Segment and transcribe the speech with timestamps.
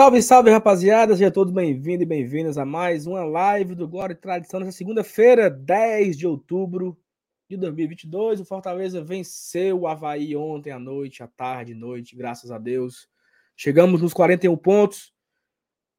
[0.00, 1.14] Salve, salve, rapaziada!
[1.14, 5.50] Sejam todos bem-vindos e bem-vindas a mais uma live do Glória e Tradição nessa segunda-feira,
[5.50, 6.98] 10 de outubro
[7.50, 8.40] de 2022.
[8.40, 13.10] O Fortaleza venceu o Havaí ontem à noite, à tarde, noite, graças a Deus.
[13.54, 15.12] Chegamos nos 41 pontos.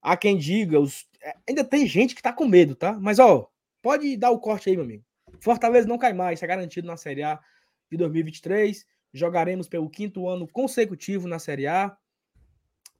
[0.01, 1.05] Há quem diga, os...
[1.21, 2.93] É, ainda tem gente que tá com medo, tá?
[2.99, 3.51] Mas, ó,
[3.83, 5.05] pode dar o corte aí, meu amigo.
[5.39, 7.39] Fortaleza não cai mais, está garantido na Série A
[7.91, 8.83] de 2023.
[9.13, 11.95] Jogaremos pelo quinto ano consecutivo na Série A.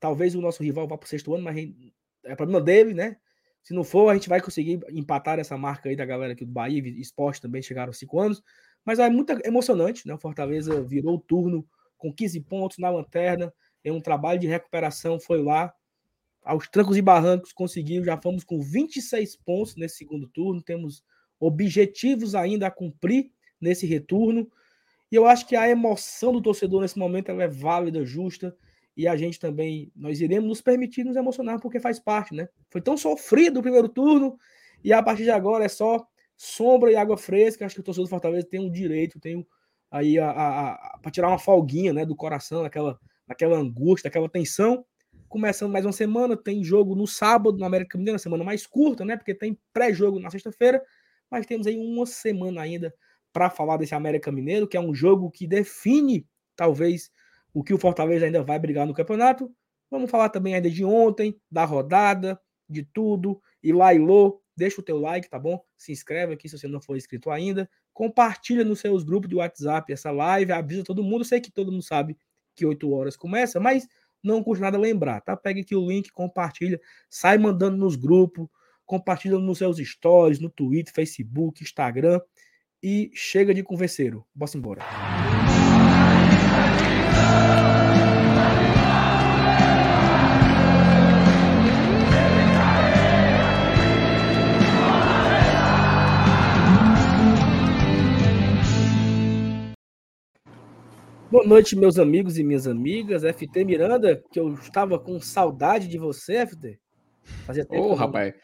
[0.02, 1.56] Talvez o nosso rival vá para o sexto ano, mas
[2.26, 3.16] é problema dele, né?
[3.64, 6.52] Se não for, a gente vai conseguir empatar essa marca aí da galera aqui do
[6.52, 8.42] Bahia, Esporte também chegaram cinco anos.
[8.84, 10.14] Mas é muito emocionante, né?
[10.16, 11.66] O Fortaleza virou o turno
[11.98, 13.54] com 15 pontos na lanterna,
[13.86, 15.72] em um trabalho de recuperação, foi lá,
[16.44, 21.04] aos trancos e barrancos, conseguiu, já fomos com 26 pontos nesse segundo turno, temos
[21.40, 24.52] objetivos ainda a cumprir nesse retorno,
[25.12, 28.58] e eu acho que a emoção do torcedor nesse momento é válida, justa,
[28.96, 32.50] e a gente também, nós iremos nos permitir nos emocionar porque faz parte, né?
[32.70, 34.38] Foi tão sofrido o primeiro turno
[34.84, 37.66] e a partir de agora é só sombra e água fresca.
[37.66, 39.46] Acho que o torcedor do Fortaleza tem um direito, tem
[39.90, 44.30] aí a, a, a para tirar uma folguinha, né, do coração, daquela, daquela angústia, daquela
[44.30, 44.86] tensão.
[45.30, 49.06] Começando mais uma semana, tem jogo no sábado no América Mineiro, uma semana mais curta,
[49.06, 49.16] né?
[49.16, 50.84] Porque tem pré-jogo na sexta-feira,
[51.30, 52.94] mas temos aí uma semana ainda
[53.32, 57.10] para falar desse América Mineiro, que é um jogo que define talvez
[57.54, 59.52] o que o Fortaleza ainda vai brigar no campeonato.
[59.90, 62.40] Vamos falar também ainda de ontem, da rodada,
[62.70, 63.42] de tudo.
[63.62, 65.62] E lá e lô, deixa o teu like, tá bom?
[65.78, 67.70] Se inscreve aqui se você não for inscrito ainda.
[67.94, 71.26] Compartilha nos seus grupos de WhatsApp essa live, avisa todo mundo.
[71.26, 72.18] Sei que todo mundo sabe
[72.56, 73.88] que 8 horas começa, mas
[74.24, 75.36] não custa nada lembrar, tá?
[75.36, 76.80] Pega aqui o link, compartilha,
[77.10, 78.48] sai mandando nos grupos,
[78.86, 82.22] compartilha nos seus stories, no Twitter, Facebook, Instagram
[82.84, 84.26] e chega de converseiro.
[84.34, 85.51] Bora embora.
[101.32, 103.24] Boa noite, meus amigos e minhas amigas.
[103.24, 106.78] FT Miranda, que eu estava com saudade de você, FT.
[107.46, 107.82] Fazia tempo.
[107.82, 108.36] Ô, oh, rapaz.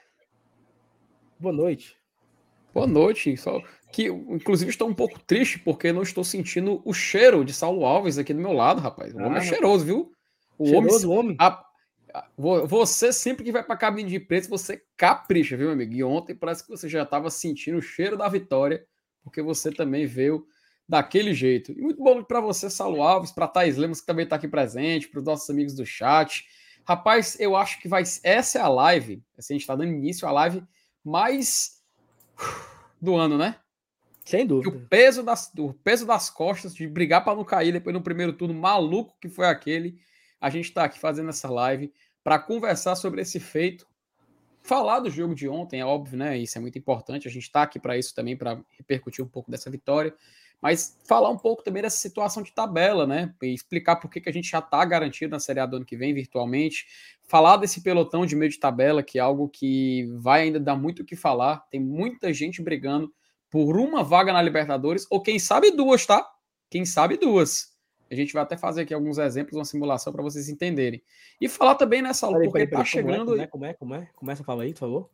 [1.38, 1.98] Boa noite.
[2.78, 3.36] Boa noite.
[3.38, 3.60] Só
[3.92, 8.20] que, inclusive, estou um pouco triste porque não estou sentindo o cheiro de Saulo Alves
[8.20, 9.16] aqui do meu lado, rapaz.
[9.16, 10.12] O ah, homem é cheiroso, viu?
[10.60, 11.36] O cheiroso homem.
[11.36, 11.38] homem.
[11.40, 11.66] A,
[12.38, 15.92] você sempre que vai para a cabine de preço, você capricha, viu, meu amigo?
[15.92, 18.86] E ontem parece que você já estava sentindo o cheiro da vitória,
[19.24, 20.46] porque você também veio
[20.88, 21.72] daquele jeito.
[21.72, 25.08] E muito bom para você, Saulo Alves, para Thais Lemos, que também está aqui presente,
[25.08, 26.46] para os nossos amigos do chat.
[26.88, 28.04] Rapaz, eu acho que vai.
[28.22, 30.62] Essa é a live, assim, a gente está dando início à live
[31.04, 31.77] mais
[33.02, 33.58] do ano, né?
[34.26, 34.76] Sem dúvida.
[34.76, 38.34] o peso das, o peso das costas de brigar para não cair depois no primeiro
[38.34, 40.00] turno maluco que foi aquele.
[40.40, 41.94] A gente está aqui fazendo essa live
[42.24, 43.88] para conversar sobre esse feito.
[44.62, 46.38] Falar do jogo de ontem, é óbvio, né?
[46.38, 47.26] Isso é muito importante.
[47.26, 50.14] A gente está aqui para isso também, para repercutir um pouco dessa vitória.
[50.62, 53.34] Mas falar um pouco também dessa situação de tabela, né?
[53.42, 55.86] E explicar por que, que a gente já está garantido na Série A do ano
[55.86, 56.86] que vem, virtualmente.
[57.28, 61.04] Falar desse pelotão de meio de tabela, que é algo que vai ainda dar muito
[61.04, 61.68] o que falar.
[61.70, 63.14] Tem muita gente brigando
[63.50, 66.28] por uma vaga na Libertadores, ou quem sabe duas, tá?
[66.70, 67.78] Quem sabe duas.
[68.10, 71.02] A gente vai até fazer aqui alguns exemplos, uma simulação para vocês entenderem.
[71.40, 73.32] E falar também nessa aula, porque peraí, peraí, tá como é, chegando.
[73.32, 74.10] Como é, como é, como é?
[74.16, 75.10] Começa a falar aí, por favor.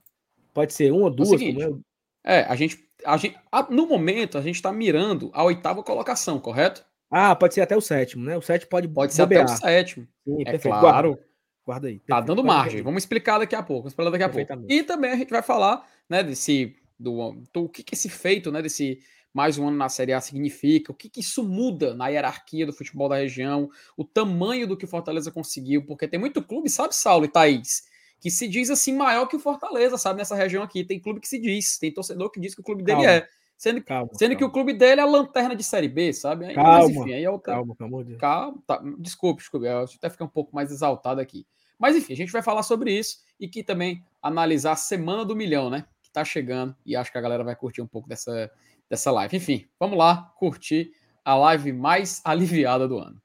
[0.53, 1.92] Pode ser uma, duas, é seguinte, como é?
[2.23, 6.39] É, a gente, a gente a, no momento, a gente está mirando a oitava colocação,
[6.39, 6.85] correto?
[7.11, 8.37] Ah, pode ser até o sétimo, né?
[8.37, 10.07] O sétimo pode Pode ser até o sétimo.
[10.23, 10.79] Sim, é perfeito.
[10.79, 11.11] claro.
[11.11, 11.27] Guarda,
[11.65, 11.99] guarda aí.
[11.99, 12.81] Tá dando margem.
[12.81, 13.83] Vamos explicar daqui a pouco.
[13.83, 14.71] Vamos explicar daqui a pouco.
[14.71, 18.51] E também a gente vai falar, né, desse do, do o que, que esse feito,
[18.51, 18.99] né, desse
[19.33, 22.73] mais um ano na Série A significa, o que, que isso muda na hierarquia do
[22.73, 26.95] futebol da região, o tamanho do que o Fortaleza conseguiu, porque tem muito clube, sabe,
[26.95, 27.83] Saulo e Thaís,
[28.23, 30.85] que se diz assim maior que o Fortaleza, sabe, nessa região aqui.
[30.85, 33.27] Tem clube que se diz, tem torcedor que diz que o clube dele calma, é.
[33.57, 34.37] Sendo, calma, sendo calma.
[34.37, 36.45] que o clube dele é a lanterna de Série B, sabe?
[36.45, 37.55] Aí, calma, mas enfim, aí é outra...
[37.55, 38.21] calma, pelo amor de Deus.
[38.21, 41.45] Calma, tá, desculpe, desculpe, eu até ficar um pouco mais exaltado aqui.
[41.77, 45.35] Mas enfim, a gente vai falar sobre isso e que também analisar a semana do
[45.35, 45.85] milhão, né?
[46.01, 48.49] Que tá chegando e acho que a galera vai curtir um pouco dessa,
[48.89, 49.35] dessa live.
[49.35, 50.93] Enfim, vamos lá curtir
[51.25, 53.21] a live mais aliviada do ano.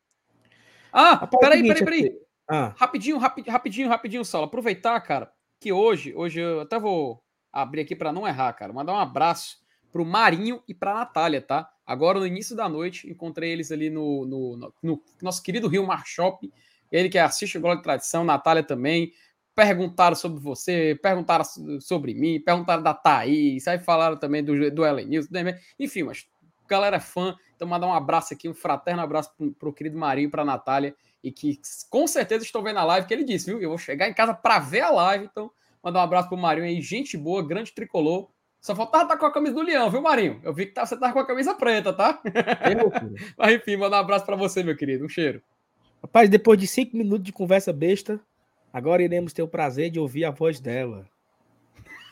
[0.92, 2.27] Ah, Rapaz, peraí, peraí, peraí.
[2.48, 2.74] Ah.
[2.76, 4.46] Rapidinho, rapidinho, rapidinho, rapidinho, Saulo.
[4.46, 5.30] Aproveitar, cara,
[5.60, 7.22] que hoje, hoje eu até vou
[7.52, 8.72] abrir aqui para não errar, cara.
[8.72, 9.58] Mandar um abraço
[9.92, 11.68] pro Marinho e pra Natália, tá?
[11.86, 15.86] Agora, no início da noite, encontrei eles ali no, no, no, no nosso querido Rio
[15.86, 16.50] Mar Shop.
[16.90, 19.12] Ele que assiste o Glória de Tradição, Natália também.
[19.54, 21.44] Perguntaram sobre você, perguntaram
[21.80, 25.26] sobre mim, perguntaram da Thaís, aí falaram também do, do Ellen News,
[25.80, 26.28] enfim, mas
[26.68, 27.34] galera é fã.
[27.56, 31.32] Então, mandar um abraço aqui, um fraterno abraço pro, pro querido Marinho, pra Natália, e
[31.32, 31.60] que
[31.90, 33.60] com certeza estão vendo a live, que ele disse, viu?
[33.60, 35.50] Eu vou chegar em casa para ver a live, então
[35.82, 38.28] mandar um abraço pro Marinho aí, gente boa, grande tricolor.
[38.60, 40.40] Só faltava estar tá com a camisa do Leão, viu, Marinho?
[40.42, 42.20] Eu vi que tá, você tá com a camisa preta, tá?
[43.36, 45.04] Mas enfim, mandar um abraço para você, meu querido.
[45.04, 45.40] Um cheiro.
[46.02, 48.20] Rapaz, depois de cinco minutos de conversa besta,
[48.72, 51.06] agora iremos ter o prazer de ouvir a voz dela.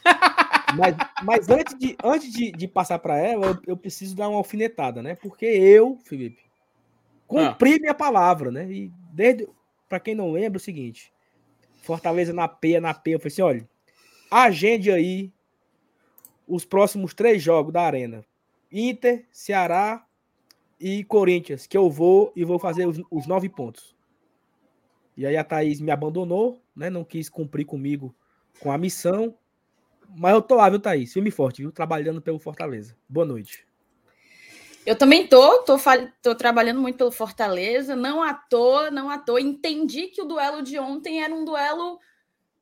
[0.76, 4.38] mas, mas antes, de, antes de, de passar para ela, eu, eu, preciso dar uma
[4.38, 5.14] alfinetada, né?
[5.14, 6.42] Porque eu, Felipe,
[7.26, 7.78] cumpri ah.
[7.80, 8.70] minha palavra, né?
[8.70, 9.48] E desde,
[9.88, 11.12] para quem não lembra, é o seguinte:
[11.82, 13.68] Fortaleza na peia, na peia, eu falei assim: olha,
[14.30, 15.32] agende aí
[16.46, 18.24] os próximos três jogos da Arena:
[18.70, 20.04] Inter, Ceará
[20.80, 23.94] e Corinthians, que eu vou e vou fazer os, os nove pontos.
[25.16, 26.90] E aí a Thaís me abandonou, né?
[26.90, 28.14] Não quis cumprir comigo
[28.60, 29.34] com a missão.
[30.14, 31.12] Mas eu tô lá, viu, Thaís?
[31.12, 31.72] Filme forte, viu?
[31.72, 32.94] Trabalhando pelo Fortaleza.
[33.08, 33.66] Boa noite.
[34.86, 35.76] Eu também tô, tô,
[36.22, 39.40] tô, trabalhando muito pelo Fortaleza, não à toa, não à toa.
[39.40, 41.98] Entendi que o duelo de ontem era um duelo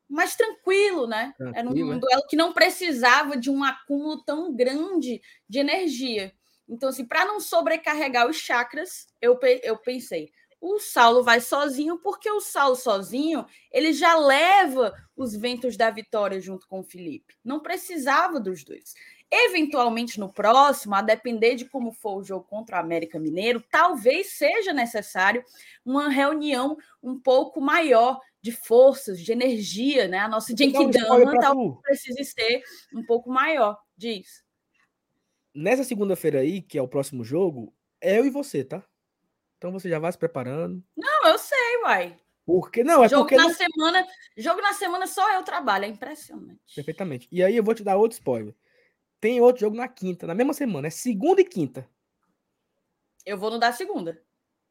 [0.09, 1.35] mais tranquilo, né?
[1.37, 6.33] Tranquilo, era um, um, duelo que não precisava de um acúmulo tão grande de energia.
[6.67, 12.29] Então, assim, para não sobrecarregar os chakras, eu, eu pensei, o Saulo vai sozinho, porque
[12.31, 17.35] o Saulo sozinho, ele já leva os ventos da vitória junto com o Felipe.
[17.43, 18.95] Não precisava dos dois.
[19.37, 24.31] Eventualmente, no próximo, a depender de como for o jogo contra o América Mineiro, talvez
[24.31, 25.43] seja necessário
[25.85, 30.19] uma reunião um pouco maior de forças, de energia, né?
[30.19, 33.77] A nossa Genkidama talvez precise ser um pouco maior.
[33.97, 34.43] Diz.
[35.53, 38.83] Nessa segunda-feira aí, que é o próximo jogo, é eu e você, tá?
[39.57, 40.83] Então você já vai se preparando.
[40.95, 42.19] Não, eu sei, uai.
[42.45, 43.53] Porque não, é jogo porque na não...
[43.53, 46.75] semana, jogo na semana só eu trabalho, é impressionante.
[46.75, 47.27] Perfeitamente.
[47.31, 48.53] E aí eu vou te dar outro spoiler.
[49.19, 51.89] Tem outro jogo na quinta, na mesma semana, é segunda e quinta.
[53.25, 54.21] Eu vou no da segunda.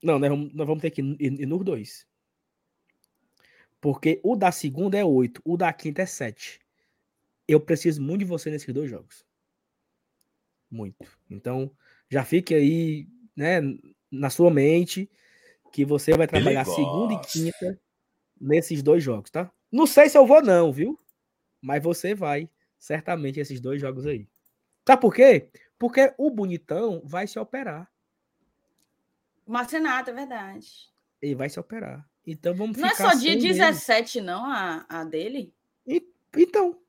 [0.02, 2.06] Não, nós vamos, nós vamos ter que ir, ir nos dois.
[3.80, 6.60] Porque o da segunda é oito, o da quinta é sete.
[7.46, 9.26] Eu preciso muito de você nesses dois jogos.
[10.70, 11.06] Muito.
[11.28, 11.70] Então,
[12.08, 13.06] já fique aí,
[13.36, 13.60] né,
[14.10, 15.10] na sua mente
[15.72, 17.80] que você vai trabalhar segunda e quinta
[18.40, 19.52] nesses dois jogos, tá?
[19.70, 20.98] Não sei se eu vou não, viu?
[21.60, 22.48] Mas você vai
[22.78, 24.28] certamente esses dois jogos aí.
[24.86, 25.50] Sabe por quê?
[25.78, 27.90] Porque o bonitão vai se operar.
[29.46, 30.90] Marcenato, é verdade.
[31.20, 32.08] Ele vai se operar.
[32.26, 34.26] Então vamos Não é só dia 17, ele.
[34.26, 35.54] não, a, a dele?
[35.86, 36.80] E, então,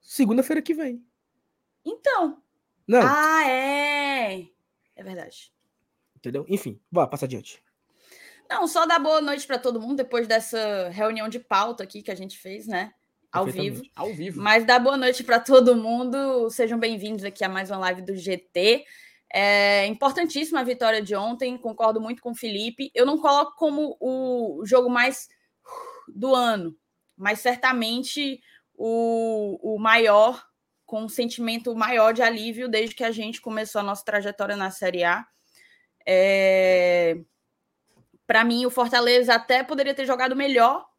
[0.00, 1.04] segunda-feira que vem.
[1.84, 2.42] Então.
[2.86, 3.00] Não.
[3.02, 4.48] Ah, é.
[4.96, 5.52] É verdade.
[6.16, 6.44] Entendeu?
[6.48, 7.62] Enfim, vá, passa adiante.
[8.48, 12.10] Não, só dar boa noite para todo mundo depois dessa reunião de pauta aqui que
[12.10, 12.92] a gente fez, né?
[13.32, 13.82] Ao vivo.
[13.94, 14.40] Ao vivo.
[14.40, 16.50] Mas dá boa noite para todo mundo.
[16.50, 18.84] Sejam bem-vindos aqui a mais uma live do GT.
[19.32, 22.90] É importantíssima a vitória de ontem, concordo muito com o Felipe.
[22.92, 25.28] Eu não coloco como o jogo mais
[26.08, 26.76] do ano,
[27.16, 28.40] mas certamente
[28.74, 30.44] o, o maior,
[30.84, 34.72] com um sentimento maior de alívio desde que a gente começou a nossa trajetória na
[34.72, 35.24] Série A.
[36.04, 37.16] É...
[38.26, 40.89] Para mim, o Fortaleza até poderia ter jogado melhor.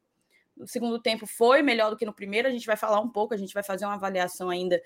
[0.65, 2.47] Segundo tempo foi melhor do que no primeiro.
[2.47, 4.81] A gente vai falar um pouco, a gente vai fazer uma avaliação ainda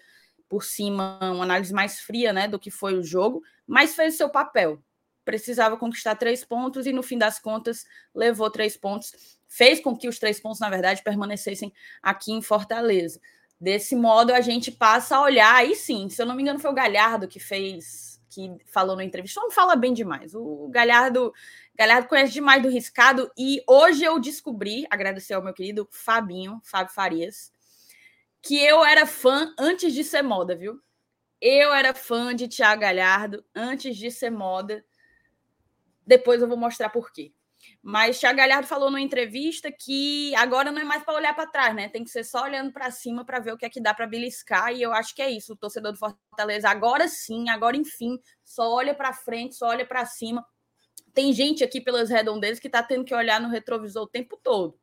[0.48, 4.18] por cima, uma análise mais fria né, do que foi o jogo, mas fez o
[4.18, 4.80] seu papel.
[5.24, 9.12] Precisava conquistar três pontos e, no fim das contas, levou três pontos.
[9.48, 13.20] Fez com que os três pontos, na verdade, permanecessem aqui em Fortaleza.
[13.60, 15.56] Desse modo, a gente passa a olhar.
[15.56, 19.04] Aí sim, se eu não me engano, foi o Galhardo que fez que falou na
[19.04, 20.36] entrevista, não fala bem demais.
[20.36, 21.34] O Galhardo,
[21.78, 26.94] Galhardo conhece demais do riscado e hoje eu descobri, agradecer ao meu querido Fabinho, Fábio
[26.94, 27.52] Farias,
[28.42, 30.80] que eu era fã antes de ser moda, viu?
[31.42, 34.86] Eu era fã de Thiago Galhardo antes de ser moda.
[36.08, 37.34] Depois eu vou mostrar por quê.
[37.82, 41.76] Mas Thiago Galhardo falou numa entrevista que agora não é mais para olhar para trás,
[41.76, 41.90] né?
[41.90, 44.08] Tem que ser só olhando para cima para ver o que é que dá para
[44.08, 44.74] beliscar.
[44.74, 45.54] E eu acho que é isso.
[45.54, 50.06] O torcedor do Fortaleza agora sim, agora enfim, só olha para frente, só olha para
[50.06, 50.46] cima.
[51.16, 54.78] Tem gente aqui pelas redondezas que está tendo que olhar no retrovisor o tempo todo.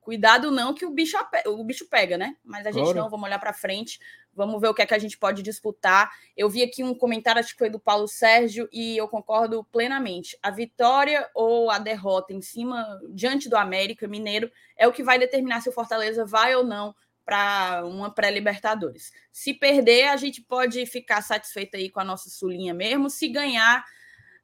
[0.00, 1.16] Cuidado não que o bicho,
[1.46, 2.36] o bicho pega, né?
[2.44, 4.00] Mas a gente não, vamos olhar para frente,
[4.34, 6.10] vamos ver o que é que a gente pode disputar.
[6.36, 10.36] Eu vi aqui um comentário, acho que foi do Paulo Sérgio, e eu concordo plenamente.
[10.42, 15.20] A vitória ou a derrota em cima, diante do América Mineiro, é o que vai
[15.20, 16.92] determinar se o Fortaleza vai ou não
[17.24, 19.12] para uma pré-Libertadores.
[19.30, 23.08] Se perder, a gente pode ficar satisfeito aí com a nossa sulinha mesmo.
[23.08, 23.84] Se ganhar,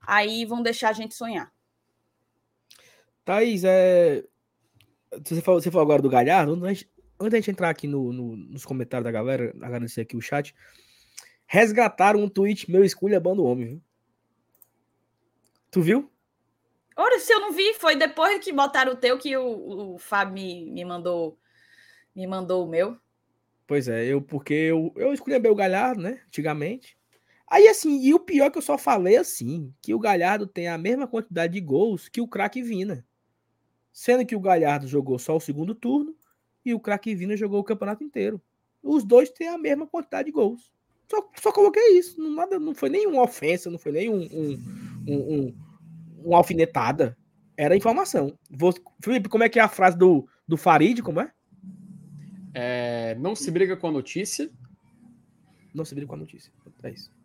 [0.00, 1.52] aí vão deixar a gente sonhar.
[3.24, 4.24] Thaís, é,
[5.12, 6.88] você falou, você falou agora do Galhardo, antes,
[7.20, 10.54] antes da gente entrar aqui no, no, nos comentários da galera, agradecer aqui o chat,
[11.46, 13.82] resgataram um tweet meu escolha bando homem, viu?
[15.70, 16.12] Tu viu?
[16.96, 20.34] Ora, se eu não vi, foi depois que botaram o teu que o, o Fábio
[20.34, 21.38] me, me mandou
[22.14, 22.98] me mandou o meu.
[23.64, 26.20] Pois é, eu porque eu, eu escolhi bem o Galhardo, né?
[26.26, 26.97] Antigamente.
[27.50, 30.68] Aí assim, e o pior é que eu só falei assim, que o Galhardo tem
[30.68, 33.04] a mesma quantidade de gols que o craque Vina.
[33.92, 36.14] Sendo que o Galhardo jogou só o segundo turno
[36.64, 38.40] e o craque Vina jogou o campeonato inteiro.
[38.82, 40.70] Os dois têm a mesma quantidade de gols.
[41.10, 42.20] Só, só coloquei isso.
[42.20, 44.62] Não, nada, não foi nenhuma ofensa, não foi nem um, um,
[45.08, 45.54] um, um,
[46.24, 47.16] uma alfinetada.
[47.56, 48.38] Era informação.
[48.50, 51.02] Vou, Felipe, como é que é a frase do, do Farid?
[51.02, 51.32] Como é?
[52.54, 53.16] é?
[53.18, 54.50] Não se briga com a notícia.
[55.74, 56.52] Não se briga com a notícia.
[56.82, 57.17] É isso.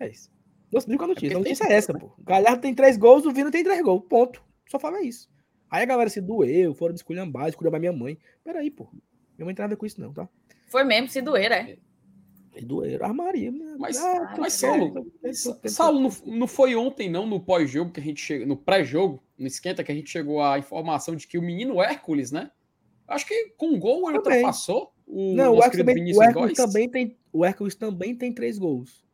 [0.00, 0.30] É isso.
[0.72, 1.34] Não se briga com a notícia.
[1.34, 1.74] É a notícia tem...
[1.74, 2.06] é essa, pô.
[2.18, 4.02] O Galhardo tem três gols, o Vina tem três gols.
[4.08, 4.42] Ponto.
[4.68, 5.28] Só fala isso.
[5.70, 8.18] Aí a galera se doeu, foram me esculhambar, esculhambar minha mãe.
[8.42, 8.88] Peraí, pô.
[9.36, 10.28] Minha mãe não tem nada a com isso, não, tá?
[10.66, 11.76] Foi mesmo, se doer, é.
[12.52, 13.52] Se doer, armaria.
[13.78, 15.12] Mas, ah, mas Saulo,
[15.66, 19.46] Saulo não, não foi ontem, não, no pós-jogo que a gente chegou, no pré-jogo, no
[19.46, 22.50] esquenta, que a gente chegou à informação de que o menino Hércules, né?
[23.06, 27.16] Acho que com gol ele ultrapassou o Não, o Hércules, também, o Hércules também tem,
[27.32, 29.04] o Hércules também tem três gols.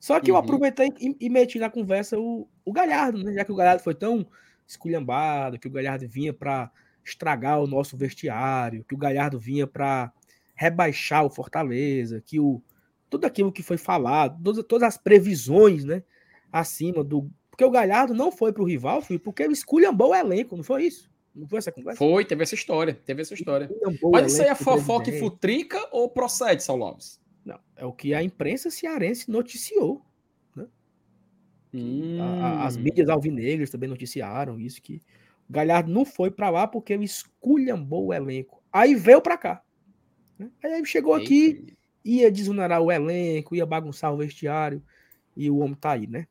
[0.00, 0.38] Só que uhum.
[0.38, 3.34] eu aproveitei e, e, meti na conversa o, o Galhardo, né?
[3.34, 4.26] Já que o Galhardo foi tão
[4.66, 6.70] esculhambado, que o Galhardo vinha para
[7.04, 10.10] estragar o nosso vestiário, que o Galhardo vinha para
[10.54, 12.62] rebaixar o Fortaleza, que o
[13.10, 16.02] tudo aquilo que foi falado, todas, todas as previsões, né,
[16.52, 20.14] acima do porque o Galhardo não foi para o rival, foi porque ele esculhambou o
[20.14, 21.10] elenco, não foi isso?
[21.34, 21.98] Não foi essa conversa?
[21.98, 23.68] Foi, teve essa história, teve essa história.
[24.10, 27.20] Mas isso aí é fofoca e futrica ou procede, Saulo Alves?
[27.44, 30.04] Não, é o que a imprensa cearense noticiou.
[30.54, 30.66] Né?
[31.74, 32.18] Hum.
[32.20, 35.02] A, as mídias alvinegras também noticiaram isso, que
[35.48, 38.62] o Galhardo não foi para lá porque ele esculhambou o elenco.
[38.72, 39.62] Aí veio para cá.
[40.38, 40.50] Né?
[40.62, 41.24] Aí chegou Eita.
[41.24, 44.82] aqui, ia desunerar o elenco, ia bagunçar o vestiário,
[45.36, 46.26] e o homem tá aí, né?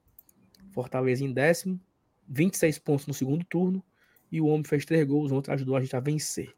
[0.71, 1.79] Fortaleza em décimo,
[2.27, 3.83] 26 pontos no segundo turno,
[4.31, 6.53] e o homem fez três gols, ontem ajudou a gente a vencer.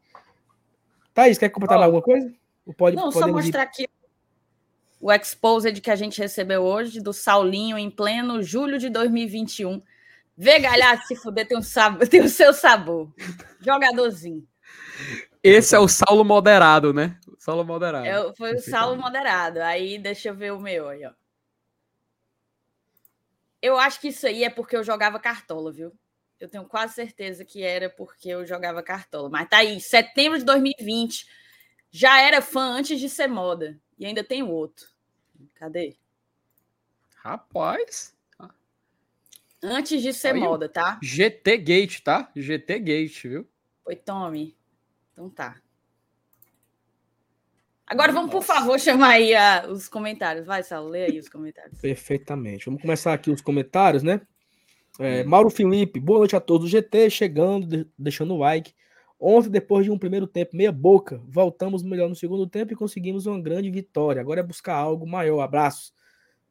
[1.14, 1.82] Thaís, quer completar oh.
[1.82, 2.32] alguma coisa?
[2.76, 3.64] pode, não, só mostrar ir...
[3.64, 3.88] aqui
[5.02, 9.82] o exposed que a gente recebeu hoje do Saulinho em pleno julho de 2021.
[10.36, 13.12] Vê galhado se fuder, tem, um sabor, tem o seu sabor.
[13.60, 14.46] Jogadorzinho.
[15.42, 17.18] Esse é o Saulo moderado, né?
[17.36, 18.06] Saulo moderado.
[18.06, 19.60] É, foi o Saulo moderado.
[19.60, 21.10] Aí deixa eu ver o meu aí, ó.
[23.60, 25.92] Eu acho que isso aí é porque eu jogava cartola, viu?
[26.38, 29.28] Eu tenho quase certeza que era porque eu jogava cartola.
[29.28, 31.26] Mas tá aí, setembro de 2020.
[31.90, 33.76] Já era fã antes de ser moda.
[33.98, 34.91] E ainda tem outro.
[35.54, 35.96] Cadê?
[37.16, 38.14] Rapaz.
[39.62, 40.98] Antes de ser Aí, moda, tá?
[41.00, 42.28] GT Gate, tá?
[42.34, 43.48] GT Gate, viu?
[43.86, 44.56] Oi, Tome.
[45.12, 45.62] Então tá.
[47.86, 48.46] Agora vamos, Nossa.
[48.46, 50.46] por favor, chamar aí uh, os comentários.
[50.46, 51.78] Vai, Saulo, lê aí os comentários.
[51.80, 52.64] Perfeitamente.
[52.66, 54.20] Vamos começar aqui os comentários, né?
[54.98, 55.28] É, hum.
[55.28, 58.74] Mauro Felipe, boa noite a todos do GT, chegando, deixando o like.
[59.24, 63.24] Ontem, depois de um primeiro tempo meia boca, voltamos melhor no segundo tempo e conseguimos
[63.24, 64.20] uma grande vitória.
[64.20, 65.40] Agora é buscar algo maior.
[65.42, 65.94] Abraço.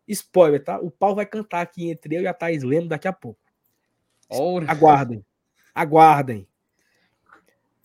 [0.07, 0.79] Spoiler, tá?
[0.79, 3.41] O pau vai cantar aqui entre eu e a Thaís Lemos daqui a pouco.
[4.29, 4.71] Ora.
[4.71, 5.25] Aguardem.
[5.75, 6.47] Aguardem.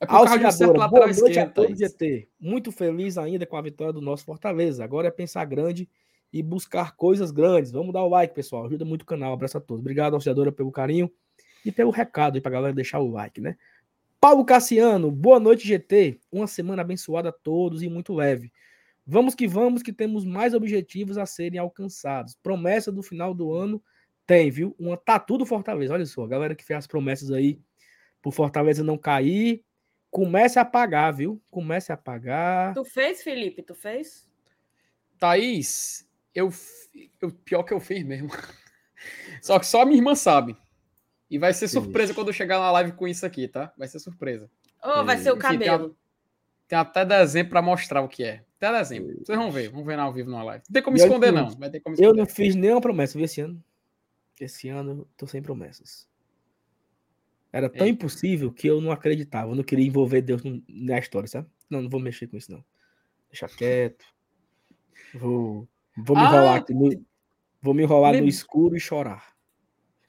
[0.00, 2.28] É Auxiliadora, boa noite a todos, GT.
[2.38, 4.84] Muito feliz ainda com a vitória do nosso Fortaleza.
[4.84, 5.88] Agora é pensar grande
[6.32, 7.72] e buscar coisas grandes.
[7.72, 8.66] Vamos dar o like, pessoal.
[8.66, 9.32] Ajuda muito o canal.
[9.32, 9.80] Abraço a todos.
[9.80, 11.10] Obrigado, auxiliadora, pelo carinho
[11.64, 13.56] e pelo recado aí pra galera deixar o like, né?
[14.26, 16.18] Paulo Cassiano, boa noite, GT.
[16.33, 18.52] Uma semana abençoada a todos e muito leve.
[19.06, 22.35] Vamos que vamos, que temos mais objetivos a serem alcançados.
[22.42, 23.80] Promessa do final do ano
[24.26, 24.75] tem, viu?
[24.80, 25.95] Uma tatu do Fortaleza.
[25.95, 27.61] Olha só, a galera que fez as promessas aí
[28.21, 29.64] pro Fortaleza não cair.
[30.11, 31.40] Comece a pagar, viu?
[31.49, 32.75] Comece a pagar.
[32.75, 33.62] Tu fez, Felipe?
[33.62, 34.28] Tu fez?
[35.21, 36.04] Thaís,
[36.35, 36.50] eu,
[37.23, 38.30] eu pior que eu fiz mesmo.
[39.40, 40.56] Só que só a minha irmã sabe.
[41.30, 43.73] E vai ser surpresa quando eu chegar na live com isso aqui, tá?
[43.76, 44.49] Vai ser surpresa.
[44.83, 45.88] Ou oh, vai ser o cabelo.
[45.88, 45.97] Tem,
[46.68, 48.45] tem, até dezembro para mostrar o que é.
[48.56, 49.18] Até dezembro.
[49.25, 49.68] Vocês vão ver.
[49.68, 50.64] Vamos ver ao vivo na live.
[50.68, 51.50] Não tem como esconder, não.
[51.50, 52.09] Vai ter como esconder.
[52.09, 53.62] Eu não fiz nenhuma promessa esse ano.
[54.40, 56.09] Esse ano eu tô sem promessas.
[57.52, 59.50] Era tão impossível que eu não acreditava.
[59.50, 61.49] Eu não queria envolver Deus na história, sabe?
[61.68, 62.64] Não, não vou mexer com isso, não.
[63.30, 64.04] Deixa quieto.
[65.14, 65.66] Vou,
[65.97, 67.04] vou me ah, enrolar aqui no,
[67.61, 69.35] vou me enrolar no escuro e chorar.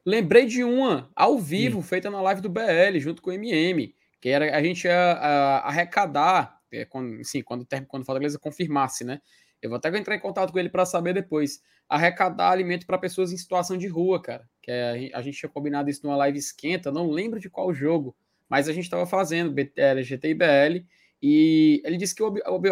[0.07, 1.87] Lembrei de uma ao vivo, Sim.
[1.89, 5.67] feita na live do BL, junto com o MM, que era a gente ia a,
[5.67, 9.19] arrecadar, é, quando, sim, quando, quando o Fortaleza confirmasse, né?
[9.61, 11.61] Eu vou até entrar em contato com ele para saber depois.
[11.89, 14.47] Arrecadar alimento para pessoas em situação de rua, cara.
[14.63, 18.15] Que é, a gente tinha combinado isso numa live esquenta, não lembro de qual jogo,
[18.47, 20.85] mas a gente estava fazendo, BTL, GT e BL,
[21.21, 22.23] e ele disse que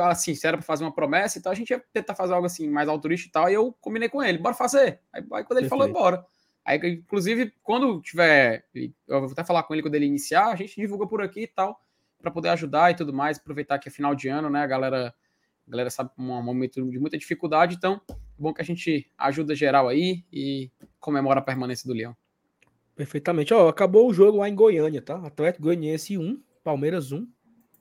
[0.04, 2.46] assim, se era para fazer uma promessa e tal, a gente ia tentar fazer algo
[2.46, 5.02] assim mais altruísta e tal, e eu combinei com ele, bora fazer.
[5.12, 5.70] Aí, aí quando ele Perfeito.
[5.70, 6.26] falou, bora.
[6.66, 8.66] Aí, inclusive, quando tiver.
[9.08, 11.48] Eu vou até falar com ele quando ele iniciar, a gente divulga por aqui e
[11.48, 11.80] tal,
[12.20, 13.38] para poder ajudar e tudo mais.
[13.38, 14.64] Aproveitar que é final de ano, né?
[14.64, 15.14] A galera,
[15.68, 19.54] a galera sabe um momento de muita dificuldade, então é bom que a gente ajuda
[19.54, 22.18] geral aí e comemora a permanência do Leão.
[22.96, 23.54] Perfeitamente.
[23.54, 25.18] Ó, acabou o jogo lá em Goiânia, tá?
[25.18, 27.28] Atlético Goianiense 1, Palmeiras 1,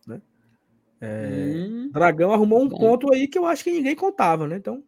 [0.07, 0.21] né?
[1.01, 1.67] É...
[1.67, 2.79] Hum, Dragão arrumou um bom.
[2.79, 4.57] ponto aí que eu acho que ninguém contava, né?
[4.57, 4.85] Então,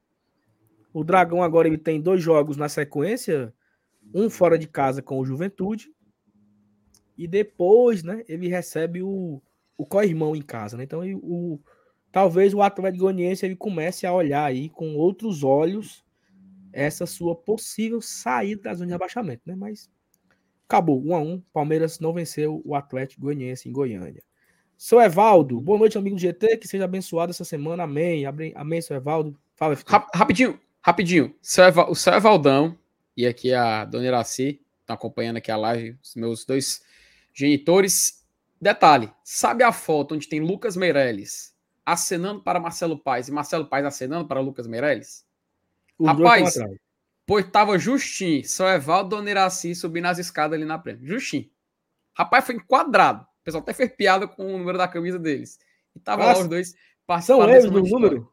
[0.93, 3.55] o Dragão agora ele tem dois jogos na sequência
[4.17, 5.93] um fora de casa com o Juventude
[7.19, 9.43] e depois, né, ele recebe o,
[9.77, 10.85] o co-irmão em casa, né?
[10.85, 11.61] Então, ele, o,
[12.11, 16.03] talvez o Atlético Goianiense ele comece a olhar aí com outros olhos
[16.73, 19.55] essa sua possível saída da zona de abaixamento, né?
[19.55, 19.91] Mas
[20.67, 24.23] acabou, um a um, Palmeiras não venceu o Atlético Goianiense em Goiânia.
[24.79, 28.97] Seu Evaldo, boa noite, amigo do GT, que seja abençoado essa semana, amém, amém, seu
[28.97, 29.39] Evaldo.
[29.55, 29.77] Fala,
[30.15, 32.79] Rapidinho, rapidinho, seu Eval, o seu Evaldão
[33.17, 36.83] e aqui a Dona Iraci, estão acompanhando aqui a live, os meus dois
[37.33, 38.25] genitores.
[38.61, 41.55] Detalhe, sabe a foto onde tem Lucas Meirelles
[41.87, 45.25] acenando para Marcelo Paes e Marcelo Paes acenando para Lucas Meirelles?
[45.97, 46.59] Os Rapaz,
[47.25, 51.07] pois tava justinho, só Evaldo Dona Iraci subindo as escadas ali na frente.
[51.07, 51.49] Justinho.
[52.13, 53.23] Rapaz, foi enquadrado.
[53.23, 55.59] O pessoal até fez piada com o número da camisa deles.
[55.95, 56.75] E tava Nossa, lá os dois
[57.07, 57.43] participando.
[57.43, 58.33] São eles no número?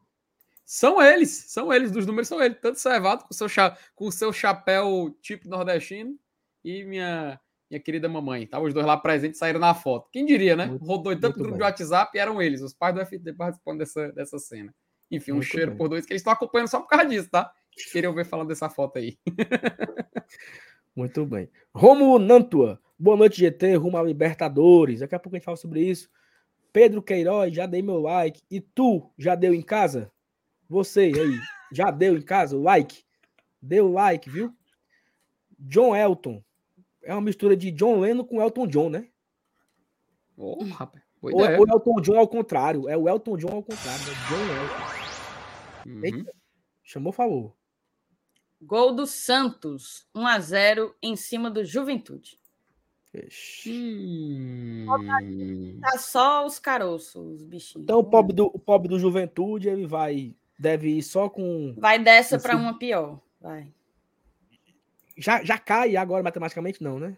[0.64, 2.58] São eles, são eles, dos números são eles.
[2.60, 3.46] Tanto Servato com seu,
[3.94, 6.18] com seu chapéu tipo nordestino
[6.64, 7.38] e minha,
[7.70, 8.44] minha querida mamãe.
[8.44, 10.08] Estavam os dois lá presentes saíram na foto.
[10.10, 10.66] Quem diria, né?
[10.66, 11.58] Muito, Rodou tanto grupo bem.
[11.58, 14.74] de WhatsApp e eram eles, os pais do FT participando dessa, dessa cena.
[15.10, 15.78] Enfim, um muito cheiro bem.
[15.78, 17.52] por dois que eles estão acompanhando só por causa disso, tá?
[17.92, 19.18] Queriam ver falando dessa foto aí.
[20.96, 21.50] muito bem.
[21.74, 22.80] Romulo Nantua.
[22.98, 23.74] Boa noite, GT.
[23.74, 25.00] Rumo a Libertadores.
[25.00, 26.08] Daqui a pouco a gente fala sobre isso.
[26.72, 28.40] Pedro Queiroz, já dei meu like.
[28.50, 30.10] E tu, já deu em casa?
[30.74, 33.04] Você aí, já deu em casa o like?
[33.62, 34.52] Deu like, viu?
[35.56, 36.42] John Elton.
[37.00, 39.08] É uma mistura de John Lennon com Elton John, né?
[40.36, 41.04] Oh, rapaz.
[41.22, 42.88] Ou, ou Elton John ao contrário.
[42.88, 44.02] É o Elton John ao contrário.
[44.02, 45.90] É John Elton.
[45.90, 46.04] Uhum.
[46.04, 46.34] Eita,
[46.82, 47.56] chamou, falou.
[48.60, 50.08] Gol do Santos.
[50.12, 52.36] 1 a 0 em cima do Juventude.
[53.68, 54.86] Hum.
[55.80, 57.84] Tá só os caroços, os bichinhos.
[57.84, 61.74] Então o pobre do, o pobre do Juventude, ele vai deve ir só com.
[61.78, 63.20] Vai dessa para uma pior.
[63.40, 63.72] Vai.
[65.16, 67.16] Já, já cai agora matematicamente, não, né?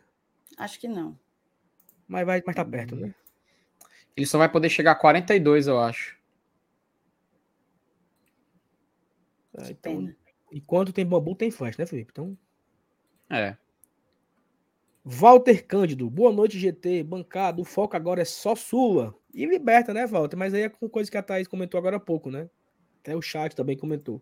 [0.56, 1.18] Acho que não.
[2.06, 3.14] Mas vai mais tá perto, né?
[4.16, 6.16] Ele só vai poder chegar a 42, eu acho.
[9.58, 10.14] Ah, então,
[10.52, 12.10] enquanto tem bambu, tem flash, né, Felipe?
[12.12, 12.36] Então.
[13.30, 13.56] É.
[15.04, 17.02] Walter Cândido, boa noite, GT.
[17.02, 19.16] Bancado, o foco agora é só sua.
[19.32, 20.36] E liberta, né, Walter?
[20.36, 22.50] Mas aí é com coisa que a Thaís comentou agora há pouco, né?
[23.06, 24.20] Até o chat também comentou.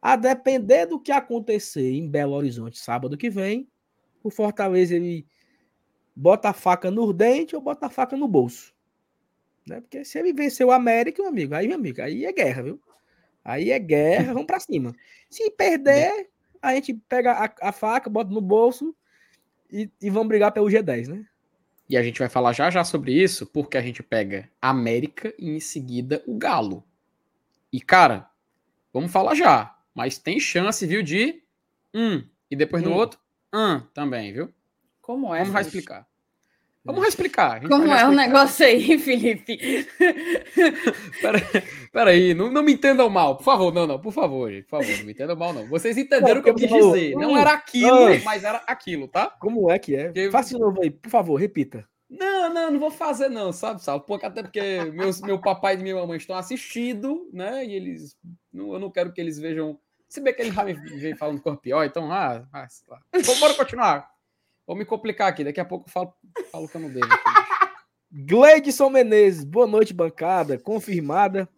[0.00, 3.68] A depender do que acontecer em Belo Horizonte sábado que vem,
[4.22, 5.26] o Fortaleza ele
[6.14, 8.74] bota a faca no dente ou bota a faca no bolso.
[9.66, 9.82] Né?
[9.82, 12.80] Porque se ele vencer o América, meu amigo, aí, meu amigo, aí é guerra, viu?
[13.44, 14.94] Aí é guerra, vamos para cima.
[15.28, 16.30] Se perder,
[16.62, 18.96] a gente pega a, a faca, bota no bolso
[19.70, 21.26] e, e vamos brigar pelo G10, né?
[21.86, 25.50] E a gente vai falar já já sobre isso, porque a gente pega América e
[25.50, 26.82] em seguida o Galo.
[27.72, 28.28] E, cara,
[28.92, 29.74] vamos falar já.
[29.94, 31.42] Mas tem chance, viu, de
[31.94, 32.22] um.
[32.50, 32.94] E depois no hum.
[32.94, 33.18] outro,
[33.52, 34.52] um também, viu?
[35.00, 35.38] Como é?
[35.38, 36.06] Vamos já explicar.
[36.86, 37.60] Vamos explicar.
[37.66, 39.58] Como é o negócio aí, Felipe?
[41.92, 43.74] pera, aí, não, não me entendam mal, por favor.
[43.74, 45.66] Não, não, por favor, gente, por favor, não me entendam mal, não.
[45.66, 47.14] Vocês entenderam o que eu quis dizer.
[47.16, 49.26] Não era aquilo, mas era aquilo, tá?
[49.40, 50.04] Como é que é?
[50.04, 50.30] Porque...
[50.30, 51.84] Faça de novo aí, por favor, repita.
[52.08, 54.00] Não, não, não vou fazer, não, sabe, Sal?
[54.00, 57.64] Porque, até porque meus, meu papai e minha mamãe estão assistindo, né?
[57.64, 58.16] E eles.
[58.52, 59.78] Não, eu não quero que eles vejam.
[60.08, 62.12] Se bem que eles já me veem falando cor pior, então.
[62.12, 62.68] Ah, ah
[63.12, 64.08] Vamos bora continuar.
[64.64, 66.14] Vou me complicar aqui, daqui a pouco eu falo,
[66.50, 67.08] falo que eu não devo.
[68.10, 70.58] Gleidson Menezes, boa noite, bancada.
[70.58, 71.48] Confirmada.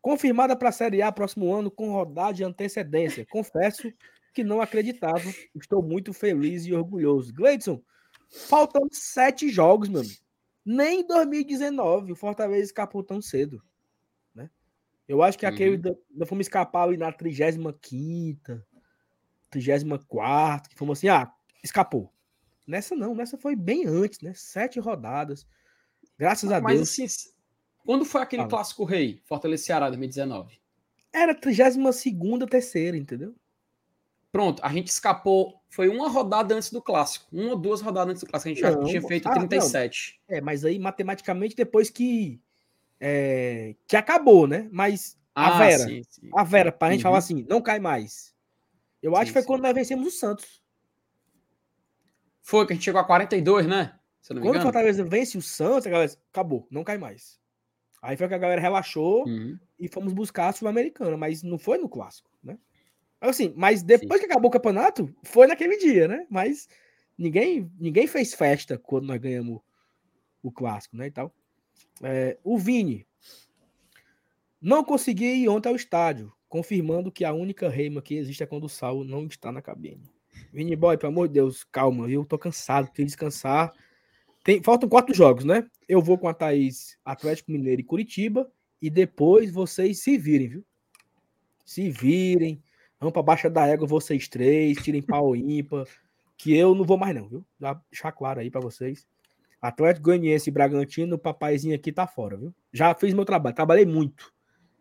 [0.00, 3.26] Confirmada para a Série A próximo ano com rodada de antecedência.
[3.30, 3.92] Confesso
[4.34, 5.22] que não acreditava.
[5.54, 7.32] Estou muito feliz e orgulhoso.
[7.32, 7.80] Gleidson,
[8.32, 10.20] Faltando sete jogos, meu amigo.
[10.64, 13.62] Nem em 2019 o Fortaleza escapou tão cedo.
[14.34, 14.48] Né?
[15.06, 15.52] Eu acho que uhum.
[15.52, 15.80] aquele.
[16.10, 17.72] Nós fomos escapar ali na 35,
[19.50, 21.30] 34, que fomos assim, ah,
[21.62, 22.10] escapou.
[22.66, 24.32] Nessa não, nessa foi bem antes, né?
[24.34, 25.46] Sete rodadas.
[26.18, 26.90] Graças a Mas, Deus.
[26.90, 27.30] Assim,
[27.84, 30.58] quando foi aquele clássico rei, Fortaleza Ceará 2019?
[31.12, 33.34] Era 32 terceira, entendeu?
[34.32, 35.62] Pronto, a gente escapou.
[35.68, 37.26] Foi uma rodada antes do clássico.
[37.30, 38.48] Uma ou duas rodadas antes do clássico.
[38.48, 40.20] A gente não, já tinha feito ah, 37.
[40.28, 40.36] Não.
[40.36, 42.40] É, mas aí matematicamente depois que.
[42.98, 44.68] É, que acabou, né?
[44.72, 45.84] Mas a ah, Vera.
[45.84, 46.30] Sim, sim.
[46.34, 47.02] A Vera, pra gente uhum.
[47.02, 48.34] falar assim, não cai mais.
[49.02, 50.62] Eu acho sim, que foi quando nós vencemos o Santos.
[52.40, 53.98] Foi que a gente chegou a 42, né?
[54.22, 57.40] Se Quando o Fortaleza vence o Santos, a galera acabou, não cai mais.
[58.00, 59.58] Aí foi que a galera relaxou uhum.
[59.78, 62.30] e fomos buscar a Sul-Americana, mas não foi no clássico?
[63.22, 64.26] Assim, mas depois Sim.
[64.26, 66.26] que acabou o campeonato, foi naquele dia, né?
[66.28, 66.68] Mas
[67.16, 69.60] ninguém, ninguém fez festa quando nós ganhamos
[70.42, 71.06] o clássico, né?
[71.06, 71.32] E tal.
[72.02, 73.06] É, o Vini
[74.60, 78.64] não consegui ir ontem ao estádio, confirmando que a única reima que existe é quando
[78.64, 80.10] o Sal não está na cabine.
[80.52, 82.24] Vini Boy, pelo amor de Deus, calma, viu?
[82.24, 83.72] Tô cansado, tenho que descansar.
[84.42, 85.64] Tem, faltam quatro jogos, né?
[85.88, 88.50] Eu vou com a Thaís Atlético Mineiro e Curitiba.
[88.80, 90.64] E depois vocês se virem, viu?
[91.64, 92.60] Se virem.
[93.10, 95.86] Pra Baixa da Égua vocês três, tirem pau ímpar.
[96.36, 97.44] Que eu não vou mais, não, viu?
[97.60, 99.06] Já deixar claro aí para vocês.
[99.60, 102.52] Atlético Goianiense e Bragantino, o papaizinho aqui tá fora, viu?
[102.72, 104.32] Já fiz meu trabalho, trabalhei muito.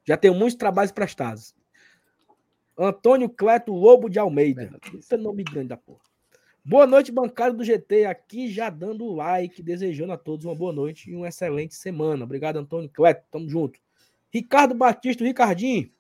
[0.03, 1.53] Já tenho muitos trabalhos prestados.
[2.77, 4.71] Antônio Cleto Lobo de Almeida.
[4.97, 6.01] Esse é nome grande da porra.
[6.63, 8.05] Boa noite, bancário do GT.
[8.05, 12.23] Aqui já dando like, desejando a todos uma boa noite e uma excelente semana.
[12.23, 13.23] Obrigado, Antônio Cleto.
[13.29, 13.79] Tamo junto.
[14.31, 15.91] Ricardo Batista, Ricardinho.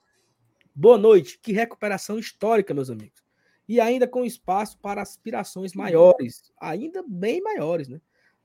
[0.73, 1.39] Boa noite.
[1.39, 3.21] Que recuperação histórica, meus amigos.
[3.67, 8.01] E ainda com espaço para aspirações maiores, ainda bem maiores, né?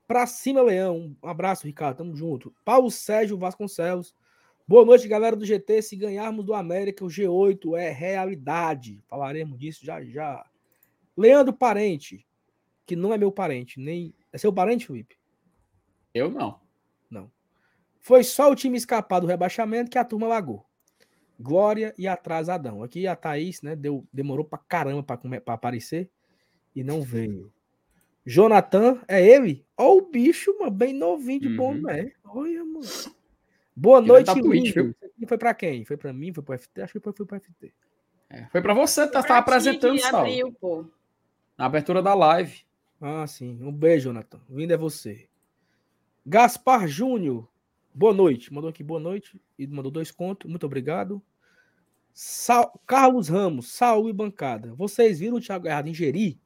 [0.07, 1.15] Pra cima, Leão.
[1.21, 1.97] Um abraço, Ricardo.
[1.97, 2.53] Tamo junto.
[2.63, 4.15] Paulo Sérgio Vasconcelos.
[4.67, 5.81] Boa noite, galera do GT.
[5.81, 9.01] Se ganharmos do América, o G8 é realidade.
[9.07, 10.45] Falaremos disso já já.
[11.15, 12.27] Leandro Parente,
[12.85, 14.13] que não é meu parente, nem.
[14.31, 15.17] É seu parente, Felipe?
[16.13, 16.59] Eu não.
[17.09, 17.31] Não.
[17.99, 20.66] Foi só o time escapar do rebaixamento que a turma largou.
[21.39, 22.83] Glória e atrasadão.
[22.83, 26.09] Aqui a Thaís, né, deu, demorou pra caramba pra, pra aparecer
[26.75, 27.51] e não veio.
[28.25, 29.65] Jonathan, é ele?
[29.77, 31.55] Ó o bicho, mano, bem novinho de uhum.
[31.55, 32.11] bom, né?
[32.25, 32.85] Olha, mano.
[33.75, 34.33] Boa noite, tá.
[35.27, 35.85] Foi pra quem?
[35.85, 36.33] Foi pra mim?
[36.33, 36.81] Foi pro FT?
[36.81, 37.73] Acho que foi, foi pro FT.
[38.29, 40.21] É, foi pra você, tá, tá apresentando, Sal.
[40.21, 40.85] Abriu, pô.
[41.57, 42.65] Na abertura da live.
[42.99, 43.59] Ah, sim.
[43.61, 44.41] Um beijo, Jonathan.
[44.49, 45.29] Vindo é você.
[46.25, 47.47] Gaspar Júnior.
[47.97, 48.53] Boa noite.
[48.53, 50.47] Mandou aqui boa noite e mandou dois contos.
[50.47, 51.19] Muito obrigado.
[52.13, 52.79] Sal...
[52.85, 54.75] Carlos Ramos, Saúl e bancada.
[54.75, 56.37] Vocês viram o Thiago Errado ingerir?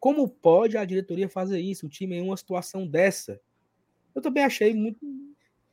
[0.00, 1.84] Como pode a diretoria fazer isso?
[1.84, 3.38] O time em uma situação dessa?
[4.14, 4.98] Eu também achei muito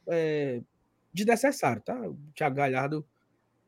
[0.10, 0.62] é,
[1.14, 1.98] desnecessário, tá?
[2.02, 3.08] O Thiago Galhardo,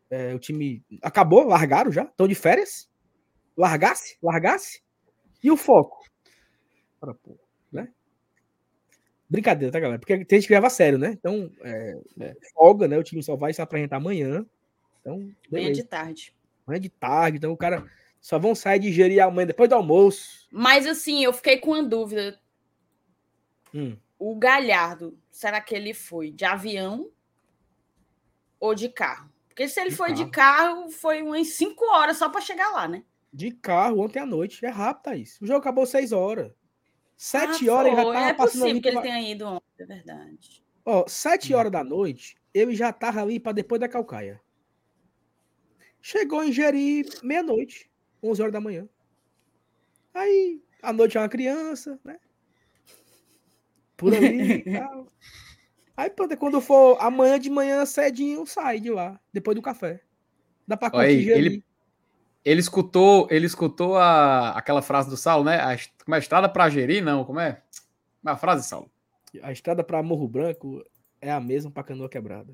[0.09, 2.91] é, o time acabou, largaram já, estão de férias.
[3.55, 4.17] Largasse?
[4.21, 4.83] Largasse?
[5.41, 6.03] E o foco?
[6.99, 7.44] Para né?
[9.29, 9.99] Brincadeira, tá, galera?
[9.99, 11.11] Porque tem gente que leva a sério, né?
[11.11, 12.97] Então, é, é, folga, né?
[12.97, 14.45] O time só vai se apresentar amanhã.
[15.01, 16.33] Então, Manhã de tarde.
[16.65, 17.37] Manhã de tarde.
[17.37, 17.85] Então, o cara
[18.21, 20.47] só vão sair de gerir amanhã depois do almoço.
[20.51, 22.39] Mas, assim, eu fiquei com uma dúvida.
[23.73, 23.97] Hum.
[24.17, 27.09] O Galhardo, será que ele foi de avião
[28.59, 29.29] ou de carro?
[29.47, 30.23] Porque se ele de foi carro.
[30.23, 33.03] de carro, foi umas 5 horas só para chegar lá, né?
[33.35, 34.65] de carro ontem à noite.
[34.65, 35.43] É rápido, isso.
[35.43, 36.51] O jogo acabou seis horas.
[37.17, 39.85] Sete ah, horas ele já tava é passando possível que ele tenha ido ontem, é
[39.85, 40.63] verdade.
[40.85, 41.57] Ó, sete hum.
[41.57, 44.41] horas da noite, ele já tava ali para depois da Calcaia.
[46.01, 47.89] Chegou em Jeri meia-noite,
[48.21, 48.87] 11 horas da manhã.
[50.13, 52.19] Aí, à noite é uma criança, né?
[53.97, 55.11] Por ali e tal.
[55.97, 60.01] Aí, pronto, quando for amanhã de manhã cedinho, sai de lá, depois do café.
[60.67, 61.63] Dá pra curtir ele,
[62.45, 65.55] ele escutou, ele escutou a, aquela frase do Saulo, né?
[65.55, 67.25] A, como é a estrada para gerir, não?
[67.25, 67.53] Como é?
[68.21, 68.89] Como é a frase, Saulo?
[69.41, 70.85] A estrada para Morro Branco
[71.19, 72.53] é a mesma para Canoa Quebrada.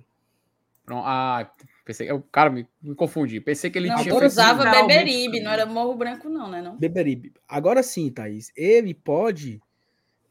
[0.86, 1.51] Pronto, ah,
[1.86, 3.39] pensei, eu, cara, me, me confundi.
[3.41, 4.15] Pensei que ele não, tinha.
[4.15, 6.62] Ele usava Beberibe, não era Morro Branco, não, né?
[6.62, 6.77] Não?
[6.77, 7.34] Beberibe.
[7.47, 8.51] Agora sim, Thaís.
[8.56, 9.62] Ele pode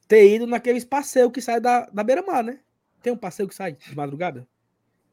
[0.08, 2.60] ter ido naqueles passeios que sai da, da beira-mar, né?
[3.02, 4.46] Tem um passeio que sai de madrugada?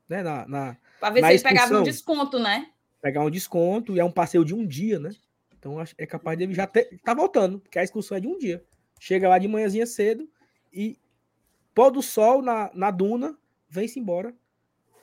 [0.10, 0.23] Né?
[0.23, 2.71] Na, na, pra ver na se ele pegava um desconto, né?
[3.07, 5.11] Pegar um desconto e é um passeio de um dia, né?
[5.57, 8.61] Então é capaz dele já ter, tá voltando, porque a excursão é de um dia.
[8.99, 10.29] Chega lá de manhãzinha cedo
[10.73, 10.99] e
[11.73, 13.37] pôr do sol na, na duna,
[13.69, 14.35] vem-se embora.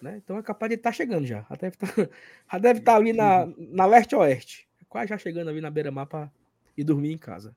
[0.02, 0.20] Né?
[0.22, 1.46] Então é capaz de estar tá chegando já.
[1.48, 1.86] Já deve tá,
[2.68, 4.68] estar tá ali na, na leste-oeste.
[4.86, 6.30] Quase já chegando ali na beira-mar para
[6.76, 7.56] ir dormir em casa.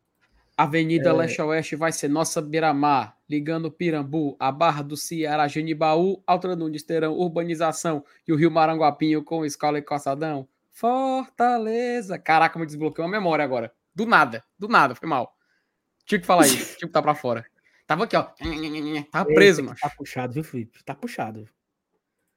[0.57, 1.13] Avenida é...
[1.13, 7.13] Leste-Oeste vai ser nossa beira-mar, ligando Pirambu, a Barra do Ceará, Genibaú, Alto Nunes terão
[7.13, 10.47] urbanização e o Rio Maranguapinho com escola e calçadão.
[10.71, 12.17] Fortaleza.
[12.17, 13.71] Caraca, me desbloqueou a memória agora.
[13.93, 15.35] Do nada, do nada, foi mal.
[16.05, 17.45] Tinha que falar isso, tinha que tá pra fora.
[17.85, 18.23] Tava aqui, ó.
[19.11, 19.77] Tava preso, mano.
[19.79, 20.83] Tá puxado, viu, Felipe?
[20.83, 21.47] Tá puxado.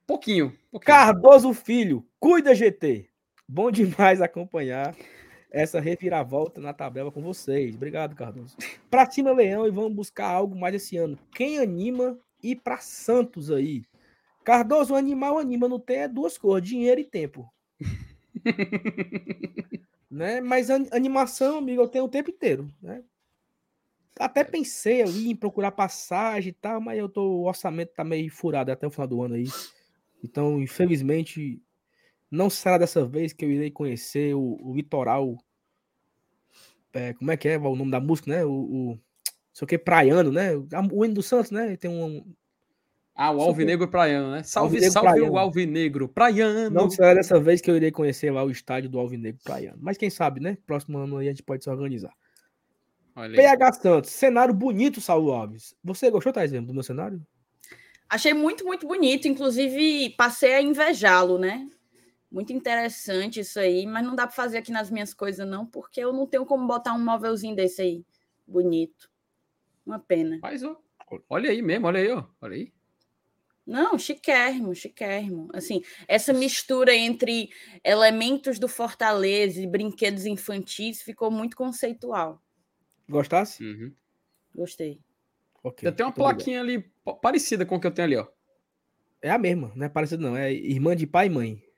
[0.05, 0.95] Pouquinho, pouquinho.
[0.95, 3.09] Cardoso Filho, cuida, GT.
[3.47, 4.95] Bom demais acompanhar
[5.51, 7.75] essa reviravolta na tabela com vocês.
[7.75, 8.55] Obrigado, Cardoso.
[8.89, 11.17] Pra cima, Leão, e vamos buscar algo mais esse ano.
[11.31, 13.83] Quem anima ir para Santos aí?
[14.43, 17.51] Cardoso, animal anima, não tem é duas cores, dinheiro e tempo.
[20.09, 20.41] né?
[20.41, 23.03] Mas animação, amigo, eu tenho o tempo inteiro, né?
[24.19, 28.29] até pensei ali em procurar passagem e tal, mas eu tô, o orçamento tá meio
[28.29, 29.47] furado até o final do ano aí.
[30.23, 31.61] Então, infelizmente,
[32.31, 35.37] não será dessa vez que eu irei conhecer o, o litoral.
[36.93, 38.45] É, como é que é o nome da música, né?
[38.45, 38.99] O, o
[39.53, 40.51] sei o que, Praiano, né?
[40.91, 41.75] O hino do Santos, né?
[41.75, 42.25] Tem um.
[43.13, 44.43] Ah, o Alvinegro Praiano, né?
[44.43, 45.33] Salve, Alvinegro salve Praiano.
[45.33, 46.69] o Alvinegro Praiano.
[46.69, 49.77] Não será dessa vez que eu irei conhecer lá o estádio do Alvinegro Praiano.
[49.81, 50.57] Mas quem sabe, né?
[50.65, 52.13] Próximo ano aí a gente pode se organizar.
[53.13, 55.75] PH Santos, cenário bonito, Saulo Alves.
[55.83, 57.21] Você gostou, Thais, do meu cenário?
[58.09, 59.27] Achei muito, muito bonito.
[59.27, 61.67] Inclusive, passei a invejá-lo, né?
[62.31, 65.99] Muito interessante isso aí, mas não dá para fazer aqui nas minhas coisas, não, porque
[65.99, 68.05] eu não tenho como botar um móvelzinho desse aí.
[68.47, 69.11] Bonito.
[69.85, 70.39] Uma pena.
[70.41, 70.79] Mas, ó,
[71.29, 72.23] olha aí mesmo, olha aí, ó.
[72.39, 72.73] Olha aí.
[73.67, 75.49] Não, chiquérrimo, chiquérrimo.
[75.53, 77.49] Assim, essa mistura entre
[77.83, 82.41] elementos do Fortaleza e brinquedos infantis ficou muito conceitual.
[83.09, 83.63] Gostasse?
[83.63, 83.93] Uhum.
[84.55, 85.01] Gostei.
[85.63, 86.91] Okay, tem uma plaquinha ali
[87.21, 88.27] parecida com o que eu tenho ali, ó.
[89.21, 91.70] É a mesma, não é parecida não, é irmã de pai e mãe.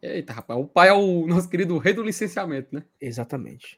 [0.00, 2.84] Eita, rapaz, o pai é o nosso querido rei do licenciamento, né?
[3.00, 3.76] Exatamente.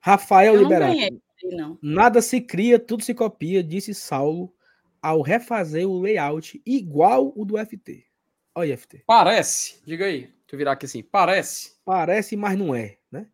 [0.00, 1.22] Rafael Liberato.
[1.44, 1.78] Não.
[1.82, 4.54] Nada se cria, tudo se copia, disse Saulo
[5.00, 8.06] ao refazer o layout igual o do FT.
[8.54, 9.02] Olha, FT.
[9.06, 9.82] Parece.
[9.84, 10.20] Diga aí.
[10.20, 11.02] Deixa eu virar aqui assim.
[11.02, 11.74] Parece.
[11.84, 13.26] Parece, mas não é, né?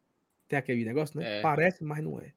[0.46, 1.38] Tem aquele negócio, né?
[1.38, 1.42] É.
[1.42, 2.32] Parece, mas não é.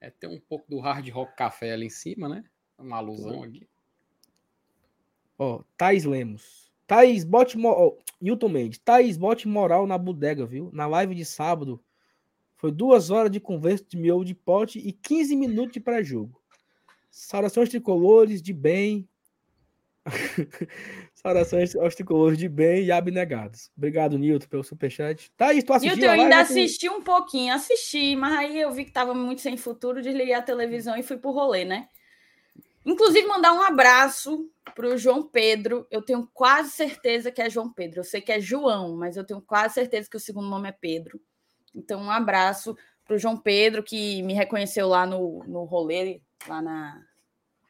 [0.00, 2.44] É, tem um pouco do hard rock café ali em cima, né?
[2.78, 3.68] Uma alusão aqui.
[5.36, 6.67] Ó, Thais Lemos.
[6.88, 7.58] Thaís, bote.
[7.62, 8.78] Oh, Newton Mendes.
[8.78, 10.70] Thaís, bote moral na bodega, viu?
[10.72, 11.80] Na live de sábado.
[12.56, 16.40] Foi duas horas de conversa de miolo de pote e 15 minutos de pré-jogo.
[17.10, 19.06] Saudações tricolores de bem.
[21.14, 23.70] Saudações aos tricolores de bem e abnegados.
[23.76, 25.30] Obrigado, Nilton, pelo superchat.
[25.36, 25.94] Thaís, tu assistiu?
[25.94, 29.58] Nilton, eu ainda assisti um pouquinho, assisti, mas aí eu vi que tava muito sem
[29.58, 31.86] futuro, desliguei a televisão e fui pro rolê, né?
[32.88, 35.86] Inclusive, mandar um abraço para o João Pedro.
[35.90, 38.00] Eu tenho quase certeza que é João Pedro.
[38.00, 40.72] Eu sei que é João, mas eu tenho quase certeza que o segundo nome é
[40.72, 41.20] Pedro.
[41.74, 42.74] Então, um abraço
[43.04, 47.02] para o João Pedro, que me reconheceu lá no, no rolê, lá na,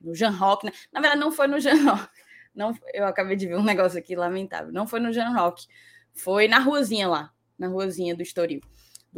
[0.00, 0.66] no Jean Rock.
[0.66, 0.72] Né?
[0.92, 2.09] Na verdade, não foi no Jean Rock.
[2.54, 4.72] Não, eu acabei de ver um negócio aqui lamentável.
[4.72, 5.66] Não foi no Jean Rock.
[6.14, 8.61] Foi na ruazinha lá, na ruazinha do Estoril,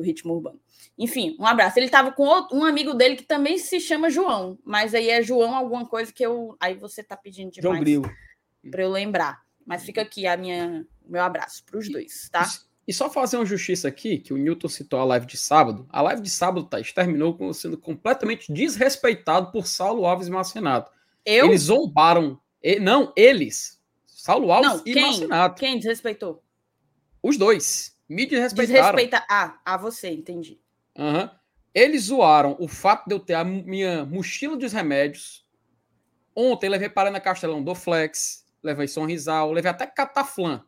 [0.01, 0.59] do Ritmo Urbano.
[0.99, 1.79] Enfim, um abraço.
[1.79, 5.23] Ele estava com outro, um amigo dele que também se chama João, mas aí é
[5.23, 6.57] João alguma coisa que eu.
[6.59, 7.85] Aí você está pedindo demais
[8.71, 9.43] para eu lembrar.
[9.65, 12.49] Mas fica aqui a minha, o meu abraço para os dois, tá?
[12.89, 15.87] E só fazer uma justiça aqui, que o Newton citou a live de sábado.
[15.91, 20.91] A live de sábado, Thaís, terminou sendo completamente desrespeitado por Saulo Alves e Marcenato.
[21.25, 21.47] Eu?
[21.47, 22.41] Eles zombaram.
[22.81, 23.81] Não, eles.
[24.07, 25.03] Saulo Alves Não, e quem?
[25.03, 25.61] Marcenato.
[25.61, 26.43] Quem desrespeitou?
[27.23, 27.97] Os dois.
[28.11, 28.91] Me desrespeitaram.
[28.91, 30.61] Desrespeita a, a você, entendi.
[30.99, 31.31] Uhum.
[31.73, 35.47] Eles zoaram o fato de eu ter a minha mochila dos remédios.
[36.35, 40.65] Ontem levei Paraná Castelão do Flex, levei Sonrisal, levei até Cataflã.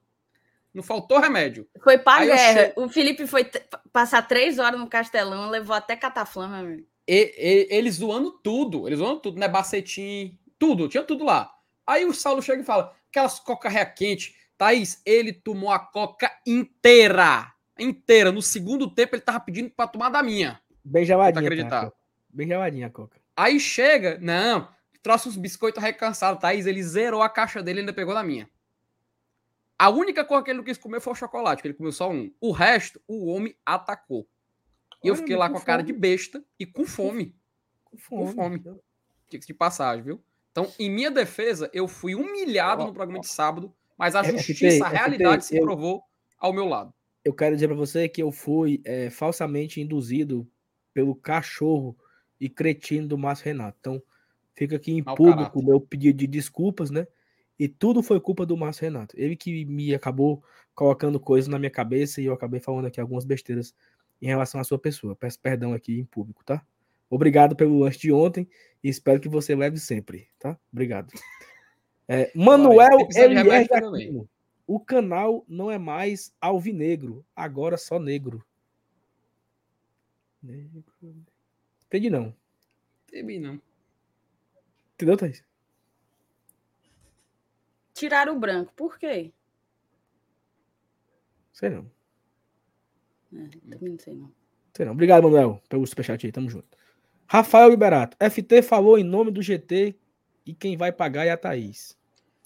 [0.73, 1.69] Não faltou remédio.
[1.83, 2.67] Foi para guerra.
[2.67, 2.75] Che...
[2.77, 3.51] O Felipe foi
[3.93, 6.87] passar três horas no Castelão, levou até Cataflã, meu amigo.
[7.09, 8.87] E, e, eles zoando tudo.
[8.87, 9.49] Eles zoando tudo, né?
[9.49, 10.89] Bacetim, tudo.
[10.89, 11.53] Tinha tudo lá.
[11.85, 14.37] Aí o Saulo chega e fala: aquelas coca quente.
[14.63, 18.31] Thaís, ele tomou a coca inteira inteira.
[18.31, 20.61] No segundo tempo, ele tava pedindo para tomar da minha.
[20.85, 21.45] Bem geladinha.
[21.45, 21.91] Acreditar.
[21.91, 21.93] Tá,
[22.29, 23.21] Bem geladinha a coca.
[23.37, 24.69] Aí chega, não,
[25.03, 26.67] trouxe uns biscoitos recansados, Thaís.
[26.67, 28.49] Ele zerou a caixa dele e ainda pegou da minha.
[29.77, 32.09] A única coisa que ele não quis comer foi o chocolate, que ele comeu só
[32.09, 32.33] um.
[32.41, 34.29] O resto, o homem atacou.
[35.03, 37.35] E eu fiquei lá com a cara de besta e com fome.
[37.83, 38.27] Com fome.
[38.27, 38.61] Com fome.
[38.61, 40.25] Tinha que de passagem, viu?
[40.53, 44.85] Então, em minha defesa, eu fui humilhado no programa de sábado, mas a é, justiça,
[44.85, 46.03] a realidade se provou
[46.39, 46.93] ao meu lado
[47.25, 50.49] eu quero dizer para você que eu fui é, falsamente induzido
[50.93, 51.97] pelo cachorro
[52.41, 53.77] e cretino do Márcio Renato.
[53.81, 54.03] Então,
[54.55, 57.07] fica aqui em Mal público o meu pedido de desculpas, né?
[57.59, 59.15] E tudo foi culpa do Márcio Renato.
[59.17, 60.43] Ele que me acabou
[60.75, 63.75] colocando coisas na minha cabeça e eu acabei falando aqui algumas besteiras
[64.21, 65.15] em relação à sua pessoa.
[65.15, 66.65] Peço perdão aqui em público, tá?
[67.09, 68.49] Obrigado pelo lanche de ontem
[68.83, 70.59] e espero que você leve sempre, tá?
[70.73, 71.13] Obrigado.
[72.13, 74.29] É, Manuel Aquino.
[74.67, 78.45] O canal não é mais alvinegro, agora só negro.
[80.43, 80.85] Negro.
[81.87, 82.35] Entendi não.
[83.09, 83.61] Entendi não.
[84.95, 85.43] Entendeu, Thaís?
[87.95, 89.33] Tiraram o branco, por quê?
[91.51, 91.91] Sei não.
[93.33, 94.31] É, também não sei não.
[94.75, 94.93] Sei não.
[94.93, 96.33] Obrigado, Manuel, pelo superchat aí.
[96.33, 96.77] Tamo junto.
[97.27, 98.19] Rafael Liberato.
[98.19, 99.95] FT falou em nome do GT
[100.45, 101.97] e quem vai pagar é a Thaís.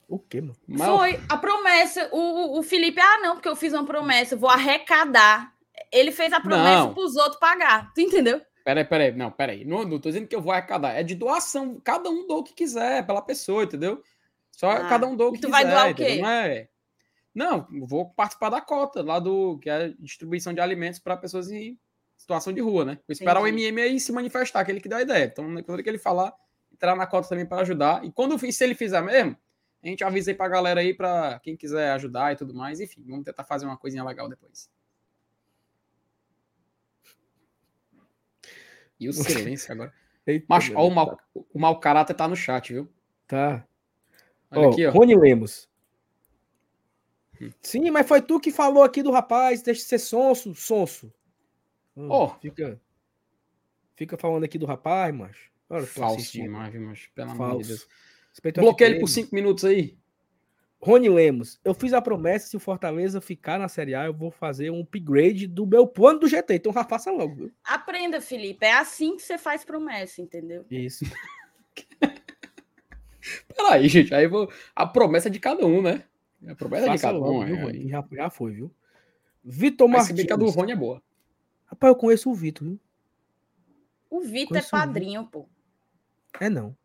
[0.09, 0.57] O quê, mano?
[0.67, 0.99] Mal...
[0.99, 2.09] Foi a promessa.
[2.13, 5.53] O, o Felipe, ah, não, porque eu fiz uma promessa, vou arrecadar.
[5.93, 7.93] Ele fez a promessa para os outros pagar.
[7.93, 8.41] Tu entendeu?
[8.65, 9.13] Peraí, peraí.
[9.13, 9.65] Não, peraí.
[9.65, 10.93] Não, não tô dizendo que eu vou arrecadar.
[10.93, 11.81] É de doação.
[11.83, 14.03] Cada um doa o que quiser, pela pessoa, entendeu?
[14.51, 15.59] Só ah, cada um doa o que tu quiser.
[15.59, 16.21] Tu vai doar o quê?
[16.21, 16.69] Não é.
[17.35, 21.51] Não, vou participar da cota lá do que é a distribuição de alimentos para pessoas
[21.51, 21.79] em
[22.17, 22.95] situação de rua, né?
[23.07, 23.63] Vou esperar Entendi.
[23.63, 25.27] o MM aí se manifestar, aquele que dá a ideia.
[25.27, 26.33] Então, quando ele falar,
[26.73, 28.03] entrar na cota também para ajudar.
[28.05, 29.37] E quando se ele fizer mesmo,
[29.83, 32.81] a gente avisa aí pra galera aí, para quem quiser ajudar e tudo mais.
[32.81, 34.71] Enfim, vamos tentar fazer uma coisinha legal depois.
[38.99, 39.93] E o silêncio agora.
[40.27, 42.89] Eita, Mas, ó, o, mal, o mau caráter tá no chat, viu?
[43.29, 43.65] Tá.
[44.51, 44.91] Olha aqui, ó.
[44.91, 45.69] Rony Lemos.
[47.61, 51.13] Sim, mas foi tu que falou aqui do rapaz, deixa de ser sonso, sonso.
[51.97, 52.29] Hum, oh.
[52.41, 52.81] Fica,
[53.95, 55.51] fica falando aqui do rapaz, macho.
[55.69, 57.11] Olha, Falso demais, macho.
[57.15, 57.43] Pelo Falso.
[57.43, 57.89] amor de Deus.
[58.57, 59.97] Bloqueia ele por cinco minutos aí.
[60.79, 64.31] Rony Lemos, eu fiz a promessa: se o Fortaleza ficar na Série A, eu vou
[64.31, 66.55] fazer um upgrade do meu plano do GT.
[66.55, 67.35] Então já faça logo.
[67.35, 67.53] Viu?
[67.65, 68.65] Aprenda, Felipe.
[68.65, 70.65] É assim que você faz promessa, entendeu?
[70.71, 71.05] Isso.
[73.57, 74.15] Peraí, gente.
[74.15, 74.51] Aí vou...
[74.75, 76.05] a promessa é de cada um, né?
[76.47, 77.45] A promessa Faça de cada logo, um.
[77.45, 78.73] Viu, é, já, já foi, viu?
[79.43, 80.21] Vitor Martins.
[80.21, 81.03] Se a do Rony é boa.
[81.65, 82.81] Rapaz, eu conheço o Vitor, viu?
[84.09, 85.49] O Vitor é padrinho, pô.
[86.41, 86.77] É não.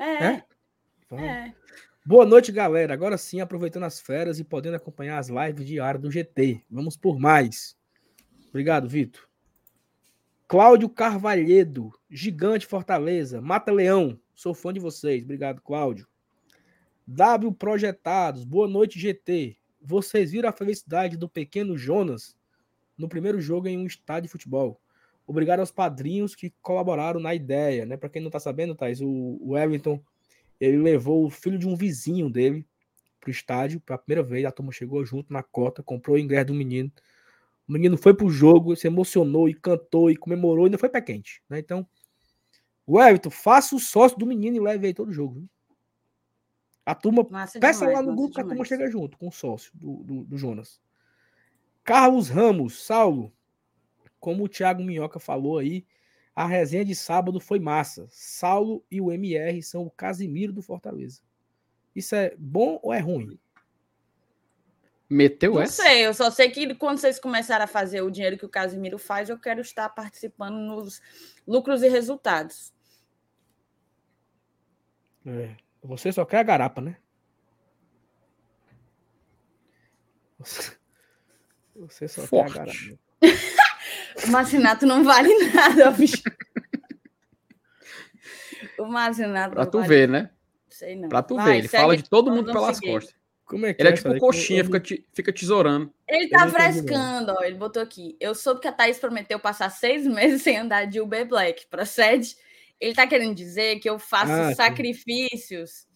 [0.00, 0.24] É.
[0.24, 0.44] É?
[1.12, 1.54] é.
[2.06, 2.94] Boa noite, galera.
[2.94, 6.64] Agora sim, aproveitando as férias e podendo acompanhar as lives diárias do GT.
[6.70, 7.76] Vamos por mais.
[8.48, 9.28] Obrigado, Vitor.
[10.48, 14.18] Cláudio Carvalhedo, Gigante Fortaleza, Mata Leão.
[14.34, 15.22] Sou fã de vocês.
[15.22, 16.08] Obrigado, Cláudio.
[17.06, 19.58] W Projetados, boa noite, GT.
[19.82, 22.34] Vocês viram a felicidade do pequeno Jonas
[22.96, 24.80] no primeiro jogo em um estádio de futebol?
[25.30, 27.96] Obrigado aos padrinhos que colaboraram na ideia, né?
[27.96, 30.02] Para quem não tá sabendo, Thais, o, o Wellington,
[30.60, 32.66] ele levou o filho de um vizinho dele
[33.20, 34.44] pro estádio pela primeira vez.
[34.44, 36.90] A turma chegou junto na cota, comprou o ingresso do menino.
[37.68, 41.00] O menino foi pro jogo, se emocionou e cantou e comemorou e ainda foi pé
[41.00, 41.60] quente, né?
[41.60, 41.86] Então,
[42.84, 45.34] o Everton, faça o sócio do menino e leve aí todo o jogo.
[45.34, 45.48] Viu?
[46.84, 49.32] A turma, massa peça demais, lá no grupo que a turma chega junto com o
[49.32, 50.80] sócio do, do, do, Jonas.
[51.84, 53.32] Carlos Ramos, Saulo,
[54.20, 55.84] como o Thiago Minhoca falou aí,
[56.34, 58.06] a resenha de sábado foi massa.
[58.10, 61.22] Saulo e o MR são o Casimiro do Fortaleza.
[61.94, 63.38] Isso é bom ou é ruim?
[65.08, 65.82] Meteu Não essa?
[65.82, 68.48] Não sei, eu só sei que quando vocês começarem a fazer o dinheiro que o
[68.48, 71.02] Casimiro faz, eu quero estar participando nos
[71.44, 72.72] lucros e resultados.
[75.26, 75.56] É.
[75.82, 76.96] Você só quer a garapa, né?
[81.74, 82.52] Você só Forte.
[82.52, 83.49] quer a garapa.
[84.26, 86.22] O Marcinato não vale nada, bicho.
[88.78, 89.54] O Marcinato.
[89.54, 89.88] Pra tu vale...
[89.88, 90.30] ver, né?
[90.68, 91.08] Sei não.
[91.08, 92.92] Pra tu Vai, ver, ele fala de todo mundo pelas seguir.
[92.92, 93.14] costas.
[93.44, 94.80] Como é que ele é, é tipo coxinha, fica,
[95.12, 95.92] fica tesourando.
[96.08, 97.42] Ele tá frescando, ó.
[97.42, 98.16] Ele botou aqui.
[98.20, 101.66] Eu soube que a Thaís prometeu passar seis meses sem andar de Uber Black.
[101.66, 102.36] Procede?
[102.80, 105.86] Ele está querendo dizer que eu faço ah, sacrifícios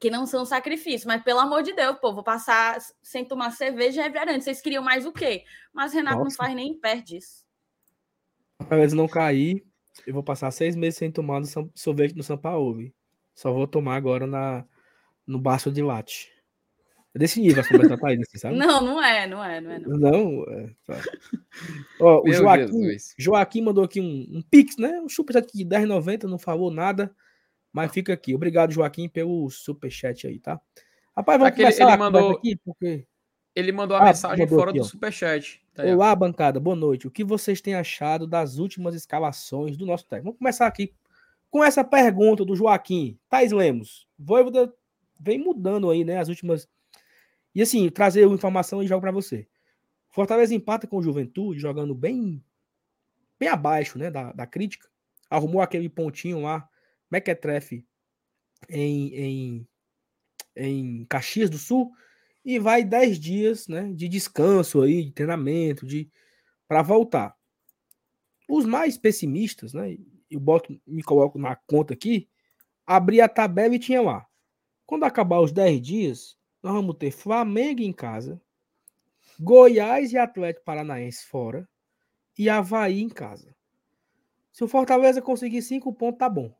[0.00, 4.00] que não são sacrifícios, mas pelo amor de Deus, pô, vou passar sem tomar cerveja
[4.00, 4.44] e refrigerante.
[4.44, 5.44] Vocês queriam mais o quê?
[5.72, 6.30] Mas Renato Nossa.
[6.30, 7.44] não faz nem perto disso.
[8.68, 9.64] Para eles não cair,
[10.06, 12.90] eu vou passar seis meses sem tomar no sorvete no São Paulo.
[13.34, 14.64] Só vou tomar agora na,
[15.26, 16.32] no baço de latte.
[17.14, 18.56] É desse nível a conversa tá aí, assim, sabe?
[18.58, 19.78] Não, não é, não é, não é.
[19.78, 21.00] Não, não é, tá.
[21.98, 25.00] Ó, o Joaquim, Joaquim mandou aqui um, um pix, né?
[25.00, 27.14] Um superchat de 10,90, não falou nada,
[27.76, 28.34] mas fica aqui.
[28.34, 30.58] Obrigado, Joaquim, pelo superchat aí, tá?
[31.14, 33.06] Rapaz, vamos Aquele, começar ele mandou aqui, porque...
[33.54, 35.62] Ele mandou a ah, mensagem fora aqui, do superchat.
[35.74, 37.06] Tá Olá, bancada, boa noite.
[37.06, 40.24] O que vocês têm achado das últimas escalações do nosso técnico?
[40.24, 40.94] Vamos começar aqui
[41.50, 43.18] com essa pergunta do Joaquim.
[43.28, 44.72] Thais Lemos, Voivoda
[45.20, 46.66] vem mudando aí, né, as últimas
[47.54, 49.46] e assim, trazer informação e jogo para você.
[50.08, 52.42] Fortaleza empata com o Juventude, jogando bem
[53.38, 54.88] bem abaixo né, da, da crítica.
[55.28, 56.66] Arrumou aquele pontinho lá,
[57.10, 57.84] Mequetrefe,
[58.68, 59.68] em, em,
[60.56, 61.92] em Caxias do Sul,
[62.44, 66.10] e vai 10 dias né, de descanso aí, de treinamento, de
[66.68, 67.36] para voltar.
[68.48, 69.96] Os mais pessimistas, né,
[70.30, 72.28] eu boto, me coloco na conta aqui,
[72.86, 74.26] abri a tabela e tinha lá.
[74.84, 78.40] Quando acabar os 10 dias, nós vamos ter Flamengo em casa,
[79.38, 81.68] Goiás e Atlético Paranaense fora
[82.38, 83.54] e Havaí em casa.
[84.52, 86.54] Se o Fortaleza conseguir cinco pontos, tá bom.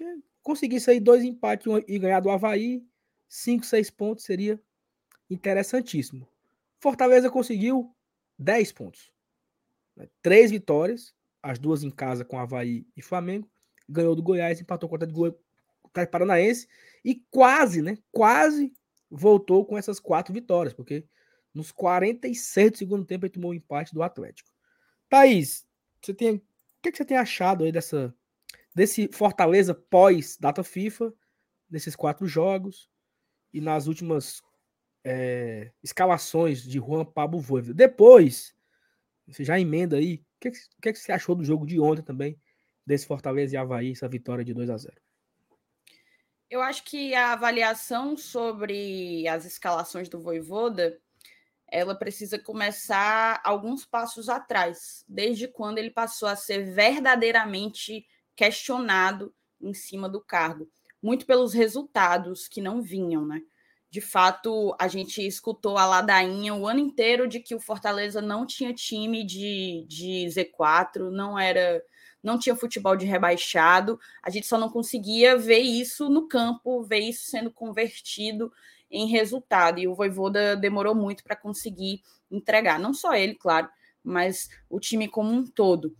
[0.00, 0.18] Né?
[0.42, 2.84] Conseguir sair dois empates e ganhar do Havaí,
[3.28, 4.60] cinco, seis pontos seria
[5.30, 6.28] interessantíssimo.
[6.78, 7.94] Fortaleza conseguiu
[8.38, 9.10] 10 pontos.
[9.96, 10.08] Né?
[10.20, 13.50] Três vitórias, as duas em casa com Havaí e Flamengo.
[13.88, 15.34] Ganhou do Goiás, empatou contra o
[16.10, 16.68] Paranaense
[17.04, 17.98] e quase, né?
[18.10, 18.72] Quase
[19.10, 21.06] voltou com essas quatro vitórias, porque
[21.52, 24.50] nos 46 do segundo tempo ele tomou o um empate do Atlético.
[25.08, 25.66] Thaís,
[26.02, 26.42] você tem, o
[26.82, 28.14] que, que você tem achado aí dessa,
[28.74, 31.12] desse Fortaleza pós-data FIFA,
[31.70, 32.88] nesses quatro jogos
[33.52, 34.42] e nas últimas
[35.04, 37.74] é, escalações de Juan Pablo Voivoda?
[37.74, 38.54] Depois,
[39.26, 42.38] você já emenda aí, o que, que, que você achou do jogo de ontem também,
[42.86, 44.94] desse Fortaleza e Havaí, essa vitória de 2 a 0
[46.50, 51.00] Eu acho que a avaliação sobre as escalações do Voivoda
[51.66, 58.06] ela precisa começar alguns passos atrás, desde quando ele passou a ser verdadeiramente
[58.36, 60.68] questionado em cima do cargo,
[61.02, 63.42] muito pelos resultados que não vinham, né?
[63.94, 68.44] De fato, a gente escutou a ladainha o ano inteiro de que o Fortaleza não
[68.44, 71.80] tinha time de, de Z4, não era,
[72.20, 73.96] não tinha futebol de rebaixado.
[74.20, 78.52] A gente só não conseguia ver isso no campo, ver isso sendo convertido
[78.90, 79.78] em resultado.
[79.78, 82.80] E o Voivoda demorou muito para conseguir entregar.
[82.80, 83.68] Não só ele, claro,
[84.02, 85.94] mas o time como um todo.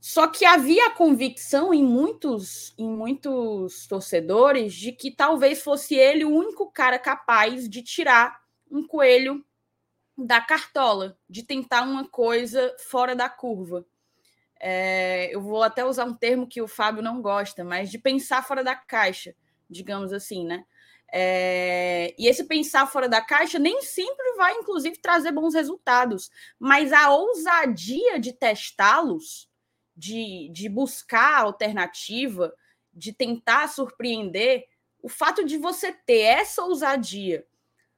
[0.00, 6.24] Só que havia a convicção em muitos, em muitos torcedores de que talvez fosse ele
[6.24, 8.40] o único cara capaz de tirar
[8.70, 9.44] um coelho
[10.16, 13.84] da cartola, de tentar uma coisa fora da curva.
[14.58, 18.42] É, eu vou até usar um termo que o Fábio não gosta, mas de pensar
[18.42, 19.34] fora da caixa,
[19.68, 20.64] digamos assim, né?
[21.12, 26.92] É, e esse pensar fora da caixa nem sempre vai, inclusive, trazer bons resultados, mas
[26.92, 29.49] a ousadia de testá-los,
[29.96, 32.54] de, de buscar alternativa,
[32.92, 34.66] de tentar surpreender,
[35.02, 37.46] o fato de você ter essa ousadia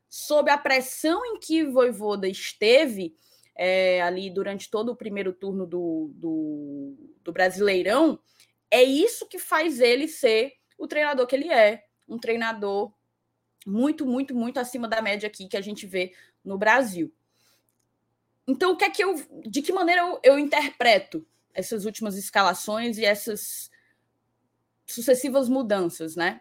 [0.09, 3.17] sob a pressão em que Voivoda esteve
[3.55, 8.19] é, ali durante todo o primeiro turno do, do, do Brasileirão,
[8.71, 12.93] é isso que faz ele ser o treinador que ele é, um treinador
[13.67, 16.13] muito, muito, muito acima da média aqui que a gente vê
[16.45, 17.13] no Brasil.
[18.47, 19.15] Então, o que é que eu,
[19.47, 21.25] de que maneira eu, eu interpreto
[21.55, 23.71] essas últimas escalações e essas
[24.87, 26.41] sucessivas mudanças, né?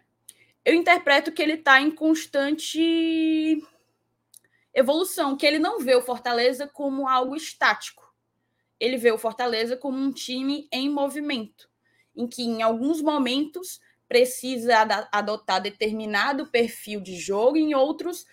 [0.64, 3.60] Eu interpreto que ele está em constante
[4.72, 8.14] evolução, que ele não vê o Fortaleza como algo estático.
[8.78, 11.68] Ele vê o Fortaleza como um time em movimento,
[12.14, 14.76] em que em alguns momentos precisa
[15.10, 18.26] adotar determinado perfil de jogo, em outros,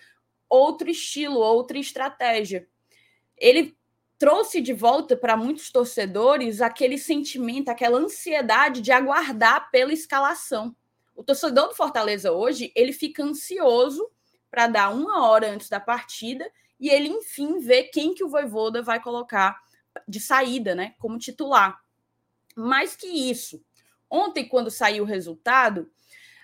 [0.48, 2.68] outro estilo, outra estratégia.
[3.36, 3.76] Ele
[4.20, 10.76] trouxe de volta para muitos torcedores aquele sentimento, aquela ansiedade de aguardar pela escalação.
[11.16, 14.06] O torcedor do Fortaleza hoje, ele fica ansioso
[14.50, 16.48] para dar uma hora antes da partida
[16.78, 19.58] e ele, enfim, ver quem que o Voivoda vai colocar
[20.06, 21.80] de saída, né, como titular.
[22.54, 23.64] Mais que isso,
[24.10, 25.88] Ontem, quando saiu o resultado,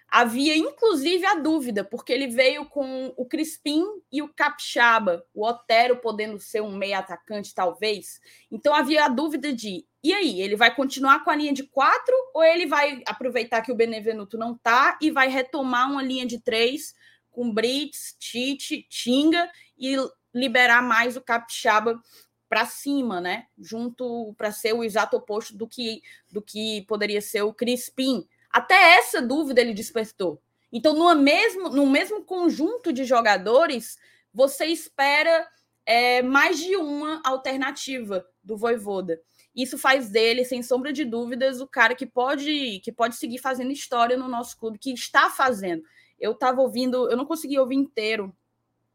[0.09, 5.97] havia inclusive a dúvida, porque ele veio com o Crispim e o Capixaba, o Otero
[5.97, 8.21] podendo ser um meio atacante, talvez.
[8.51, 12.15] Então havia a dúvida de e aí, ele vai continuar com a linha de quatro
[12.33, 16.41] ou ele vai aproveitar que o Benevenuto não tá e vai retomar uma linha de
[16.41, 16.95] três
[17.29, 19.97] com Brits, Tite, Tinga e
[20.33, 22.01] liberar mais o Capixaba
[22.49, 23.47] para cima, né?
[23.59, 26.01] Junto para ser o exato oposto do que
[26.31, 28.29] do que poderia ser o Crispim.
[28.57, 30.41] Até essa dúvida ele despertou.
[30.73, 33.99] Então, no mesmo, no mesmo conjunto de jogadores,
[34.33, 35.47] você espera
[35.85, 39.21] é, mais de uma alternativa do Voivoda.
[39.55, 43.73] Isso faz dele, sem sombra de dúvidas, o cara que pode que pode seguir fazendo
[43.73, 45.83] história no nosso clube, que está fazendo.
[46.19, 48.35] Eu estava ouvindo, eu não consegui ouvir inteiro,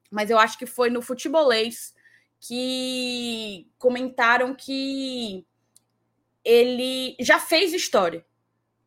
[0.10, 1.94] mas eu acho que foi no futebolês
[2.40, 5.46] que comentaram que
[6.44, 8.26] ele já fez história.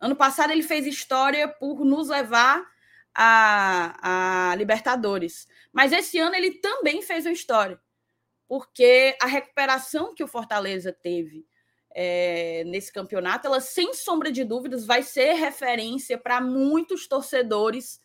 [0.04, 2.62] Ano passado ele fez história por nos levar
[3.14, 5.48] a, a Libertadores.
[5.72, 7.80] Mas esse ano ele também fez uma história,
[8.46, 11.46] porque a recuperação que o Fortaleza teve
[11.94, 17.98] é, nesse campeonato, ela sem sombra de dúvidas vai ser referência para muitos torcedores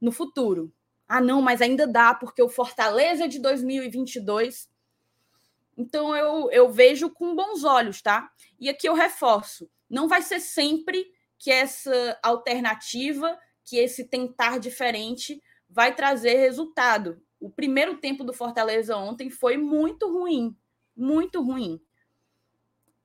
[0.00, 0.74] no futuro.
[1.06, 4.68] Ah, não, mas ainda dá, porque o Fortaleza de 2022
[5.78, 8.32] então eu, eu vejo com bons olhos, tá?
[8.58, 15.42] E aqui eu reforço: não vai ser sempre que essa alternativa, que esse tentar diferente
[15.68, 17.20] vai trazer resultado.
[17.38, 20.56] O primeiro tempo do Fortaleza ontem foi muito ruim,
[20.96, 21.80] muito ruim.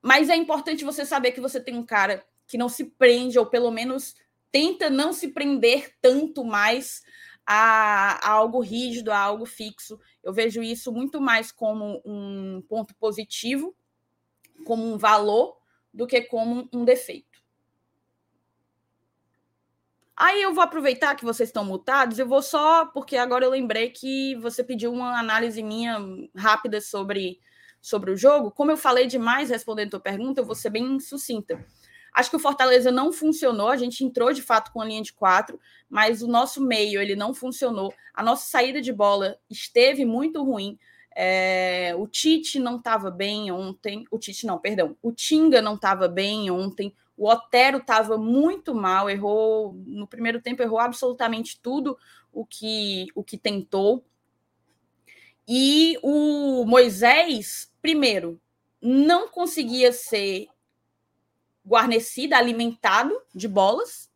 [0.02, 3.46] Mas é importante você saber que você tem um cara que não se prende, ou
[3.46, 4.16] pelo menos
[4.52, 7.02] tenta não se prender tanto mais
[7.46, 10.00] a, a algo rígido, a algo fixo.
[10.24, 13.76] Eu vejo isso muito mais como um ponto positivo,
[14.66, 15.58] como um valor,
[15.94, 17.31] do que como um defeito.
[20.24, 23.90] Aí eu vou aproveitar que vocês estão mutados, eu vou só, porque agora eu lembrei
[23.90, 25.98] que você pediu uma análise minha
[26.38, 27.40] rápida sobre,
[27.82, 28.52] sobre o jogo.
[28.52, 31.66] Como eu falei demais respondendo a tua pergunta, eu vou ser bem sucinta.
[32.14, 33.70] Acho que o Fortaleza não funcionou.
[33.70, 35.60] A gente entrou de fato com a linha de quatro,
[35.90, 37.92] mas o nosso meio ele não funcionou.
[38.14, 40.78] A nossa saída de bola esteve muito ruim.
[41.16, 44.06] É, o Tite não estava bem ontem.
[44.12, 44.96] O Tite não, perdão.
[45.02, 46.94] O Tinga não estava bem ontem.
[47.18, 51.98] O Otero estava muito mal, errou no primeiro tempo, errou absolutamente tudo
[52.32, 54.04] o que, o que tentou.
[55.48, 58.40] E o Moisés, primeiro,
[58.82, 60.48] não conseguia ser
[61.66, 64.10] guarnecido, alimentado de bolas.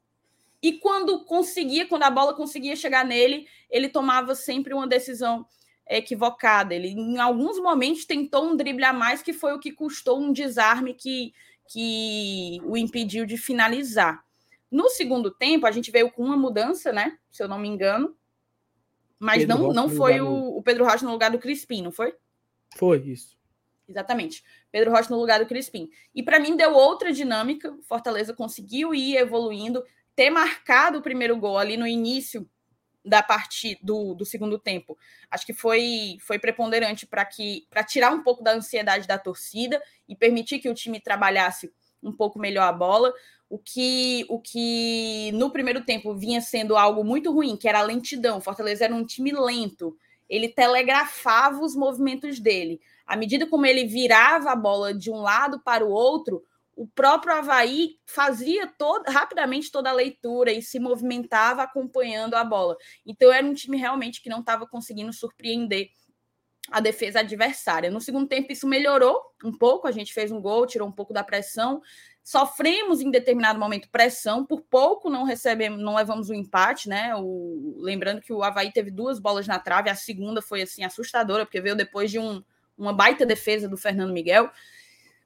[0.62, 5.46] E quando conseguia, quando a bola conseguia chegar nele, ele tomava sempre uma decisão
[5.88, 6.74] equivocada.
[6.74, 10.32] Ele, em alguns momentos, tentou um drible a mais, que foi o que custou um
[10.32, 11.34] desarme que,
[11.68, 14.24] que o impediu de finalizar.
[14.72, 17.18] No segundo tempo, a gente veio com uma mudança, né?
[17.32, 18.16] Se eu não me engano.
[19.20, 22.14] Mas Pedro não, não foi o, o, Pedro Rocha no lugar do Crispim, não foi?
[22.76, 23.38] Foi, isso.
[23.88, 24.44] Exatamente.
[24.72, 25.90] Pedro Rocha no lugar do Crispim.
[26.14, 27.76] E para mim deu outra dinâmica.
[27.88, 29.84] Fortaleza conseguiu ir evoluindo,
[30.16, 32.50] ter marcado o primeiro gol ali no início
[33.06, 34.98] da partida do, do segundo tempo.
[35.30, 39.82] Acho que foi foi preponderante para que para tirar um pouco da ansiedade da torcida
[40.10, 43.14] e permitir que o time trabalhasse um pouco melhor a bola.
[43.48, 47.84] O que, o que no primeiro tempo vinha sendo algo muito ruim, que era a
[47.84, 48.40] lentidão.
[48.40, 49.96] O Fortaleza era um time lento.
[50.28, 52.82] Ele telegrafava os movimentos dele.
[53.06, 56.44] À medida como ele virava a bola de um lado para o outro,
[56.76, 62.76] o próprio Havaí fazia todo, rapidamente toda a leitura e se movimentava acompanhando a bola.
[63.06, 65.90] Então era um time realmente que não estava conseguindo surpreender
[66.70, 67.92] a defesa adversária.
[67.92, 69.88] No segundo tempo, isso melhorou um pouco.
[69.88, 71.82] A gente fez um gol, tirou um pouco da pressão.
[72.24, 77.16] Sofremos em determinado momento pressão, por pouco não recebemos, não levamos o um empate, né?
[77.16, 81.46] O, lembrando que o Havaí teve duas bolas na trave, a segunda foi assim assustadora,
[81.46, 82.44] porque veio depois de um,
[82.76, 84.50] uma baita defesa do Fernando Miguel.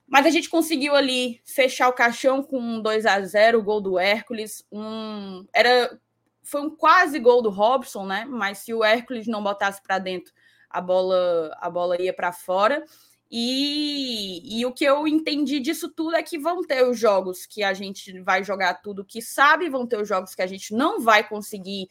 [0.10, 3.80] Mas a gente conseguiu ali fechar o caixão com um 2 a 0 o gol
[3.80, 4.66] do Hércules.
[4.72, 6.00] Um, era,
[6.42, 8.26] foi um quase gol do Robson, né?
[8.26, 10.34] Mas se o Hércules não botasse para dentro,
[10.68, 12.84] a bola, a bola ia para fora.
[13.32, 17.62] E, e o que eu entendi disso tudo é que vão ter os jogos que
[17.62, 21.00] a gente vai jogar tudo que sabe, vão ter os jogos que a gente não
[21.00, 21.88] vai conseguir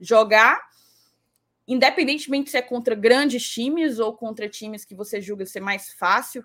[0.00, 0.60] jogar,
[1.68, 6.44] independentemente se é contra grandes times ou contra times que você julga ser mais fácil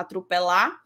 [0.00, 0.80] atropelar.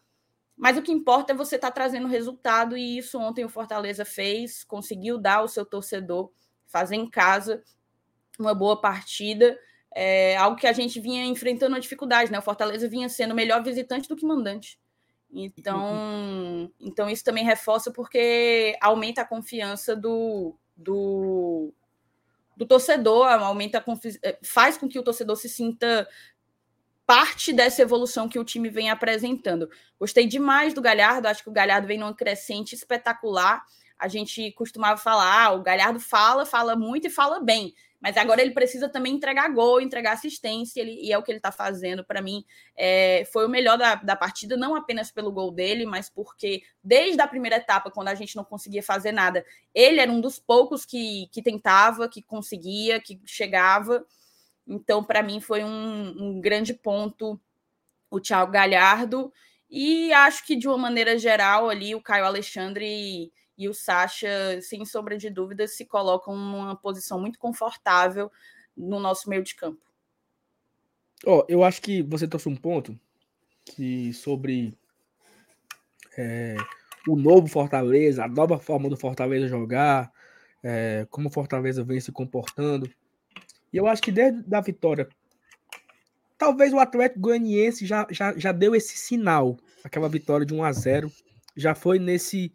[0.57, 4.05] Mas o que importa é você estar tá trazendo resultado, e isso ontem o Fortaleza
[4.05, 6.31] fez, conseguiu dar ao seu torcedor
[6.67, 7.63] fazer em casa
[8.39, 9.59] uma boa partida.
[9.95, 12.39] É algo que a gente vinha enfrentando a dificuldade, né?
[12.39, 14.79] O Fortaleza vinha sendo melhor visitante do que mandante.
[15.33, 21.73] Então, então isso também reforça porque aumenta a confiança do, do,
[22.57, 23.85] do torcedor, aumenta a,
[24.45, 26.09] faz com que o torcedor se sinta
[27.07, 29.69] parte dessa evolução que o time vem apresentando.
[29.99, 33.63] Gostei demais do Galhardo, acho que o Galhardo vem numa crescente espetacular.
[33.99, 38.43] A gente costumava falar, ah, o Galhardo fala, fala muito e fala bem, mas agora
[38.43, 42.05] ele precisa também entregar gol, entregar assistência, ele, e é o que ele está fazendo.
[42.05, 42.45] Para mim,
[42.77, 47.21] é, foi o melhor da, da partida, não apenas pelo gol dele, mas porque desde
[47.23, 49.43] a primeira etapa, quando a gente não conseguia fazer nada,
[49.73, 54.05] ele era um dos poucos que, que tentava, que conseguia, que chegava.
[54.67, 57.41] Então, para mim, foi um, um, grande ponto
[58.11, 59.33] o Thiago Galhardo.
[59.69, 64.61] E acho que, de uma maneira geral, ali o Caio Alexandre e, e o Sacha,
[64.63, 68.31] sem sombra de dúvidas, se colocam numa posição muito confortável
[68.77, 69.81] no nosso meio de campo.
[71.27, 72.99] Oh, eu acho que você trouxe um ponto
[73.65, 74.77] que sobre
[76.19, 76.57] é,
[77.09, 80.13] o novo Fortaleza, a nova forma do Fortaleza jogar,
[80.63, 82.91] é, como o Fortaleza vem se comportando.
[83.75, 85.09] E eu acho que desde a vitória,
[86.39, 90.73] talvez o Atlético Goianiense já, já, já deu esse sinal, aquela vitória de 1 a
[90.73, 91.13] 0
[91.57, 92.55] já foi nesse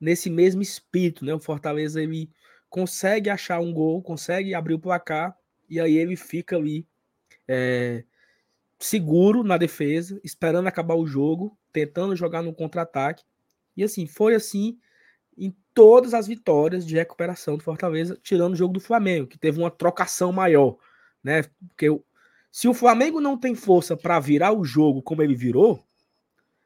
[0.00, 1.34] nesse mesmo espírito, né?
[1.34, 2.30] O Fortaleza ele
[2.68, 5.36] consegue achar um gol, consegue abrir o placar
[5.68, 6.86] e aí ele fica ali
[7.48, 8.04] é,
[8.78, 13.24] seguro na defesa, esperando acabar o jogo, tentando jogar no contra-ataque.
[13.76, 14.78] E assim, foi assim
[15.46, 19.58] em todas as vitórias de recuperação do Fortaleza, tirando o jogo do Flamengo, que teve
[19.58, 20.76] uma trocação maior,
[21.22, 21.44] né?
[21.68, 21.88] Porque
[22.52, 25.82] se o Flamengo não tem força para virar o jogo como ele virou,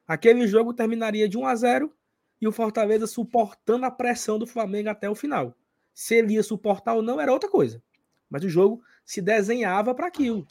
[0.08, 1.92] aquele jogo terminaria de 1 a 0
[2.40, 5.56] e o Fortaleza suportando a pressão do Flamengo até o final.
[5.92, 7.82] Se ele ia suportar ou não era outra coisa.
[8.28, 10.46] Mas o jogo se desenhava para aquilo.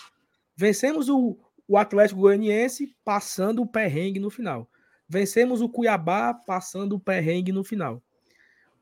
[0.55, 4.69] Vencemos o, o Atlético Goianiense passando o perrengue no final.
[5.09, 8.01] Vencemos o Cuiabá passando o perrengue no final.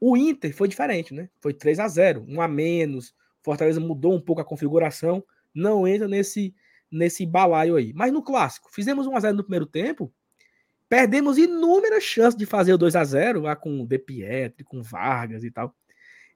[0.04, 1.30] O Inter foi diferente, né?
[1.40, 3.14] Foi 3 a 0 um a menos.
[3.44, 5.24] Fortaleza mudou um pouco a configuração,
[5.54, 6.54] não entra nesse
[6.92, 7.94] nesse balaio aí.
[7.94, 10.12] Mas no clássico, fizemos 1x0 no primeiro tempo,
[10.90, 14.84] perdemos inúmeras chances de fazer o 2 a 0 lá com o De Pietri, com
[14.84, 15.74] Vargas e tal.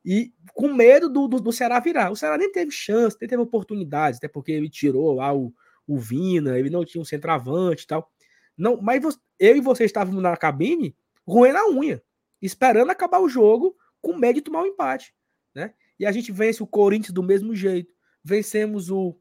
[0.03, 2.11] E com medo do, do, do, Ceará virar.
[2.11, 5.51] O Ceará nem teve chance, nem teve oportunidades, até porque ele tirou lá o,
[5.85, 8.09] o Vina, ele não tinha um centroavante e tal.
[8.57, 9.03] Não, mas
[9.39, 10.95] eu e você estávamos na cabine,
[11.27, 12.01] roendo a unha,
[12.45, 15.13] esperando acabar o jogo, com medo de tomar um empate.
[15.53, 15.73] Né?
[15.99, 17.93] E a gente vence o Corinthians do mesmo jeito,
[18.23, 19.17] vencemos o,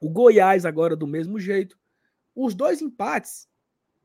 [0.00, 1.78] o Goiás agora do mesmo jeito.
[2.34, 3.48] Os dois empates,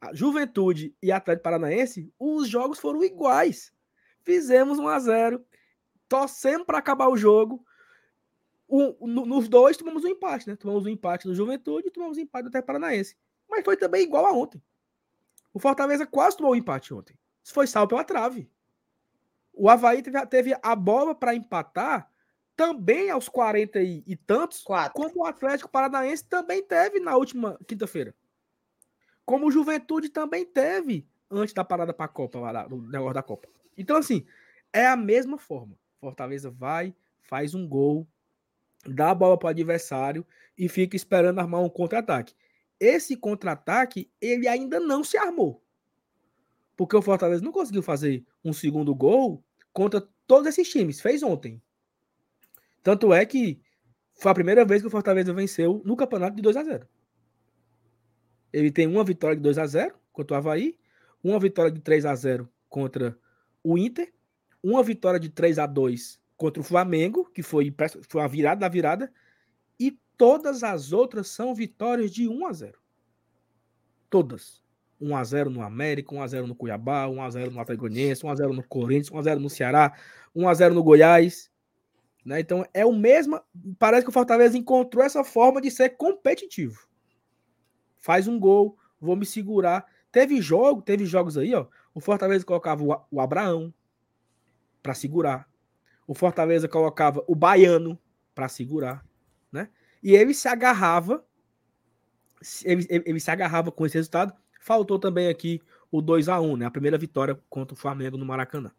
[0.01, 3.71] a Juventude e Atlético Paranaense, os jogos foram iguais.
[4.23, 5.45] Fizemos 1 a 0
[6.07, 7.65] torcemos para acabar o jogo.
[8.67, 10.55] O, no, nos dois tomamos um empate, né?
[10.55, 13.15] Tomamos um empate do Juventude e tomamos um empate do Atlético Paranaense.
[13.49, 14.61] Mas foi também igual a ontem.
[15.53, 17.17] O Fortaleza quase tomou um empate ontem.
[17.51, 18.49] Foi salvo pela trave.
[19.53, 22.11] O Havaí teve, teve a bola para empatar
[22.55, 24.93] também aos 40 e, e tantos, Quatro.
[24.93, 28.15] como o Atlético Paranaense também teve na última quinta-feira.
[29.25, 33.23] Como o Juventude também teve antes da parada para a Copa, lá, no negócio da
[33.23, 33.47] Copa.
[33.77, 34.25] Então, assim,
[34.73, 35.77] é a mesma forma.
[35.99, 38.07] Fortaleza vai, faz um gol,
[38.85, 40.25] dá a bola para o adversário
[40.57, 42.33] e fica esperando armar um contra-ataque.
[42.79, 45.63] Esse contra-ataque, ele ainda não se armou.
[46.77, 51.01] Porque o Fortaleza não conseguiu fazer um segundo gol contra todos esses times.
[51.01, 51.61] Fez ontem.
[52.81, 53.59] Tanto é que
[54.13, 56.87] foi a primeira vez que o Fortaleza venceu no campeonato de 2 a 0
[58.53, 60.79] Ele tem uma vitória de 2 a 0 contra o Havaí,
[61.21, 63.17] uma vitória de 3 a 0 contra
[63.61, 64.13] o Inter
[64.63, 67.73] uma vitória de 3 a 2 contra o Flamengo, que foi,
[68.07, 69.11] foi a virada da virada,
[69.79, 72.79] e todas as outras são vitórias de 1 a 0.
[74.09, 74.63] Todas.
[74.99, 77.87] 1 a 0 no América, 1 a 0 no Cuiabá, 1 a 0 no Atlético
[77.87, 79.93] Goianiense, 1 a 0 no Corinthians, 1 a 0 no Ceará,
[80.35, 81.51] 1 a 0 no Goiás.
[82.25, 82.39] Né?
[82.39, 83.39] Então é o mesmo,
[83.77, 86.87] parece que o Fortaleza encontrou essa forma de ser competitivo.
[87.99, 89.85] Faz um gol, vou me segurar.
[90.11, 91.67] Teve jogo, teve jogos aí, ó.
[91.93, 93.73] O Fortaleza colocava o, o Abraão,
[94.87, 95.49] para segurar.
[96.07, 97.99] O Fortaleza colocava o Baiano
[98.33, 99.05] para segurar,
[99.51, 99.69] né?
[100.01, 101.25] E ele se agarrava,
[102.63, 104.33] ele, ele, se agarrava com esse resultado.
[104.67, 106.65] Faltou também aqui o 2 a 1 né?
[106.65, 108.69] A primeira vitória contra o Flamengo no Maracanã.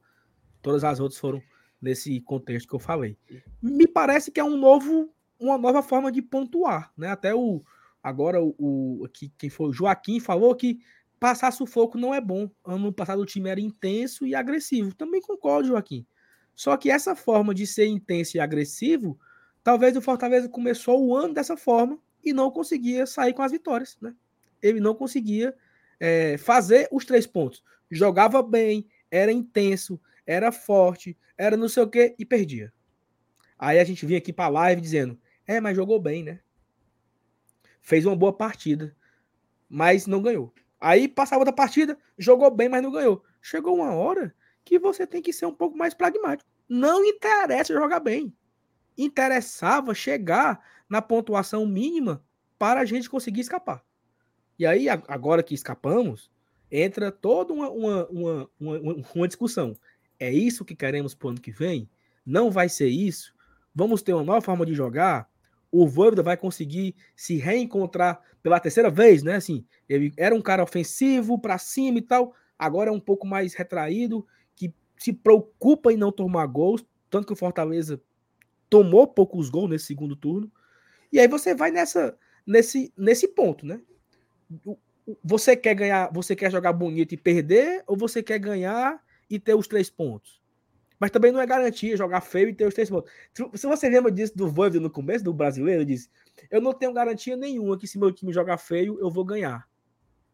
[0.61, 1.43] Todas as outras foram
[1.81, 3.17] nesse contexto que eu falei.
[3.63, 5.11] Me parece que é um novo,
[5.41, 7.09] uma nova forma de pontuar, né?
[7.09, 7.63] Até o
[8.03, 10.79] agora o, o aqui, quem foi o Joaquim falou que
[11.19, 12.51] passar sufoco não é bom.
[12.63, 14.95] Ano passado o time era intenso e agressivo.
[14.95, 16.07] Também concordo, Joaquim.
[16.55, 19.19] Só que essa forma de ser intenso e agressivo,
[19.65, 23.97] talvez o Fortaleza começou o ano dessa forma e não conseguia sair com as vitórias,
[24.03, 24.15] né?
[24.61, 25.57] Ele não conseguia
[26.01, 27.63] é, fazer os três pontos.
[27.91, 32.73] Jogava bem, era intenso, era forte, era não sei o que e perdia.
[33.59, 36.41] Aí a gente vinha aqui para live dizendo: é, mas jogou bem, né?
[37.81, 38.95] Fez uma boa partida,
[39.69, 40.53] mas não ganhou.
[40.81, 43.25] Aí passava da partida, jogou bem, mas não ganhou.
[43.41, 44.35] Chegou uma hora
[44.65, 46.49] que você tem que ser um pouco mais pragmático.
[46.69, 48.33] Não interessa jogar bem.
[48.97, 52.23] Interessava chegar na pontuação mínima
[52.59, 53.83] para a gente conseguir escapar.
[54.59, 56.31] E aí, agora que escapamos,
[56.71, 59.77] entra toda uma, uma, uma, uma, discussão.
[60.19, 61.89] É isso que queremos para o ano que vem?
[62.27, 63.35] Não vai ser isso?
[63.75, 65.29] Vamos ter uma nova forma de jogar?
[65.71, 69.37] o Voivoda vai conseguir se reencontrar pela terceira vez, né?
[69.37, 73.55] Assim, ele era um cara ofensivo para cima e tal, agora é um pouco mais
[73.55, 78.01] retraído, que se preocupa em não tomar gols, tanto que o Fortaleza
[78.71, 80.51] tomou poucos gols nesse segundo turno.
[81.13, 83.81] E aí você vai nessa nesse nesse ponto, né?
[85.25, 89.55] Você quer ganhar, você quer jogar bonito e perder ou você quer ganhar e ter
[89.55, 90.41] os três pontos?
[91.01, 93.11] Mas também não é garantia jogar feio e ter os três pontos.
[93.55, 96.11] Se você lembra disso do Voivoda no começo do brasileiro, disse:
[96.51, 99.69] Eu não tenho garantia nenhuma que se meu time jogar feio, eu vou ganhar.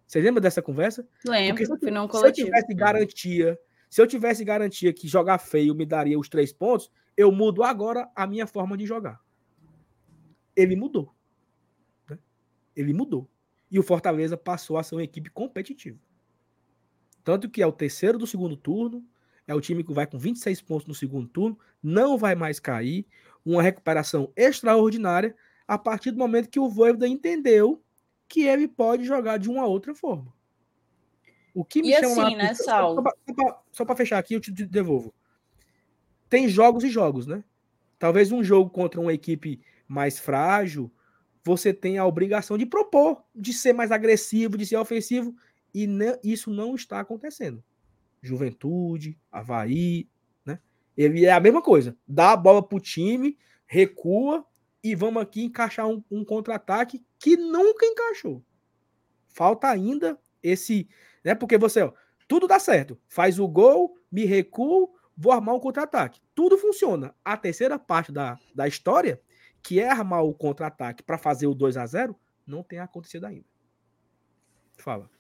[0.07, 1.07] Você lembra dessa conversa?
[1.27, 3.59] Lembro, se, eu, não se eu tivesse garantia,
[3.91, 8.11] se eu tivesse garantia que jogar feio me daria os três pontos, eu mudo agora
[8.15, 9.21] a minha forma de jogar.
[10.57, 11.15] Ele mudou.
[12.09, 12.19] Né?
[12.75, 13.29] Ele mudou.
[13.75, 15.99] E o Fortaleza passou a ser uma equipe competitiva.
[17.25, 19.05] Tanto que é o terceiro do segundo turno,
[19.49, 23.05] é o time que vai com 26 pontos no segundo turno, não vai mais cair.
[23.45, 25.35] Uma recuperação extraordinária
[25.67, 27.83] a partir do momento que o Voivoda entendeu
[28.29, 30.33] que ele pode jogar de uma outra forma.
[31.53, 32.95] O que me e chama assim, né, Sal?
[33.73, 35.13] Só para fechar aqui, eu te devolvo.
[36.29, 37.43] Tem jogos e jogos, né?
[37.99, 40.93] Talvez um jogo contra uma equipe mais frágil,
[41.45, 45.35] você tem a obrigação de propor, de ser mais agressivo, de ser ofensivo,
[45.75, 45.87] e
[46.23, 47.63] isso não está acontecendo.
[48.23, 50.09] Juventude, Havaí,
[50.47, 50.59] né?
[50.97, 51.97] Ele é a mesma coisa.
[52.09, 53.37] Dá a bola pro time,
[53.67, 54.47] recua
[54.83, 58.43] e vamos aqui encaixar um, um contra-ataque que nunca encaixou.
[59.29, 60.89] Falta ainda esse,
[61.23, 61.35] né?
[61.35, 61.93] Porque você, ó,
[62.27, 62.99] tudo dá certo.
[63.07, 66.21] Faz o gol, me recuo, vou armar um contra-ataque.
[66.35, 67.15] Tudo funciona.
[67.25, 69.21] A terceira parte da, da história,
[69.65, 72.15] que é armar o contra-ataque para fazer o 2 a 0
[72.47, 73.47] não tem acontecido ainda.
[74.77, 75.11] Fala.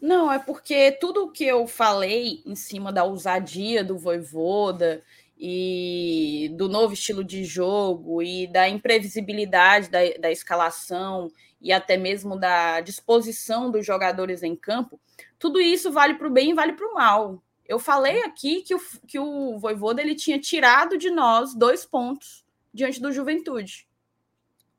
[0.00, 5.02] Não, é porque tudo o que eu falei em cima da ousadia do Voivoda
[5.38, 12.36] e do novo estilo de jogo e da imprevisibilidade da, da escalação e até mesmo
[12.36, 15.00] da disposição dos jogadores em campo,
[15.38, 17.40] tudo isso vale para o bem e vale para o mal.
[17.66, 22.41] Eu falei aqui que o, que o Voivoda ele tinha tirado de nós dois pontos
[22.72, 23.88] diante do Juventude.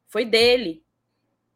[0.08, 0.84] Foi dele.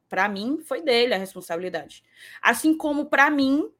[0.10, 2.04] Para mim, foi dele a responsabilidade.
[2.42, 3.72] Assim como para mim,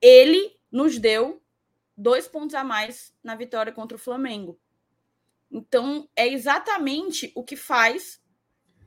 [0.00, 1.42] ele nos deu
[1.96, 4.58] dois pontos a mais na vitória contra o Flamengo.
[5.50, 8.20] Então, é exatamente o que faz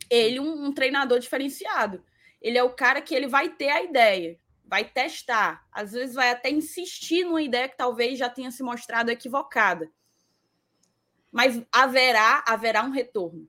[0.10, 2.04] ele um, um, treinador diferenciado.
[2.42, 6.32] Ele é o cara que ele vai ter a ideia, vai testar, às vezes vai
[6.32, 9.90] até insistir numa ideia que talvez já tenha se mostrado equivocada.
[11.32, 13.48] Mas haverá, haverá um retorno.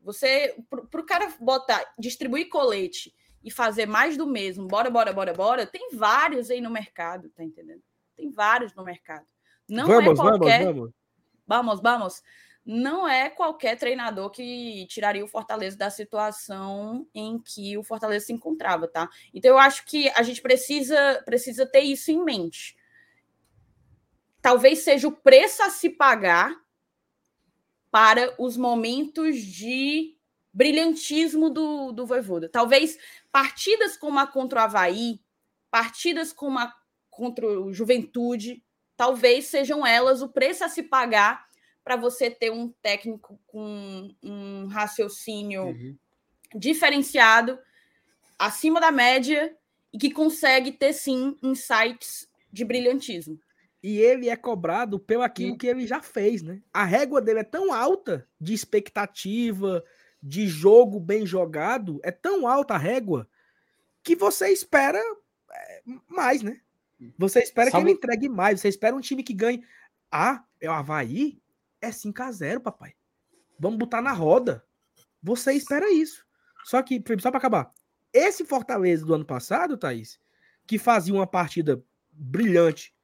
[0.00, 0.54] Você,
[0.90, 5.66] para o cara botar, distribuir colete e fazer mais do mesmo, bora, bora, bora, bora,
[5.66, 7.82] tem vários aí no mercado, tá entendendo?
[8.16, 9.26] Tem vários no mercado.
[9.68, 10.64] Não é vamos, é qualquer.
[10.64, 10.94] Vamos, vamos.
[11.46, 12.22] Vamos, vamos.
[12.66, 18.32] Não é qualquer treinador que tiraria o Fortaleza da situação em que o Fortaleza se
[18.32, 19.08] encontrava, tá?
[19.34, 22.74] Então eu acho que a gente precisa, precisa ter isso em mente.
[24.40, 26.63] Talvez seja o preço a se pagar
[27.94, 30.16] para os momentos de
[30.52, 32.48] brilhantismo do, do Voivoda.
[32.48, 32.98] Talvez
[33.30, 35.20] partidas como a contra o Havaí,
[35.70, 36.74] partidas como a
[37.08, 38.64] contra o Juventude,
[38.96, 41.46] talvez sejam elas o preço a se pagar
[41.84, 45.96] para você ter um técnico com um raciocínio uhum.
[46.52, 47.56] diferenciado,
[48.36, 49.56] acima da média
[49.92, 53.38] e que consegue ter sim insights de brilhantismo
[53.84, 56.62] e ele é cobrado pelo aquilo que ele já fez, né?
[56.72, 59.84] A régua dele é tão alta de expectativa,
[60.22, 63.28] de jogo bem jogado, é tão alta a régua
[64.02, 64.98] que você espera
[65.52, 66.62] é, mais, né?
[67.18, 67.84] Você espera Sabe...
[67.84, 69.62] que ele entregue mais, você espera um time que ganhe.
[70.10, 71.38] Ah, é o Havaí?
[71.78, 72.94] É 5 a 0 papai.
[73.58, 74.64] Vamos botar na roda.
[75.22, 76.24] Você espera isso.
[76.64, 77.70] Só que, só para acabar,
[78.14, 80.18] esse Fortaleza do ano passado, Thaís,
[80.66, 82.94] que fazia uma partida brilhante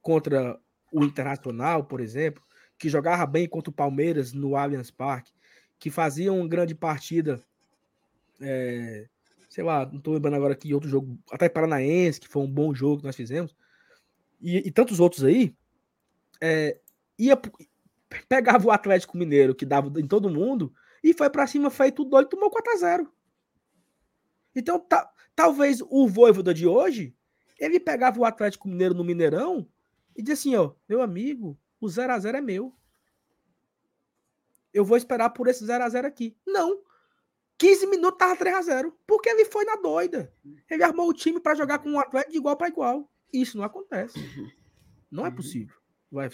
[0.00, 0.58] contra
[0.92, 2.42] o Internacional, por exemplo,
[2.78, 5.32] que jogava bem contra o Palmeiras no Allianz Parque,
[5.78, 7.42] que fazia uma grande partida,
[8.40, 9.08] é,
[9.48, 12.74] sei lá, não estou lembrando agora aqui outro jogo, até Paranaense, que foi um bom
[12.74, 13.54] jogo que nós fizemos,
[14.40, 15.54] e, e tantos outros aí,
[16.40, 16.78] é,
[17.18, 17.38] ia,
[18.28, 20.72] pegava o Atlético Mineiro, que dava em todo mundo,
[21.02, 23.12] e foi para cima feito doido tomou 4 a 0
[24.54, 27.14] Então, ta, talvez o Voivoda de hoje,
[27.58, 29.68] ele pegava o Atlético Mineiro no Mineirão
[30.16, 32.74] e diz assim, ó, meu amigo, o 0 a 0 é meu.
[34.72, 36.36] Eu vou esperar por esse 0 a 0 aqui.
[36.46, 36.82] Não.
[37.58, 40.32] 15 minutos tava 3 a 0 porque ele foi na doida.
[40.70, 43.10] Ele armou o time para jogar com um atleta de igual para igual.
[43.32, 44.18] Isso não acontece.
[45.10, 45.34] Não é uhum.
[45.34, 45.74] possível.
[46.10, 46.30] Vai,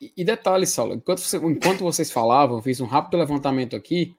[0.00, 4.16] e, e detalhe, Saulo, enquanto, você, enquanto vocês falavam, eu fiz um rápido levantamento aqui.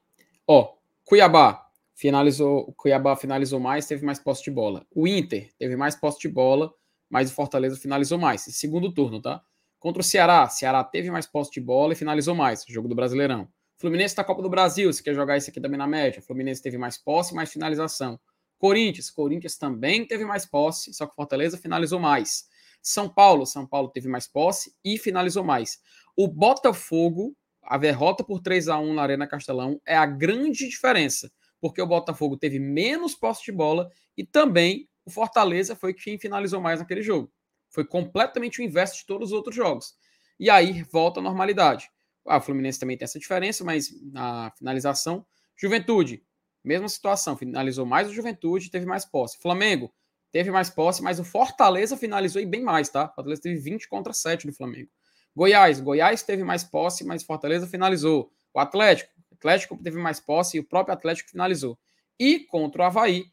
[0.47, 4.85] Ó, Cuiabá finalizou, Cuiabá finalizou mais, teve mais posse de bola.
[4.93, 6.73] O Inter teve mais posse de bola,
[7.11, 8.41] mas o Fortaleza finalizou mais.
[8.41, 9.43] Segundo turno, tá?
[9.77, 12.63] Contra o Ceará, Ceará teve mais posse de bola e finalizou mais.
[12.67, 13.49] Jogo do Brasileirão.
[13.77, 16.21] Fluminense da Copa do Brasil, se quer jogar isso aqui também na média.
[16.21, 18.19] Fluminense teve mais posse mais finalização.
[18.57, 22.45] Corinthians, Corinthians também teve mais posse, só que Fortaleza finalizou mais.
[22.81, 25.79] São Paulo, São Paulo teve mais posse e finalizou mais.
[26.15, 31.31] O Botafogo, a derrota por 3 a 1 na Arena Castelão é a grande diferença,
[31.59, 36.61] porque o Botafogo teve menos posse de bola e também o Fortaleza foi quem finalizou
[36.61, 37.31] mais naquele jogo.
[37.69, 39.95] Foi completamente o inverso de todos os outros jogos.
[40.39, 41.89] E aí volta à normalidade.
[42.25, 45.25] Ah, o Fluminense também tem essa diferença, mas na finalização,
[45.55, 46.23] Juventude,
[46.63, 49.39] mesma situação, finalizou mais o Juventude, teve mais posse.
[49.39, 49.91] Flamengo
[50.31, 53.05] teve mais posse, mas o Fortaleza finalizou e bem mais, tá?
[53.05, 54.89] O Fortaleza teve 20 contra 7 do Flamengo.
[55.35, 58.31] Goiás, Goiás teve mais posse, mas Fortaleza finalizou.
[58.53, 61.77] O Atlético, Atlético teve mais posse e o próprio Atlético finalizou.
[62.19, 63.25] E contra o Havaí,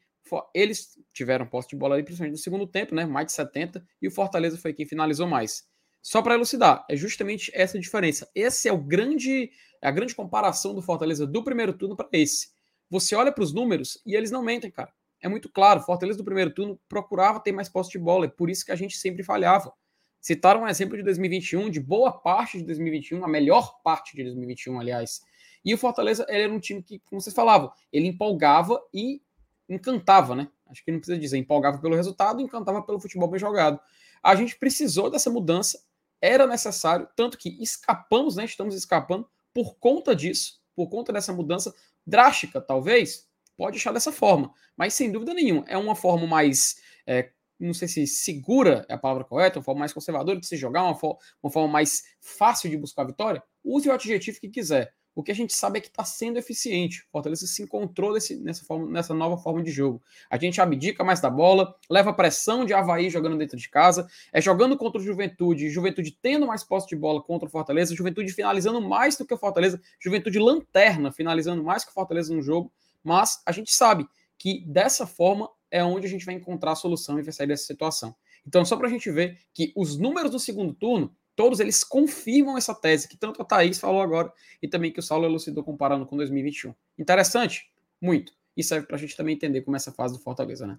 [0.53, 3.05] eles tiveram posse de bola ali, principalmente no segundo tempo, né?
[3.05, 5.63] Mais de 70, e o Fortaleza foi quem finalizou mais.
[6.01, 8.29] Só para elucidar, é justamente essa diferença.
[8.33, 9.51] Esse é o grande,
[9.81, 12.49] é a grande comparação do Fortaleza do primeiro turno para esse.
[12.89, 14.91] Você olha para os números e eles não mentem, cara.
[15.21, 18.49] É muito claro, Fortaleza do primeiro turno procurava ter mais posse de bola, é por
[18.49, 19.73] isso que a gente sempre falhava.
[20.21, 24.79] Citaram um exemplo de 2021, de boa parte de 2021, a melhor parte de 2021,
[24.79, 25.21] aliás.
[25.63, 29.21] E o Fortaleza ele era um time que, como vocês falavam, ele empolgava e
[29.69, 30.47] encantava, né?
[30.67, 33.79] Acho que não precisa dizer, empolgava pelo resultado, encantava pelo futebol bem jogado.
[34.21, 35.79] A gente precisou dessa mudança,
[36.21, 38.45] era necessário, tanto que escapamos, né?
[38.45, 41.73] Estamos escapando por conta disso, por conta dessa mudança
[42.05, 47.31] drástica, talvez, pode achar dessa forma, mas sem dúvida nenhuma, é uma forma mais é,
[47.59, 50.83] não sei se segura é a palavra correta, uma forma mais conservadora de se jogar,
[50.83, 50.97] uma,
[51.43, 54.93] uma forma mais fácil de buscar a vitória, use o adjetivo que quiser.
[55.19, 57.01] O que a gente sabe é que está sendo eficiente.
[57.01, 60.01] O Fortaleza se encontrou nessa, forma, nessa nova forma de jogo.
[60.29, 64.39] A gente abdica mais da bola, leva pressão de Havaí jogando dentro de casa, é
[64.39, 68.79] jogando contra o Juventude, Juventude tendo mais posse de bola contra o Fortaleza, Juventude finalizando
[68.79, 72.71] mais do que o Fortaleza, Juventude lanterna finalizando mais que o Fortaleza no jogo.
[73.03, 74.07] Mas a gente sabe
[74.37, 77.65] que dessa forma é onde a gente vai encontrar a solução e vai sair dessa
[77.65, 78.15] situação.
[78.47, 82.57] Então, só para a gente ver que os números do segundo turno, todos eles confirmam
[82.57, 84.29] essa tese que tanto a Thaís falou agora
[84.61, 86.75] e também que o Saulo elucidou comparando com 2021.
[86.97, 87.71] Interessante?
[88.01, 88.33] Muito.
[88.57, 90.77] E serve para a gente também entender como é essa fase do Fortaleza, né?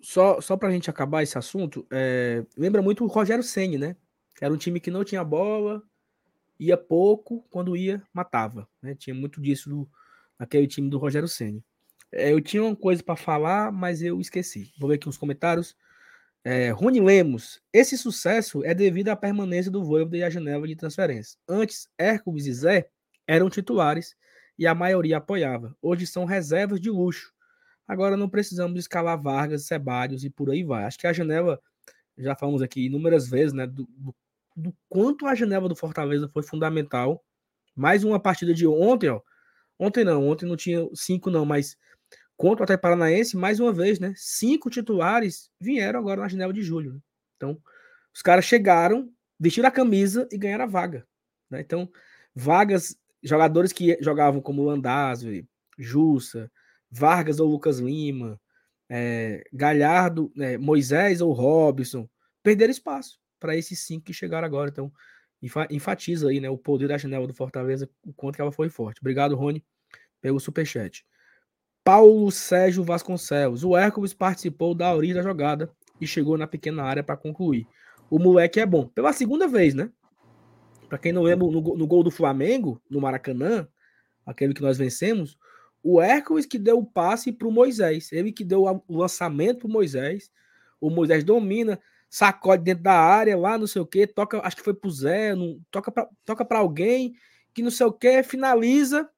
[0.00, 2.44] Só, só para a gente acabar esse assunto, é...
[2.56, 3.94] lembra muito o Rogério Senni, né?
[4.40, 5.80] Era um time que não tinha bola,
[6.58, 8.68] ia pouco, quando ia, matava.
[8.82, 8.96] Né?
[8.96, 9.88] Tinha muito disso no,
[10.36, 11.64] naquele time do Rogério Senni.
[12.10, 14.72] É, eu tinha uma coisa para falar, mas eu esqueci.
[14.76, 15.76] Vou ver aqui uns comentários.
[16.46, 20.76] É, Rony Lemos, esse sucesso é devido à permanência do Voivoda e à janela de
[20.76, 21.38] transferência.
[21.48, 22.90] Antes, Hércules e Zé
[23.26, 24.14] eram titulares
[24.58, 25.74] e a maioria apoiava.
[25.80, 27.32] Hoje são reservas de luxo.
[27.88, 30.84] Agora não precisamos escalar Vargas, Sebários e por aí vai.
[30.84, 31.58] Acho que a janela,
[32.18, 34.14] já falamos aqui inúmeras vezes, né, do, do,
[34.54, 37.24] do quanto a janela do Fortaleza foi fundamental.
[37.74, 39.20] Mais uma partida de ontem, ó.
[39.78, 41.76] Ontem não, ontem não tinha cinco não, mas
[42.36, 44.12] contra o Atlético Paranaense, mais uma vez, né?
[44.16, 46.94] Cinco titulares vieram agora na janela de julho.
[46.94, 47.00] Né?
[47.36, 47.60] Então,
[48.12, 51.06] os caras chegaram, vestiram a camisa e ganharam a vaga.
[51.50, 51.60] Né?
[51.60, 51.88] Então,
[52.34, 55.46] vagas, jogadores que jogavam como Landazzi,
[55.78, 56.50] Jussa,
[56.90, 58.40] Vargas ou Lucas Lima,
[58.88, 62.08] é, Galhardo, é, Moisés ou Robson,
[62.42, 64.70] perderam espaço para esses cinco que chegaram agora.
[64.70, 64.92] Então,
[65.70, 69.00] enfatiza aí né, o poder da janela do Fortaleza, o quanto que ela foi forte.
[69.00, 69.64] Obrigado, Rony,
[70.20, 71.04] pelo superchat.
[71.84, 73.62] Paulo Sérgio Vasconcelos.
[73.62, 75.70] O Hércules participou da origem da jogada
[76.00, 77.66] e chegou na pequena área para concluir.
[78.10, 78.88] O moleque é bom.
[78.88, 79.90] Pela segunda vez, né?
[80.88, 83.68] Para quem não lembra, no, no, gol do Flamengo, no Maracanã,
[84.24, 85.38] aquele que nós vencemos,
[85.82, 88.10] o Hércules que deu o passe para o Moisés.
[88.12, 90.30] Ele que deu o lançamento para Moisés.
[90.80, 91.78] O Moisés domina,
[92.08, 95.34] sacode dentro da área, lá não sei o que, toca, acho que foi pro Zé,
[95.34, 97.14] não, toca para toca alguém
[97.52, 99.08] que não sei o que, finaliza.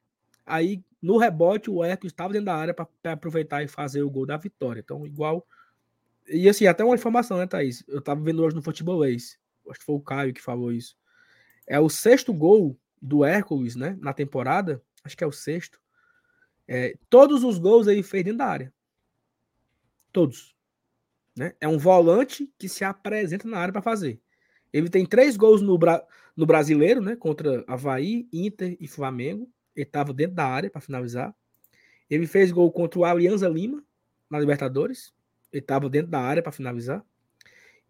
[0.44, 4.26] Aí no rebote, o Hércules estava dentro da área para aproveitar e fazer o gol
[4.26, 4.80] da vitória.
[4.80, 5.47] Então, igual.
[6.28, 7.84] E assim, até uma informação, né, Thaís?
[7.86, 9.38] Eu estava vendo hoje no Futebolês.
[9.68, 10.97] Acho que foi o Caio que falou isso.
[11.66, 13.97] É o sexto gol do Hércules, né?
[14.01, 14.82] Na temporada.
[15.05, 15.80] Acho que é o sexto.
[16.66, 18.74] É, todos os gols ele fez dentro da área.
[20.12, 20.57] Todos.
[21.36, 21.55] Né?
[21.61, 24.20] É um volante que se apresenta na área para fazer.
[24.72, 26.05] Ele tem três gols no, Bra
[26.36, 27.14] no brasileiro, né?
[27.16, 29.51] Contra Havaí, Inter e Flamengo.
[29.76, 31.34] Ele estava dentro da área para finalizar.
[32.08, 33.84] Ele fez gol contra o Alianza Lima
[34.30, 35.12] na Libertadores.
[35.52, 37.04] Ele estava dentro da área para finalizar.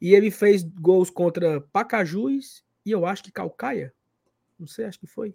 [0.00, 3.94] E ele fez gols contra Pacajus e eu acho que Calcaia.
[4.58, 5.34] Não sei, acho que foi.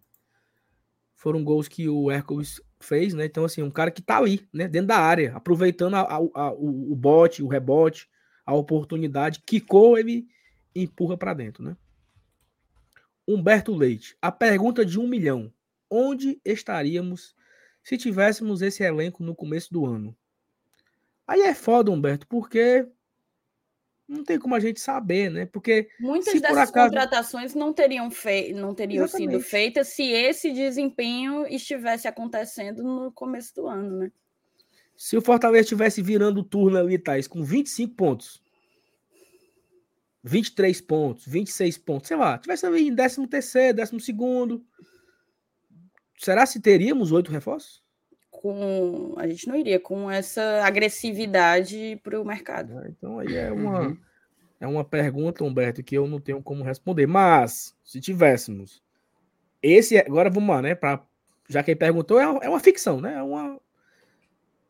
[1.15, 3.25] Foram gols que o Hércules fez, né?
[3.25, 4.67] Então, assim, um cara que tá ali, né?
[4.67, 8.09] Dentro da área, aproveitando a, a, a, o, o bote, o rebote,
[8.45, 10.27] a oportunidade, quicou, ele
[10.75, 11.77] empurra para dentro, né?
[13.27, 14.17] Humberto Leite.
[14.21, 15.53] A pergunta de um milhão
[15.91, 17.35] onde estaríamos
[17.83, 20.15] se tivéssemos esse elenco no começo do ano?
[21.27, 22.87] Aí é foda, Humberto, porque
[24.07, 25.45] não tem como a gente saber, né?
[25.45, 26.89] Porque muitas dessas acaso...
[26.89, 28.53] contratações não teriam, fe...
[28.53, 34.11] não teriam sido feitas se esse desempenho estivesse acontecendo no começo do ano, né?
[34.95, 38.41] Se o Fortaleza estivesse virando o turno ali, Thais, com 25 pontos,
[40.23, 44.63] 23 pontos, 26 pontos, sei lá, tivesse ali em 13 terceiro, 12 segundo,
[46.21, 47.81] Será se teríamos oito reforços?
[48.29, 52.77] Com a gente não iria com essa agressividade para o mercado.
[52.77, 53.97] Ah, então aí é uma uhum.
[54.59, 57.07] é uma pergunta, Humberto, que eu não tenho como responder.
[57.07, 58.83] Mas se tivéssemos
[59.63, 60.75] esse agora vamos lá, né?
[60.75, 61.03] Para
[61.49, 63.15] já que ele perguntou é, é uma ficção, né?
[63.15, 63.59] É uma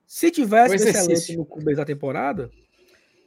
[0.07, 2.49] se tivesse esse excelente no começo da temporada,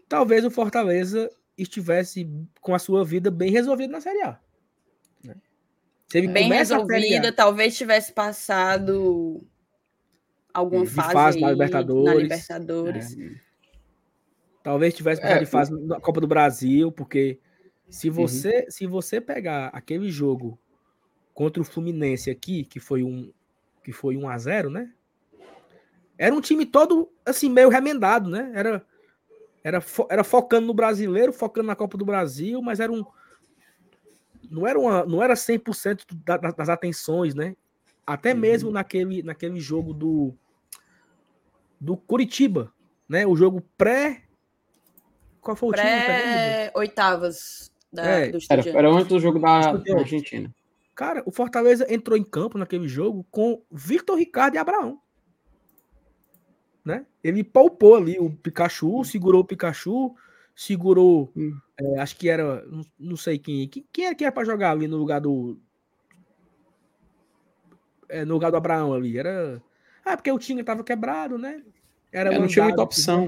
[0.09, 2.27] talvez o Fortaleza estivesse
[2.63, 4.41] com a sua vida bem resolvida na Série A
[6.23, 9.45] bem resolvida, talvez tivesse passado
[10.53, 12.05] alguma fase, fase na Libertadores.
[12.05, 13.19] Na Libertadores.
[13.19, 13.31] É.
[14.63, 17.39] Talvez tivesse passado é, de fase na Copa do Brasil, porque
[17.89, 18.15] se uhum.
[18.15, 18.71] você, uhum.
[18.71, 20.59] se você pegar aquele jogo
[21.35, 23.33] contra o Fluminense aqui, que foi um,
[23.83, 24.91] que foi 1 a 0 né?
[26.17, 28.53] Era um time todo, assim, meio remendado, né?
[28.55, 28.87] Era,
[29.63, 33.05] era, fo era focando no brasileiro, focando na Copa do Brasil, mas era um.
[34.51, 37.57] Não era, uma, não era 100% da, das atenções, né?
[38.07, 38.41] Até uhum.
[38.41, 40.35] mesmo naquele, naquele jogo do,
[41.81, 42.73] do Curitiba,
[43.09, 43.27] né?
[43.27, 44.23] O jogo pré.
[45.41, 46.67] Qual foi o pré...
[46.67, 46.71] time?
[46.75, 50.53] Oitavas da, é, do era, era antes do jogo da, da Argentina.
[50.95, 55.01] Cara, o Fortaleza entrou em campo naquele jogo com Victor Ricardo e Abraão
[56.85, 57.07] né?
[57.23, 60.15] Ele poupou ali o Pikachu, segurou o Pikachu,
[60.55, 61.57] segurou, hum.
[61.79, 64.71] é, acho que era, não, não sei quem, quem, quem era que era para jogar
[64.71, 65.59] ali no lugar do
[68.09, 69.61] é, no lugar do Abraão ali, era
[70.05, 71.63] ah, porque o time tava quebrado, né?
[72.13, 73.27] Era é, não tinha muita opção.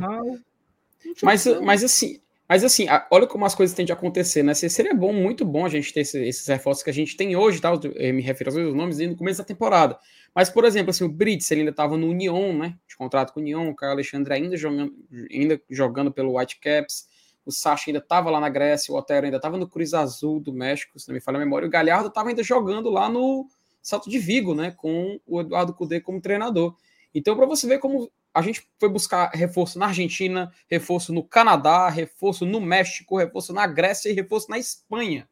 [1.22, 4.54] Mas, mas assim, mas assim, olha como as coisas tendem a acontecer, né?
[4.54, 7.72] Seria bom, muito bom a gente ter esses reforços que a gente tem hoje, tá?
[7.94, 9.98] Eu me refiro aos nomes no começo da temporada.
[10.32, 12.76] Mas, por exemplo, assim, o Brits ele ainda estava no Union, né?
[12.86, 14.94] De contrato com o Union, o Caio Alexandre ainda jogando,
[15.30, 17.08] ainda jogando pelo Whitecaps,
[17.47, 20.53] o Sacha ainda estava lá na Grécia, o Otero ainda estava no Cruz Azul do
[20.53, 23.49] México, se não me falha a memória, o Galhardo estava ainda jogando lá no
[23.80, 24.72] Salto de Vigo, né?
[24.72, 26.76] Com o Eduardo Cudê como treinador.
[27.14, 31.88] Então, para você ver como a gente foi buscar reforço na Argentina, reforço no Canadá,
[31.88, 35.28] reforço no México, reforço na Grécia e reforço na Espanha.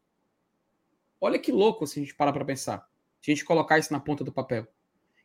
[1.19, 2.87] Olha que louco se a gente parar para pensar.
[3.21, 4.65] Se a gente colocar isso na ponta do papel.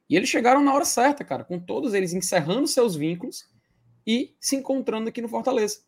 [0.09, 3.49] E eles chegaram na hora certa, cara, com todos eles encerrando seus vínculos
[4.07, 5.83] e se encontrando aqui no Fortaleza.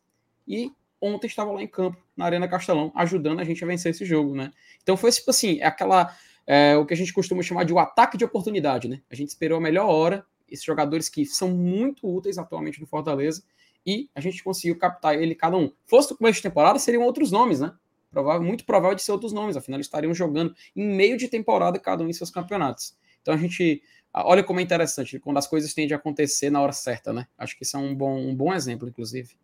[0.47, 0.73] E
[1.03, 4.37] ontem estava lá em campo, na Arena Castelão, ajudando a gente a vencer esse jogo,
[4.37, 4.53] né?
[4.83, 6.15] Então foi tipo assim, é aquela
[6.47, 9.03] é, o que a gente costuma chamar de o um ataque de oportunidade, né?
[9.11, 13.43] A gente esperou a melhor hora, esses jogadores que são muito úteis atualmente no Fortaleza,
[13.85, 15.73] e a gente conseguiu captar ele cada um.
[15.87, 17.75] Fosse no começo de temporada, seriam outros nomes, né?
[18.11, 21.79] Provável, muito provável de ser outros nomes, afinal eles estariam jogando em meio de temporada
[21.79, 22.95] cada um em seus campeonatos.
[23.23, 23.83] Então a gente
[24.15, 27.27] olha como é interessante, quando as coisas tendem a acontecer na hora certa, né?
[27.39, 29.35] Acho que isso é um bom, um bom exemplo, inclusive.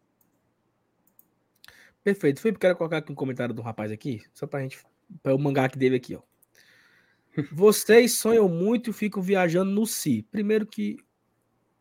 [2.09, 2.41] Perfeito.
[2.41, 4.79] Felipe, quero colocar aqui um comentário do rapaz aqui, só pra gente,
[5.23, 6.23] para o mangá que dele aqui, ó.
[7.53, 10.23] Vocês sonham muito e ficam viajando no Si.
[10.31, 10.97] Primeiro que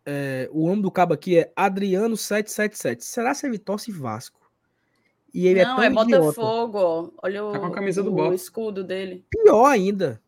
[0.05, 2.99] é, o nome do cabo aqui é Adriano777.
[2.99, 4.51] Será se ele torce Vasco?
[5.33, 7.13] E ele é Não, é, é Botafogo.
[7.23, 9.25] Olha o, tá com a camisa do o escudo dele.
[9.29, 10.21] Pior ainda.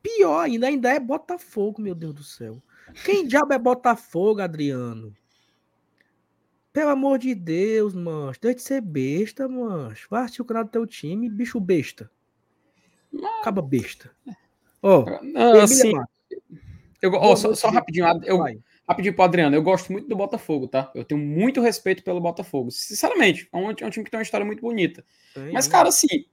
[0.00, 2.62] Pior ainda, ainda é Botafogo, meu Deus do céu.
[3.04, 5.12] Quem diabo é Botafogo, Adriano?
[6.78, 8.32] Pelo amor de Deus, mano.
[8.40, 9.92] Deixa de ser besta, mano.
[10.08, 12.08] Vai assistir o canal do teu time, bicho besta.
[13.40, 14.12] Acaba besta.
[14.80, 15.92] Ó, oh, assim,
[17.02, 18.38] eu, oh, só, só rapidinho, eu,
[18.88, 20.92] rapidinho pro Adriano, eu gosto muito do Botafogo, tá?
[20.94, 22.70] Eu tenho muito respeito pelo Botafogo.
[22.70, 25.04] Sinceramente, é um, é um time que tem uma história muito bonita.
[25.52, 26.26] Mas, cara, assim,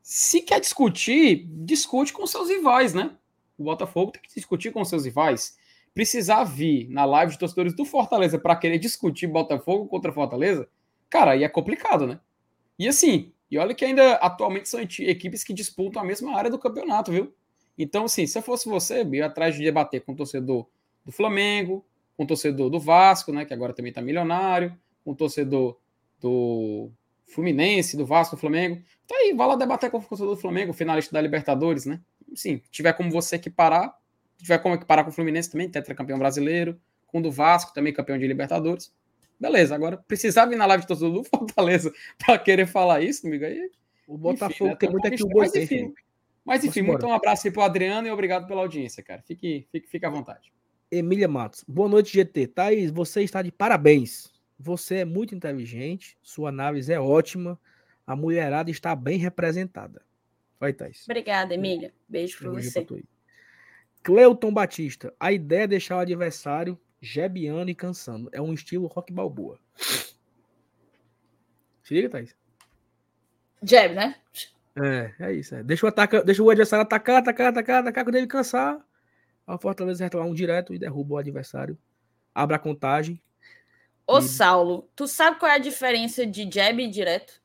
[0.00, 3.14] se quer discutir, discute com seus rivais, né?
[3.58, 5.57] O Botafogo tem que discutir com seus rivais.
[5.94, 10.68] Precisar vir na live de torcedores do Fortaleza para querer discutir Botafogo contra Fortaleza,
[11.10, 12.20] cara, aí é complicado, né?
[12.78, 16.58] E assim, e olha que ainda atualmente são equipes que disputam a mesma área do
[16.58, 17.34] campeonato, viu?
[17.76, 20.66] Então, assim, se eu fosse você, eu ia atrás de debater com o torcedor
[21.04, 21.84] do Flamengo,
[22.16, 23.44] com o torcedor do Vasco, né?
[23.44, 25.78] Que agora também tá milionário, com o torcedor
[26.20, 26.90] do
[27.26, 28.82] Fluminense, do Vasco, do Flamengo.
[29.06, 32.00] Tá aí, vai lá debater com o torcedor do Flamengo, finalista da Libertadores, né?
[32.34, 33.96] Sim, tiver como você equiparar,
[34.38, 38.18] tiver como equiparar com o Fluminense também, tetracampeão brasileiro, com o do Vasco, também campeão
[38.18, 38.92] de Libertadores.
[39.38, 43.44] Beleza, agora precisar vir na live de torcedor do Fortaleza para querer falar isso, amigo,
[43.44, 43.70] aí.
[44.06, 44.76] O Botafogo enfim, né?
[44.76, 45.94] tem muito aqui o Mas enfim,
[46.44, 49.22] mas, enfim muito um abraço aí pro Adriano e obrigado pela audiência, cara.
[49.22, 50.52] Fique, fique, fique à vontade.
[50.90, 52.46] Emília Matos, boa noite, GT.
[52.46, 54.32] Thaís, você está de parabéns.
[54.58, 57.60] Você é muito inteligente, sua análise é ótima,
[58.06, 60.02] a mulherada está bem representada.
[60.58, 61.04] Vai, Thais.
[61.04, 61.92] Obrigada, Emília.
[62.08, 62.84] Beijo para você.
[64.08, 68.30] Cleuton Batista, a ideia é deixar o adversário jebiano e cansando.
[68.32, 69.60] É um estilo rock balboa.
[71.82, 72.34] Se liga, Thaís.
[73.62, 74.16] Jeb, né?
[74.74, 75.54] É, é isso.
[75.54, 75.62] É.
[75.62, 78.02] Deixa, o ataca, deixa o adversário atacar, atacar, atacar, atacar.
[78.02, 78.82] Quando ele cansar,
[79.46, 81.76] a Fortaleza retomar um direto e derruba o adversário.
[82.34, 83.20] Abre a contagem
[84.06, 84.22] Ô, e...
[84.22, 87.42] Saulo, tu sabe qual é a diferença de jab e direto?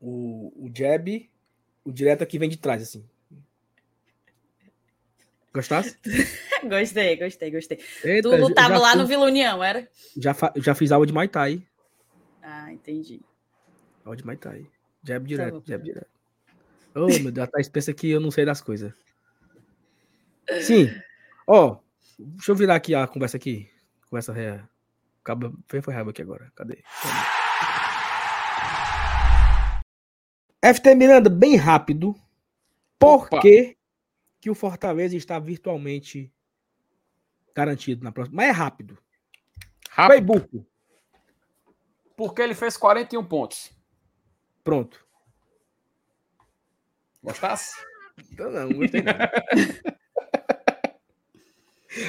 [0.00, 1.28] O, o jab,
[1.84, 3.04] o direto aqui vem de trás, assim.
[5.54, 5.96] Gostasse?
[6.68, 7.78] gostei, gostei, gostei.
[8.02, 9.88] Eita, tu lutava lá no Vila União, era?
[10.16, 11.62] Já, já fiz aula de Muay Thai.
[12.42, 13.20] Ah, entendi.
[14.04, 14.66] Aula de Muay Thai.
[15.02, 16.10] Jab direto, tá jab direto.
[16.94, 18.92] Oh, meu Deus, a Thaís pensa que eu não sei das coisas.
[20.60, 20.90] Sim.
[21.46, 21.84] Ó, oh,
[22.18, 23.68] Deixa eu virar aqui a conversa aqui.
[24.08, 24.62] Conversa ré.
[25.22, 25.52] Acaba.
[25.66, 26.52] Foi, foi raiva aqui agora.
[26.54, 26.82] Cadê?
[30.64, 32.14] FT Miranda, bem rápido.
[32.98, 33.73] Porque que
[34.50, 36.32] o Fortaleza está virtualmente
[37.54, 38.36] garantido na próxima.
[38.36, 38.98] Mas é rápido.
[39.90, 40.66] Rápido.
[42.16, 43.70] Porque ele fez 41 pontos.
[44.62, 45.04] Pronto.
[47.22, 47.74] Gostasse?
[48.32, 49.12] Então, não, não gostei não.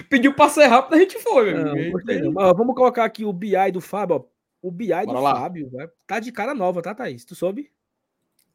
[0.09, 1.85] Pediu pra ser rápido, a gente foi, meu Não, amigo.
[1.85, 2.31] não gostei não.
[2.31, 4.15] Mas, vamos colocar aqui o BI do Fábio.
[4.15, 4.25] Ó.
[4.61, 5.35] O BI do Bora lá.
[5.41, 7.23] Fábio vai- tá de cara nova, tá, Thaís?
[7.23, 7.71] Tu soube?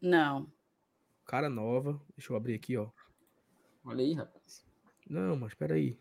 [0.00, 0.50] Não.
[1.24, 2.00] Cara nova.
[2.16, 2.88] Deixa eu abrir aqui, ó.
[3.84, 4.64] Olha aí, rapaz.
[5.08, 5.98] Não, mas peraí.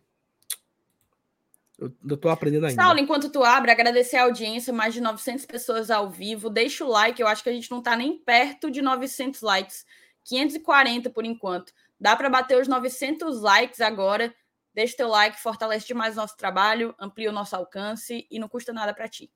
[1.78, 2.82] Eu ainda tô aprendendo ainda.
[2.82, 6.50] Saulo, enquanto tu abre, agradecer a audiência, mais de 900 pessoas ao vivo.
[6.50, 9.86] Deixa o like, eu acho que a gente não tá nem perto de 900 likes.
[10.26, 11.74] 540 por enquanto.
[12.00, 14.34] Dá para bater os 900 likes agora.
[14.74, 18.72] Deixa teu like, fortalece demais o nosso trabalho, amplia o nosso alcance e não custa
[18.72, 19.32] nada para ti.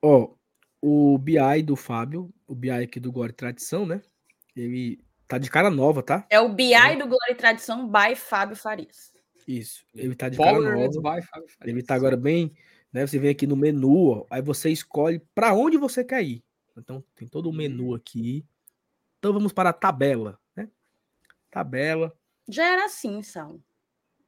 [0.00, 0.34] Ó,
[0.80, 4.00] o BI do Fábio, o BI aqui do Gore Tradição, né?
[4.56, 6.26] Ele tá de cara nova, tá?
[6.30, 9.12] É o BI do Glória e Tradição by Fábio Farias.
[9.46, 9.84] Isso.
[9.94, 11.16] Ele tá de cara Powered nova.
[11.20, 11.74] by Fábio Farias.
[11.76, 12.52] Ele tá agora bem,
[12.92, 13.06] né?
[13.06, 16.42] Você vem aqui no menu, ó, aí você escolhe para onde você quer ir.
[16.76, 18.44] Então tem todo o menu aqui.
[19.18, 20.68] Então vamos para a tabela, né?
[21.50, 22.12] Tabela.
[22.48, 23.62] Já era assim, Saulo.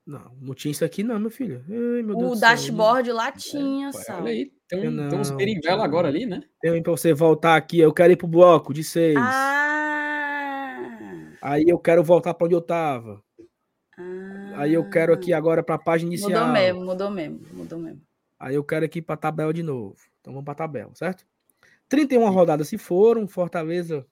[0.06, 1.64] Não, não tinha isso aqui não, meu filho.
[1.68, 2.40] Ai, meu O céu.
[2.40, 4.22] dashboard lá tinha, Saulo.
[4.24, 5.36] Olha aí, tem, um, Eu tem uns não,
[5.76, 5.82] não.
[5.82, 6.42] agora ali, né?
[6.60, 9.16] Tem para você voltar aqui, eu quero ir pro bloco de seis.
[9.16, 9.79] Ah,
[11.42, 13.22] Aí eu quero voltar para onde eu tava.
[13.96, 14.52] ah.
[14.56, 16.30] Aí eu quero aqui agora para a página inicial.
[16.30, 18.02] Mudou mesmo, mudou mesmo, mudou mesmo.
[18.38, 19.96] Aí eu quero aqui para a tabela de novo.
[20.20, 21.26] Então vamos para a tabela, certo?
[21.88, 23.26] 31 rodadas se foram.
[23.26, 24.06] Fortaleza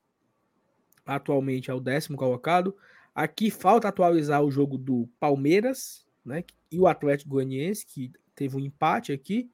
[1.07, 2.77] atualmente é o décimo colocado.
[3.15, 6.45] Aqui falta atualizar o jogo do Palmeiras, né?
[6.71, 9.51] E o Atlético Goianiense, que teve um empate aqui.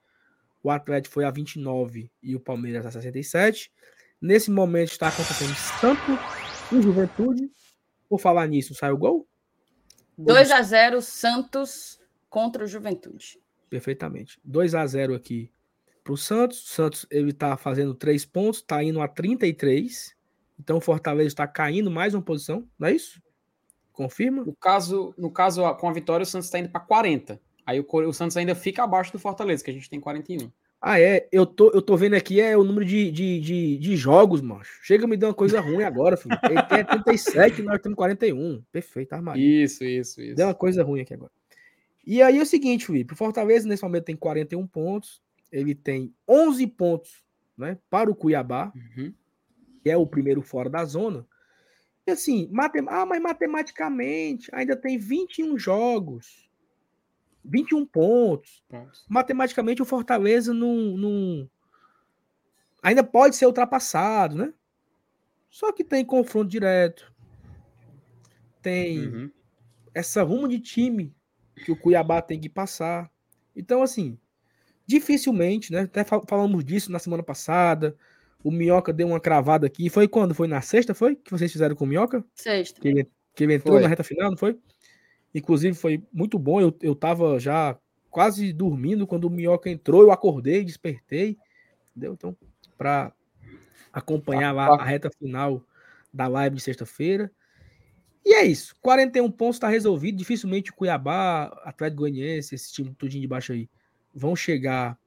[0.63, 3.71] O Atlético foi a 29 e o Palmeiras a 67.
[4.21, 6.19] Nesse momento está acontecendo Santos
[6.73, 7.51] e Juventude.
[8.09, 9.29] Por falar nisso, saiu o gol?
[10.17, 13.41] 2 a 0 Santos contra o Juventude.
[13.69, 14.39] Perfeitamente.
[14.45, 15.51] 2 a 0 aqui
[16.03, 16.65] para o Santos.
[16.65, 20.15] O Santos ele está fazendo 3 pontos, está indo a 33.
[20.59, 23.21] Então o Fortaleza está caindo mais uma posição, não é isso?
[23.93, 24.45] Confirma?
[24.45, 27.41] No caso, no caso com a vitória, o Santos está indo para 40.
[27.67, 30.51] Aí o, o Santos ainda fica abaixo do Fortaleza, que a gente tem 41.
[30.87, 31.27] Ah, é.
[31.33, 34.81] Eu tô, eu tô vendo aqui é o número de, de, de, de jogos, macho.
[34.83, 36.39] Chega, me deu uma coisa ruim agora, filho.
[36.43, 38.63] Ele tem 37 e nós temos 41.
[38.71, 39.41] Perfeito, armário.
[39.43, 40.37] Isso, isso, isso.
[40.37, 41.33] Deu uma coisa ruim aqui agora.
[42.07, 43.15] E aí é o seguinte, Felipe.
[43.15, 45.23] O Fortaleza nesse momento tem 41 pontos.
[45.51, 47.25] Ele tem 11 pontos
[47.57, 48.71] né, para o Cuiabá.
[48.77, 49.11] Uhum.
[49.83, 51.27] que é o primeiro fora da zona.
[52.07, 56.44] E assim, matem ah, mas matematicamente ainda tem 21 jogos,
[57.45, 58.63] 21 pontos.
[58.69, 59.05] Pontos.
[59.09, 61.51] Matematicamente o Fortaleza não, não-
[62.83, 64.53] ainda pode ser ultrapassado, né?
[65.51, 67.13] Só que tem confronto direto.
[68.63, 69.31] Tem Uhum.
[69.95, 71.15] essa rumo de time
[71.65, 73.11] que o Cuiabá tem que passar.
[73.55, 74.19] Então, assim,
[74.87, 75.81] dificilmente, né?
[75.83, 77.97] Até fal- falamos disso na semana passada.
[78.43, 79.89] O Minhoca deu uma cravada aqui.
[79.89, 80.35] Foi quando?
[80.35, 81.15] Foi na sexta, foi?
[81.17, 82.25] Que vocês fizeram com o Minhoca?
[82.35, 82.81] Sexta.
[82.81, 83.83] Que ele, que ele entrou Foi.
[83.83, 84.59] na reta final, não foi?
[85.35, 86.61] Inclusive, foi muito bom.
[86.61, 87.77] Eu, eu tava já
[88.11, 90.03] quase dormindo quando o Minhoca entrou.
[90.03, 91.37] Eu acordei, despertei.
[91.91, 92.15] Entendeu?
[92.15, 92.37] Então,
[92.79, 93.13] para
[93.93, 95.63] acompanhar lá a reta final
[96.13, 97.31] da live de sexta-feira.
[98.25, 98.75] E é isso.
[98.81, 100.17] 41 pontos está resolvido.
[100.17, 103.69] Dificilmente o Cuiabá, Atlético Goianiense, esse time tudinho de baixo aí,
[104.15, 104.99] vão chegar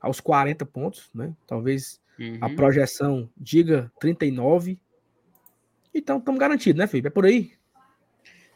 [0.00, 1.34] aos 40 pontos, né?
[1.46, 2.00] Talvez
[2.40, 2.56] a Uhum.
[2.56, 4.78] projeção diga 39.
[5.94, 7.08] Então, estamos garantidos, né, Felipe?
[7.08, 7.52] É por aí.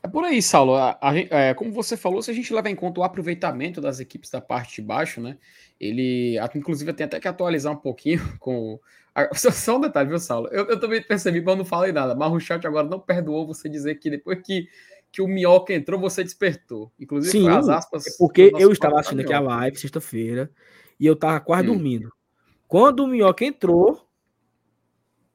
[0.05, 0.75] É por aí, Saulo.
[0.75, 4.01] A- a é, como você falou, se a gente levar em conta o aproveitamento das
[4.01, 5.39] equipes da parte de baixo, né?
[5.81, 8.79] Ele, inclusive, tem até que atualizar um pouquinho com.
[9.15, 10.49] a- só, só um detalhe, viu, Saulo?
[10.53, 12.15] Eu, eu também percebi, mas eu não falei nada.
[12.15, 14.69] Mas o chat agora não perdoou você dizer que depois que,
[15.11, 16.93] que o Minhoca entrou, você despertou.
[17.01, 18.07] Inclusive, Sim, as aspas.
[18.07, 20.51] É porque eu estava assistindo aqui a live sexta-feira
[21.01, 21.73] e eu tava quase Hum.
[21.73, 22.13] dormindo.
[22.69, 24.07] Quando o Minhoca entrou,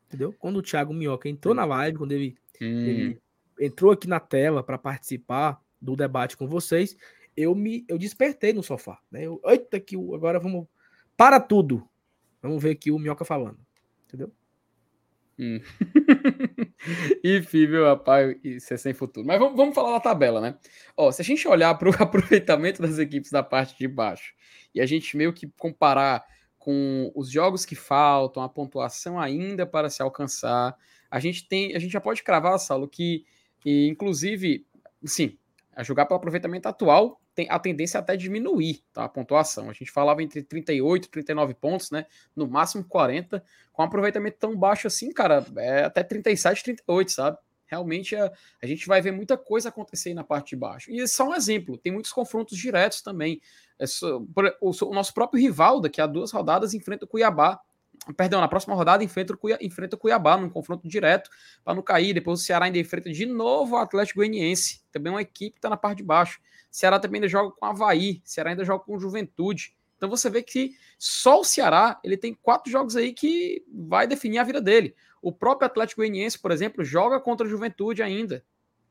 [0.06, 0.32] entendeu?
[0.38, 3.20] Quando o Thiago Minhoca entrou na live, quando ele, Hum, ele
[3.60, 6.95] entrou aqui na tela para participar do debate com vocês,
[7.36, 9.26] eu me eu despertei no sofá, né?
[9.26, 10.68] Eu, eita que agora vamos
[11.15, 11.88] para tudo.
[12.41, 13.60] Vamos ver aqui o Minhoca falando,
[14.07, 14.31] entendeu?
[15.40, 15.61] hum.
[17.23, 19.26] Enfim, meu rapaz, isso é sem futuro.
[19.26, 20.57] Mas vamos, vamos falar da tabela, né?
[20.95, 24.34] Ó, se a gente olhar para o aproveitamento das equipes da parte de baixo
[24.76, 26.26] e a gente meio que comparar
[26.57, 30.76] com os jogos que faltam, a pontuação ainda para se alcançar,
[31.10, 33.26] a gente tem, a gente já pode cravar, Saulo, que
[33.65, 34.65] e, inclusive,
[35.03, 35.38] sim,
[35.76, 39.69] a jogar pelo aproveitamento atual tem a tendência até diminuir tá, a pontuação.
[39.69, 42.06] A gente falava entre 38 e 39 pontos, né?
[42.36, 43.41] No máximo 40,
[43.72, 47.38] com um aproveitamento tão baixo assim, cara, é até 37, 38, sabe?
[47.65, 48.30] Realmente a,
[48.61, 50.91] a gente vai ver muita coisa acontecer na parte de baixo.
[50.91, 53.40] E só um exemplo, tem muitos confrontos diretos também.
[53.77, 57.57] É só, o, o, nosso próprio rival, daqui a duas rodadas, enfrenta o Cuiabá.
[58.16, 61.30] Perdão, na próxima rodada enfrenta o, Cuiabá, enfrenta o Cuiabá num confronto direto
[61.64, 62.14] para não cair.
[62.14, 65.70] Depois o Ceará ainda enfrenta de novo o Atlético Goianiense, também uma equipe que está
[65.70, 66.40] na parte de baixo.
[66.72, 69.76] O Ceará também ainda joga com o Havaí, o Ceará ainda joga com o Juventude.
[69.98, 74.40] Então você vê que só o Ceará ele tem quatro jogos aí que vai definir
[74.40, 74.96] a vida dele.
[75.22, 78.44] O próprio Atlético Goianiense, por exemplo, joga contra a Juventude ainda.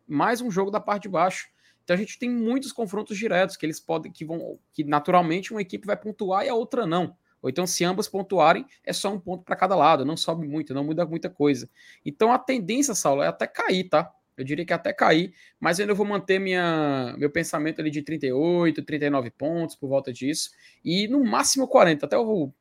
[0.07, 1.49] Mais um jogo da parte de baixo.
[1.83, 5.63] Então a gente tem muitos confrontos diretos que eles podem, que vão, que naturalmente uma
[5.63, 7.17] equipe vai pontuar e a outra não.
[7.43, 10.75] Ou então, se ambas pontuarem, é só um ponto para cada lado, não sobe muito,
[10.75, 11.69] não muda muita coisa.
[12.05, 14.13] Então a tendência, Saulo, é até cair, tá?
[14.39, 18.03] Eu diria que até cair, mas eu ainda vou manter minha, meu pensamento ali de
[18.03, 20.51] 38, 39 pontos por volta disso.
[20.85, 22.07] E no máximo 40.
[22.07, 22.55] Até eu vou.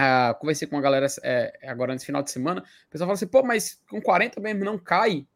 [0.00, 2.62] Uh, conversei com a galera é, agora nesse final de semana.
[2.62, 5.26] O pessoal fala assim: pô, mas com 40 mesmo não cai.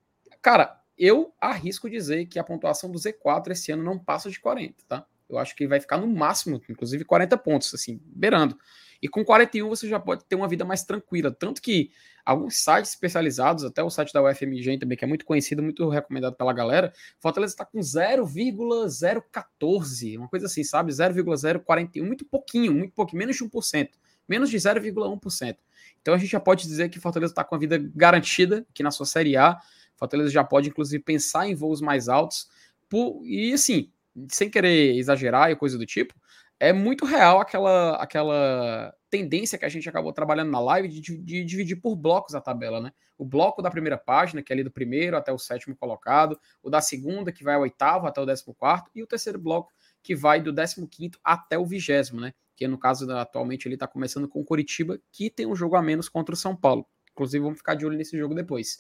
[0.41, 4.83] Cara, eu arrisco dizer que a pontuação do Z4 esse ano não passa de 40,
[4.89, 5.07] tá?
[5.29, 8.57] Eu acho que vai ficar no máximo, inclusive 40 pontos, assim, beirando.
[9.03, 11.31] E com 41 você já pode ter uma vida mais tranquila.
[11.31, 11.91] Tanto que
[12.25, 16.35] alguns sites especializados, até o site da UFMG também, que é muito conhecido, muito recomendado
[16.35, 20.93] pela galera, Fortaleza está com 0,014, uma coisa assim, sabe?
[20.93, 23.91] 0,041, muito pouquinho, muito pouquinho, menos de 1%,
[24.29, 25.57] menos de 0,1%.
[26.01, 28.91] Então a gente já pode dizer que Fortaleza está com a vida garantida aqui na
[28.91, 29.59] sua Série A.
[29.97, 32.49] Fortaleza já pode, inclusive, pensar em voos mais altos.
[32.89, 33.25] Por...
[33.25, 33.91] E assim,
[34.31, 36.15] sem querer exagerar e coisa do tipo,
[36.59, 41.45] é muito real aquela, aquela tendência que a gente acabou trabalhando na live de, de,
[41.45, 42.93] dividir por blocos a tabela, né?
[43.19, 46.71] O bloco da primeira página, que é ali do primeiro até o sétimo colocado, o
[46.71, 49.73] da segunda, que vai ao oitavo até o décimo quarto, e o terceiro bloco,
[50.03, 52.33] que vai do décimo quinto até o vigésimo, né?
[52.55, 55.83] Que no caso, atualmente, ele está começando com o Curitiba, que tem um jogo a
[55.83, 56.87] menos contra o São Paulo.
[57.13, 58.79] Inclusive, vamos ficar de olho nesse jogo depois.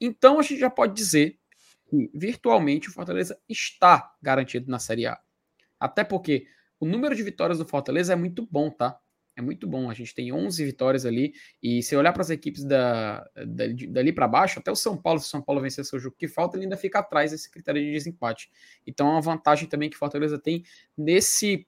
[0.00, 1.38] Então, a gente já pode dizer
[1.88, 5.18] que, virtualmente, o Fortaleza está garantido na Série A.
[5.78, 6.46] Até porque
[6.78, 8.98] o número de vitórias do Fortaleza é muito bom, tá?
[9.36, 9.90] É muito bom.
[9.90, 11.34] A gente tem 11 vitórias ali.
[11.62, 15.20] E se olhar para as equipes da, da dali para baixo, até o São Paulo,
[15.20, 17.82] se o São Paulo vencer seu jogo que falta, ele ainda fica atrás desse critério
[17.82, 18.50] de desempate.
[18.86, 20.64] Então é uma vantagem também que o Fortaleza tem
[20.96, 21.66] nesse,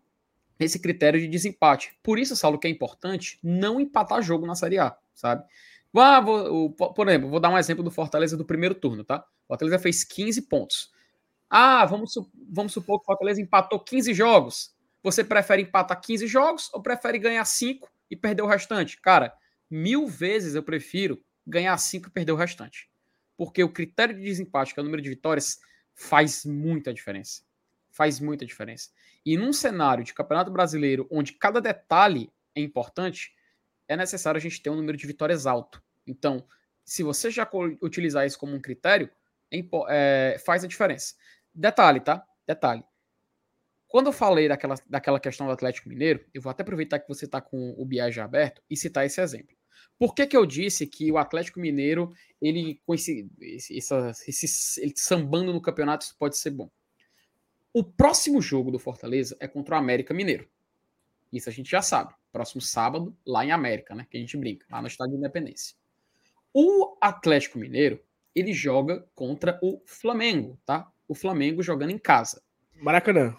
[0.58, 1.94] nesse critério de desempate.
[2.02, 5.44] Por isso, Saulo, que é importante não empatar jogo na Série A, sabe?
[5.97, 9.24] Ah, vou, por exemplo, vou dar um exemplo do Fortaleza do primeiro turno, tá?
[9.44, 10.90] O Fortaleza fez 15 pontos.
[11.51, 12.12] Ah, vamos,
[12.51, 14.74] vamos supor que o Fortaleza empatou 15 jogos.
[15.02, 19.01] Você prefere empatar 15 jogos ou prefere ganhar 5 e perder o restante?
[19.01, 19.32] Cara,
[19.70, 22.90] mil vezes eu prefiro ganhar 5 e perder o restante.
[23.36, 25.59] Porque o critério de desempate, que é o número de vitórias,
[25.94, 27.43] faz muita diferença.
[27.90, 28.90] Faz muita diferença.
[29.24, 33.32] E num cenário de campeonato brasileiro, onde cada detalhe é importante,
[33.89, 35.82] é necessário a gente ter um número de vitórias alto.
[36.06, 36.47] Então,
[36.85, 37.48] se você já
[37.82, 39.10] utilizar isso como um critério,
[39.89, 41.15] é, faz a diferença.
[41.55, 42.24] Detalhe, tá?
[42.47, 42.85] Detalhe.
[43.89, 47.24] Quando eu falei daquela, daquela questão do Atlético Mineiro, eu vou até aproveitar que você
[47.24, 49.56] está com o BIA já aberto e citar esse exemplo.
[49.98, 53.74] Por que, que eu disse que o Atlético Mineiro, ele com esse, esse,
[54.28, 56.70] esse ele sambando no campeonato, isso pode ser bom?
[57.73, 60.48] O próximo jogo do Fortaleza é contra o América Mineiro.
[61.32, 62.14] Isso a gente já sabe.
[62.32, 64.06] Próximo sábado, lá em América, né?
[64.10, 65.76] Que a gente brinca, lá no Estádio de Independência.
[66.52, 68.00] O Atlético Mineiro,
[68.34, 70.90] ele joga contra o Flamengo, tá?
[71.06, 72.42] O Flamengo jogando em casa.
[72.74, 73.36] Maracanã.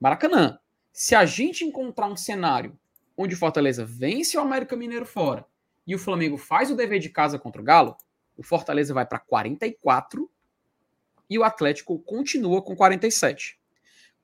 [0.00, 0.58] Maracanã.
[0.92, 2.78] Se a gente encontrar um cenário
[3.16, 5.46] onde o Fortaleza vence o América Mineiro fora
[5.86, 7.96] e o Flamengo faz o dever de casa contra o Galo,
[8.36, 10.30] o Fortaleza vai para 44
[11.28, 13.58] e o Atlético continua com 47.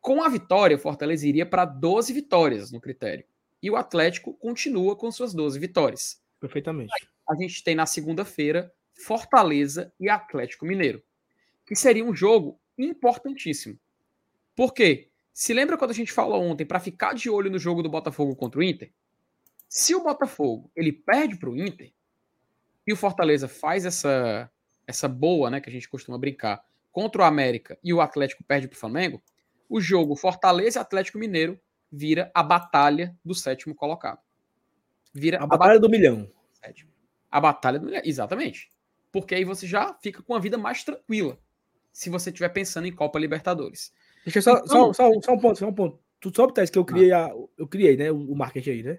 [0.02, 3.24] Com a vitória, o Fortaleza iria para 12 vitórias no critério.
[3.62, 6.20] E o Atlético continua com suas 12 vitórias.
[6.40, 6.92] Perfeitamente.
[7.30, 11.00] A gente tem na segunda-feira Fortaleza e Atlético Mineiro,
[11.64, 13.78] que seria um jogo importantíssimo.
[14.56, 15.08] Por quê?
[15.32, 18.34] Se lembra quando a gente falou ontem para ficar de olho no jogo do Botafogo
[18.34, 18.92] contra o Inter?
[19.68, 21.92] Se o Botafogo ele perde para o Inter
[22.84, 24.50] e o Fortaleza faz essa
[24.84, 26.60] essa boa, né, que a gente costuma brincar,
[26.90, 29.22] contra o América e o Atlético perde para o Flamengo,
[29.72, 31.58] o jogo Fortaleza e Atlético Mineiro
[31.90, 34.18] vira a batalha do sétimo colocado.
[35.14, 36.30] Vira a, a batalha, batalha do milhão.
[37.30, 38.68] A batalha do milhão, exatamente.
[39.10, 41.38] Porque aí você já fica com a vida mais tranquila
[41.90, 43.94] se você estiver pensando em Copa Libertadores.
[44.26, 45.98] Deixa eu só, então, só, só, só, um ponto, só um ponto.
[46.20, 48.98] Tu soube, Tess, que eu criei, a, eu criei né, o, marketing aí, né?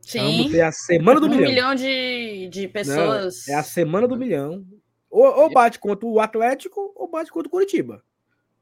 [0.00, 0.56] Sim.
[0.56, 1.44] É a semana do um milhão.
[1.44, 3.44] Um milhão de, de pessoas.
[3.46, 4.66] Não, é a semana do milhão.
[5.10, 8.02] Ou, ou bate contra o Atlético, ou bate contra o Curitiba.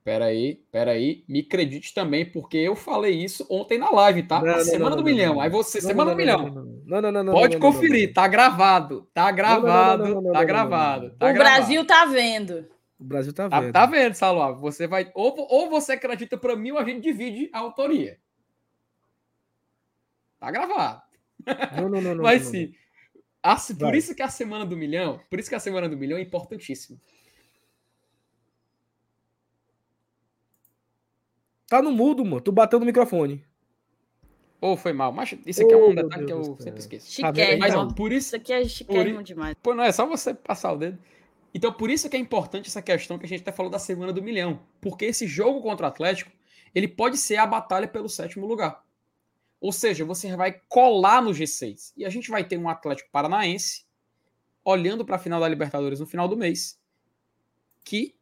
[0.04, 4.42] Peraí, peraí, me acredite também, porque eu falei isso ontem na live, tá?
[4.42, 5.40] Não, a semana não, do milhão.
[5.40, 6.46] Aí você, semana do milhão.
[6.84, 7.32] Não, não, não, não.
[7.32, 8.12] Pode não, não, conferir, não, não.
[8.12, 9.08] tá gravado.
[9.14, 11.08] Tá gravado, não, não, não, tá não, gravado.
[11.08, 11.56] não, tá o gravado.
[11.56, 12.68] Brasil tá vendo.
[12.98, 13.72] O Brasil tá Tá, vendo.
[13.72, 14.52] tá vendo, Salva?
[14.60, 15.10] Você vai.
[15.14, 18.18] Ou, ou você acredita pra mim ou a gente divide a autoria.
[20.38, 21.00] Tá gravado.
[21.76, 22.22] Não, não, não, não.
[22.24, 22.74] Mas não, sim.
[23.78, 23.96] por Vai.
[23.96, 26.98] isso que a semana do milhão, por isso que a semana do milhão é importantíssima.
[31.74, 32.40] Tá no mudo, mano.
[32.40, 33.44] Tu bateu no microfone.
[34.60, 35.10] Ou foi mal.
[35.10, 37.06] Mas isso aqui é um Oh, detalhe que Deus eu do sempre esqueço.
[37.20, 37.26] Tá?
[37.26, 37.58] Chiquérrimo.
[37.58, 38.28] Mas Então, ó, por isso.
[38.28, 39.56] Isso aqui é chiquérrimo demais.
[39.60, 40.96] Pô, não é só você passar o dedo.
[41.52, 44.12] Então, por isso que é importante essa questão que a gente até falou da semana
[44.12, 44.60] do milhão.
[44.80, 46.30] Porque esse jogo contra o Atlético,
[46.72, 48.80] ele pode ser a batalha pelo sétimo lugar.
[49.60, 51.92] Ou seja, você vai colar no G6.
[51.96, 53.84] E a gente vai ter um Atlético Paranaense
[54.64, 56.78] olhando para a final da Libertadores no final do mês.
[57.82, 58.14] Que,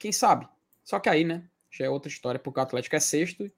[0.00, 0.48] quem sabe?
[0.82, 1.44] Só que aí, né?
[1.76, 3.50] Já é outra história, porque o Atlético é sexto.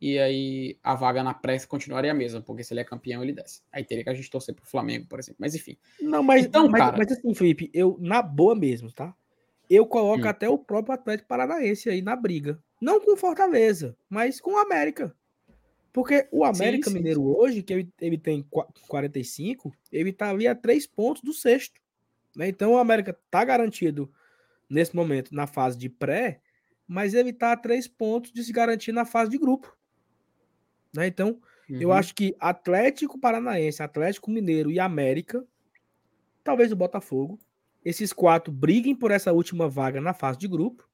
[0.00, 3.32] E aí a vaga na pré continuaria a mesma, porque se ele é campeão, ele
[3.32, 3.62] desce.
[3.72, 5.36] Aí teria que a gente torcer pro Flamengo, por exemplo.
[5.40, 5.76] Mas enfim.
[6.00, 9.14] Não, mas, Então, mas, cara- mas assim, Felipe, eu, na boa mesmo, tá?
[9.70, 10.28] Eu coloco Hum.
[10.28, 12.62] até o próprio Atlético Paranaense aí na briga.
[12.80, 15.16] Não com Fortaleza, mas com o América.
[15.94, 20.46] Porque o América sim, Mineiro hoje, que ele, ele tem qua- 45, ele tá ali
[20.46, 21.80] a três pontos do sexto.
[22.36, 22.48] Né?
[22.48, 24.12] Então o América tá garantido
[24.68, 26.42] nesse momento na fase de pré,
[26.86, 29.76] mas ele tá a três pontos de se garantir na fase de grupo.
[30.94, 31.06] Né?
[31.06, 31.40] Então,
[31.78, 31.94] eu Uhum.
[31.96, 35.44] acho que Atlético Paranaense, Atlético Mineiro e América,
[36.44, 37.38] talvez o Botafogo,
[37.84, 40.88] esses quatro briguem por essa última vaga na fase de grupo.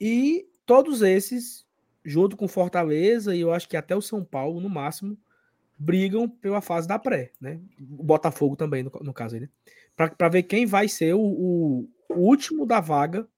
[0.00, 1.66] E todos esses,
[2.04, 5.18] junto com Fortaleza e eu acho que até o São Paulo, no máximo,
[5.78, 7.60] brigam pela fase da pré, né?
[7.98, 9.48] O Botafogo também, no, no caso aí, né?
[9.96, 13.28] Para ver quem vai ser o, o- o último da vaga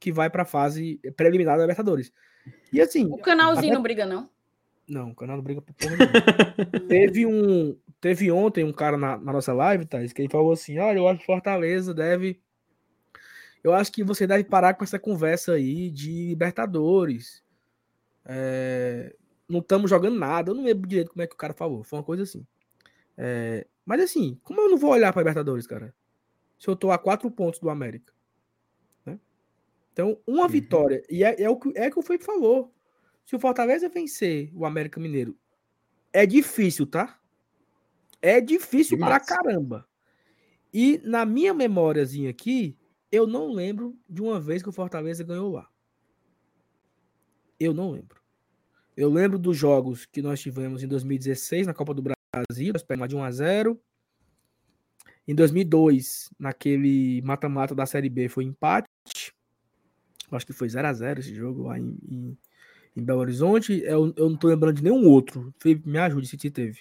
[0.00, 2.12] que vai para a fase preliminar da Libertadores.
[2.72, 4.28] E assim, O canalzinho Até- não briga, não?
[4.86, 6.88] não, o canal não briga por porra nenhuma.
[6.88, 7.76] teve um.
[8.00, 11.08] Teve ontem um cara na, na nossa live, Thais, que ele falou assim: olha, eu
[11.08, 12.38] acho que Fortaleza deve.
[13.62, 17.42] Eu acho que você deve parar com essa conversa aí de Libertadores.
[18.26, 19.14] É,
[19.48, 20.50] não estamos jogando nada.
[20.50, 21.82] Eu não lembro direito como é que o cara falou.
[21.82, 22.46] Foi uma coisa assim.
[23.16, 25.94] É, mas assim, como eu não vou olhar para Libertadores, cara?
[26.58, 28.12] Se eu tô a quatro pontos do América.
[29.94, 31.04] Então, uma vitória.
[31.08, 32.74] E é, é o que, é o que o Felipe falou.
[33.24, 35.38] Se o Fortaleza vencer o América Mineiro,
[36.12, 37.18] é difícil, tá?
[38.20, 39.24] É difícil Demais.
[39.24, 39.88] pra caramba.
[40.72, 42.76] E na minha memóriazinha aqui,
[43.10, 45.68] eu não lembro de uma vez que o Fortaleza ganhou lá.
[47.58, 48.20] Eu não lembro.
[48.96, 53.08] Eu lembro dos jogos que nós tivemos em 2016 na Copa do Brasil, nós pegamos
[53.08, 53.80] de 1 a 0.
[55.26, 58.83] Em 2002, naquele mata-mata da Série B, foi empate.
[60.36, 62.38] Acho que foi 0 a 0 esse jogo lá em, em,
[62.96, 63.82] em Belo Horizonte.
[63.84, 65.52] Eu, eu não tô lembrando de nenhum outro.
[65.58, 66.80] Felipe, me ajude se te teve.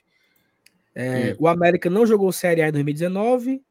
[0.95, 1.35] É, Hum.
[1.39, 3.63] O América não jogou Série A em 2019,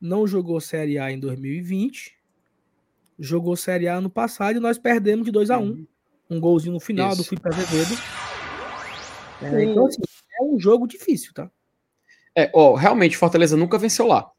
[0.00, 2.18] não jogou Série A em 2020,
[3.18, 5.86] jogou Série A ano passado e nós perdemos de 2 a 1 Uhum.
[6.30, 7.28] Um golzinho no final do Isso.
[7.30, 8.00] Felipe Azevedo.
[9.42, 10.00] É, então, assim,
[10.40, 11.50] é um jogo difícil, tá?
[12.36, 14.30] É, ó, realmente, Fortaleza nunca venceu lá.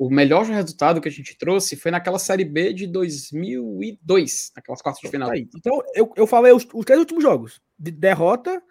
[0.00, 5.02] O melhor resultado que a gente trouxe foi naquela Série B de 2002, naquelas quartas
[5.02, 5.28] de final.
[5.28, 5.46] Tá aí.
[5.54, 7.60] Então, eu, eu falei os, os três últimos jogos.
[7.78, 8.62] De derrota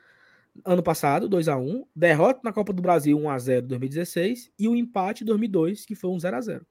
[0.66, 1.86] ano passado, 2x1.
[1.96, 4.52] Derrota na Copa do Brasil, 1x0 em 2016.
[4.58, 6.62] E o empate em 2002, que foi um 0x0.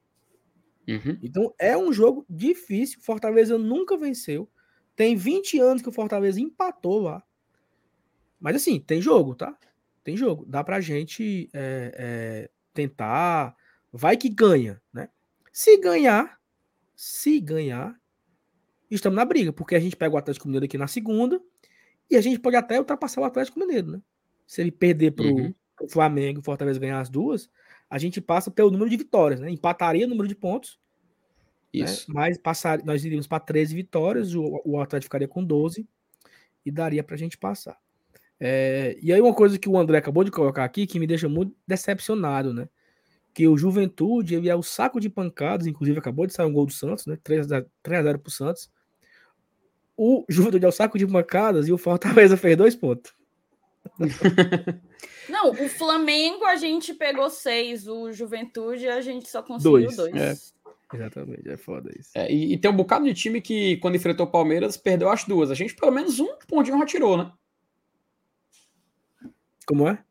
[0.89, 1.19] Uhum.
[1.23, 2.99] Então, é um jogo difícil.
[3.01, 4.51] Fortaleza nunca venceu.
[4.97, 7.23] Tem 20 anos que o Fortaleza empatou lá.
[8.41, 9.57] Mas, assim, tem jogo, tá?
[10.03, 10.45] Tem jogo.
[10.49, 13.55] Dá pra gente é, é, tentar.
[13.93, 15.09] Vai que ganha, né?
[15.53, 16.39] Se ganhar,
[16.95, 17.99] se ganhar,
[18.91, 21.41] estamos na briga, porque a gente pega o Atlético Mineiro aqui na segunda
[22.11, 24.03] e a gente pode até ultrapassar o Atlético Mineiro, né?
[24.47, 25.55] Se ele perder pro, Uhum.
[25.77, 27.51] pro Flamengo e o Fortaleza ganhar as duas,
[27.91, 29.51] a gente passa pelo número de vitórias, né?
[29.51, 30.79] Empataria o número de pontos,
[31.75, 31.85] né?
[31.85, 32.13] Isso.
[32.13, 35.87] mas passar, nós iríamos para 13 vitórias, o, o Atlético ficaria com 12
[36.65, 37.79] e daria pra gente passar.
[38.41, 41.29] É, e aí uma coisa que o André acabou de colocar aqui que me deixa
[41.29, 42.69] muito decepcionado, né?
[43.39, 46.67] Que o Juventude, ele é o saco de pancadas, inclusive acabou de sair um gol
[46.67, 47.17] do Santos, né?
[47.23, 47.63] 3 a
[48.03, 48.69] 0 pro Santos.
[49.97, 53.15] O Juventude é o saco de pancadas e o Fortaleza fez dois pontos.
[55.31, 60.17] Não, o Flamengo a gente pegou seis, o Juventude a gente só conseguiu Dois, dois.
[60.17, 60.35] é.
[60.93, 62.11] Exatamente, é foda isso.
[62.17, 65.23] É, e, e tem um bocado de time que, quando enfrentou o Palmeiras, perdeu as
[65.23, 65.49] duas.
[65.49, 67.33] A gente, pelo menos, um pontinho já tirou, né?
[69.65, 70.03] Como é?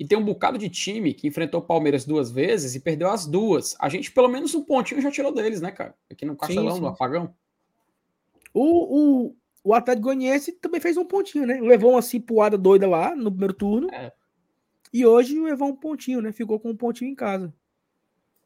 [0.00, 3.26] E tem um bocado de time que enfrentou o Palmeiras duas vezes e perdeu as
[3.26, 3.76] duas.
[3.78, 5.94] A gente, pelo menos, um pontinho já tirou deles, né, cara?
[6.10, 6.92] Aqui no Castelão, sim, no sim.
[6.94, 7.34] Apagão.
[8.54, 11.60] O, o, o Atlético Goianiense também fez um pontinho, né?
[11.60, 13.92] Levou uma cipuada doida lá no primeiro turno.
[13.92, 14.10] É.
[14.90, 16.32] E hoje levou um pontinho, né?
[16.32, 17.52] Ficou com um pontinho em casa.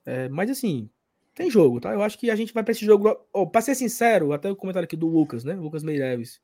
[0.04, 0.90] É, mas assim,
[1.36, 1.92] tem jogo, tá?
[1.92, 3.16] Eu acho que a gente vai para esse jogo.
[3.32, 5.54] Oh, para ser sincero, até o comentário aqui do Lucas, né?
[5.54, 6.42] Lucas Meireles.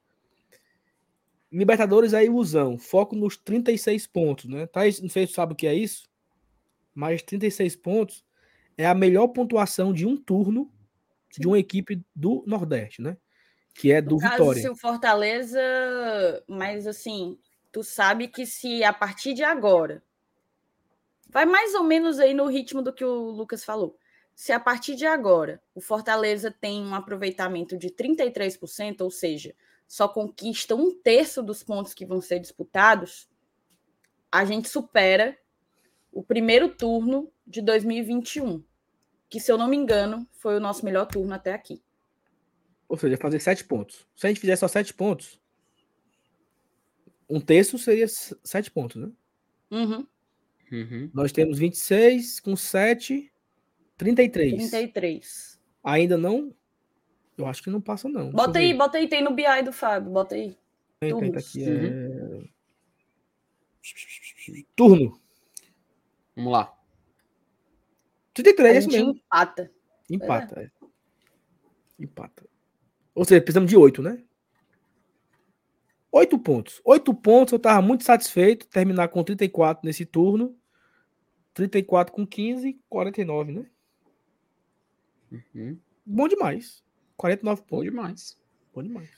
[1.52, 2.78] Libertadores é ilusão.
[2.78, 4.66] Foco nos 36 pontos, né?
[4.66, 6.08] Tá, não sei se sabe o que é isso,
[6.94, 8.24] mas 36 pontos
[8.76, 10.70] é a melhor pontuação de um turno
[11.30, 11.40] Sim.
[11.40, 13.16] de uma equipe do Nordeste, né?
[13.74, 14.46] Que é do no Vitória.
[14.46, 15.60] Caso, se o Fortaleza,
[16.46, 17.38] mas assim,
[17.72, 20.02] tu sabe que se a partir de agora
[21.28, 23.96] vai mais ou menos aí no ritmo do que o Lucas falou.
[24.34, 29.54] Se a partir de agora o Fortaleza tem um aproveitamento de 33%, ou seja,
[29.90, 33.28] só conquista um terço dos pontos que vão ser disputados,
[34.30, 35.36] a gente supera
[36.12, 38.62] o primeiro turno de 2021,
[39.28, 41.82] que, se eu não me engano, foi o nosso melhor turno até aqui.
[42.88, 44.06] Ou seja, fazer sete pontos.
[44.14, 45.40] Se a gente fizer só sete pontos,
[47.28, 49.10] um terço seria sete pontos, né?
[49.72, 50.06] Uhum.
[50.70, 51.10] Uhum.
[51.12, 53.28] Nós temos 26 com 7,
[53.96, 54.70] 33.
[54.70, 55.60] 33.
[55.82, 56.54] Ainda não
[57.40, 58.30] eu acho que não passa, não.
[58.30, 60.56] Bota aí, bota aí, tem no BI do Fábio, bota aí.
[61.00, 62.42] Tem, tem, tá aqui, uhum.
[62.42, 62.60] é...
[64.76, 65.20] Turno.
[66.36, 66.74] Vamos lá.
[68.34, 69.10] 33, é isso mesmo.
[69.12, 69.70] Empata.
[70.08, 70.64] Empata, é.
[70.64, 70.70] é.
[71.98, 72.48] Empata.
[73.14, 74.22] Ou seja, precisamos de 8, né?
[76.12, 76.80] 8 pontos.
[76.84, 78.66] 8 pontos, eu tava muito satisfeito.
[78.66, 80.56] Terminar com 34 nesse turno.
[81.54, 83.66] 34 com 15, 49, né?
[85.54, 85.78] Uhum.
[86.04, 86.82] Bom demais.
[87.20, 87.70] 49 pontos.
[87.70, 88.38] Bom demais.
[88.74, 89.10] Bom demais.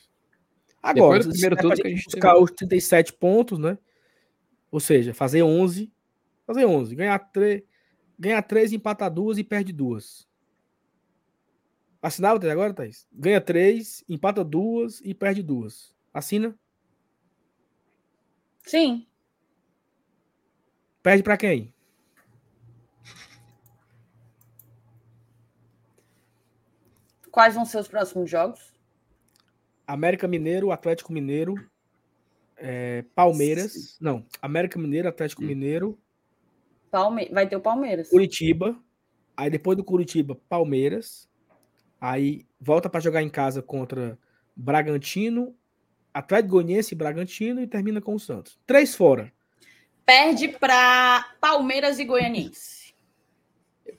[0.83, 2.45] Agora, Depois do primeiro turno que a gente buscar teve...
[2.45, 3.79] os 37 pontos, né?
[4.73, 5.93] Ou seja, fazer 11.
[6.45, 6.97] Fazer 11.
[6.97, 7.63] Ganhar 3,
[8.19, 10.27] ganhar 3 empatar 2 e perde 2.
[12.03, 13.07] Assinava até agora, Thaís?
[13.13, 15.95] Ganha 3, empata 2 e perde 2.
[16.13, 16.59] Assina?
[18.67, 19.07] Sim.
[21.01, 21.72] Perde para quem?
[27.33, 28.73] Quais vão ser os próximos jogos?
[29.87, 31.55] América Mineiro, Atlético Mineiro,
[32.59, 33.73] é, Palmeiras.
[33.73, 33.97] Sim.
[33.99, 35.47] Não, América Mineiro, Atlético hum.
[35.47, 35.99] Mineiro.
[36.91, 37.31] Palme...
[37.33, 38.11] Vai ter o Palmeiras.
[38.11, 38.79] Curitiba.
[39.35, 41.27] Aí depois do Curitiba, Palmeiras.
[41.99, 44.19] Aí volta para jogar em casa contra
[44.55, 45.57] Bragantino,
[46.13, 48.61] Atlético Goianiense e Bragantino e termina com o Santos.
[48.67, 49.33] Três fora.
[50.05, 52.95] Perde para Palmeiras e Goianiense.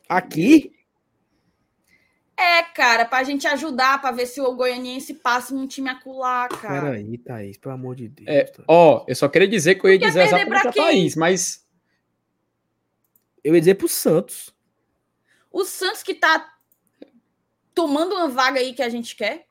[0.07, 0.82] Aqui?
[2.35, 6.91] É, cara, pra gente ajudar, pra ver se o Goianiense passa num time acular, cara.
[6.91, 8.27] Peraí, Thaís, pelo amor de Deus.
[8.27, 11.63] É, ó, eu só queria dizer que eu ia dizer exatamente pra Thaís, mas.
[13.43, 14.53] Eu ia dizer pro Santos.
[15.51, 16.53] O Santos que tá
[17.75, 19.45] tomando uma vaga aí que a gente quer.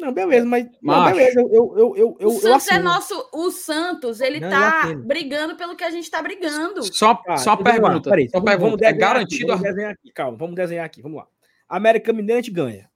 [0.00, 0.66] Não, beleza, mas.
[0.82, 3.28] Não, beleza, eu, eu, eu, eu, o Santos é nosso.
[3.32, 6.82] O Santos, ele não, tá brigando pelo que a gente tá brigando.
[6.92, 8.10] Só, ah, só pergunta.
[8.10, 8.70] Peraí, só vamos, pergunta.
[8.70, 9.52] Vamos é garantido.
[9.52, 11.26] Aqui, vamos desenhar aqui, calma, vamos desenhar aqui, vamos lá.
[11.68, 12.90] América Mineiro a gente ganha.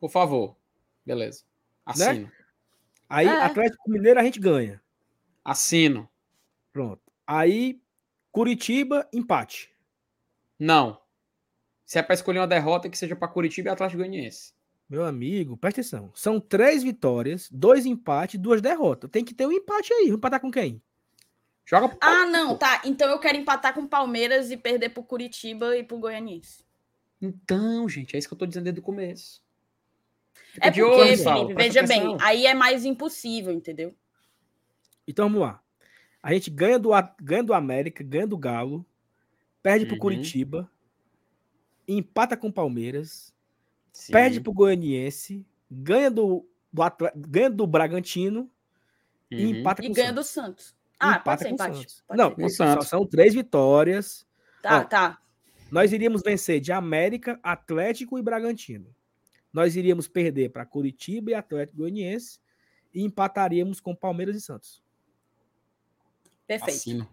[0.00, 0.56] Por favor.
[1.04, 1.44] Beleza.
[1.84, 2.26] Assino.
[2.26, 2.32] Né?
[3.08, 3.42] Aí, é.
[3.42, 4.82] Atlético Mineiro a gente ganha.
[5.44, 6.08] Assino.
[6.72, 7.02] Pronto.
[7.26, 7.80] Aí,
[8.30, 9.74] Curitiba, empate.
[10.58, 11.00] Não.
[11.84, 14.52] Se é para escolher uma derrota, que seja para Curitiba e Atlético Goianiense.
[14.88, 16.10] Meu amigo, presta atenção.
[16.14, 19.10] São três vitórias, dois empates, duas derrotas.
[19.10, 20.04] Tem que ter um empate aí.
[20.04, 20.82] Vamos empatar com quem?
[21.64, 21.98] Joga pro...
[22.00, 22.80] Ah, não, tá.
[22.84, 26.64] Então eu quero empatar com o Palmeiras e perder pro Curitiba e pro Goianiense.
[27.20, 29.42] Então, gente, é isso que eu tô dizendo desde o começo.
[30.52, 33.94] Fica é porque, olho, Felipe, veja bem, aí é mais impossível, entendeu?
[35.06, 35.62] Então vamos lá.
[36.22, 36.90] A gente ganha do,
[37.20, 38.84] ganha do América, ganha do Galo,
[39.62, 39.90] perde uhum.
[39.90, 40.70] pro Curitiba,
[41.86, 43.34] empata com o Palmeiras,
[43.92, 44.12] Sim.
[44.12, 46.82] perde pro Goianiense, ganha do, do,
[47.16, 48.40] ganha do Bragantino
[49.30, 49.38] uhum.
[49.38, 50.74] e empata com e ganha do Santos.
[50.98, 51.86] Ah, empata pode ser empate.
[52.06, 52.82] Pode Não, ser.
[52.82, 54.26] são três vitórias.
[54.60, 55.18] Tá, Ó, tá.
[55.70, 58.94] Nós iríamos vencer de América, Atlético e Bragantino.
[59.52, 62.38] Nós iríamos perder para Curitiba e Atlético Goianiense
[62.92, 64.82] e empataríamos com Palmeiras e Santos.
[66.46, 66.76] Perfeito.
[66.76, 67.08] Assino.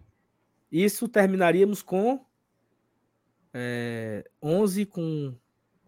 [0.70, 2.24] Isso terminaríamos com
[3.52, 5.34] é, 11 com,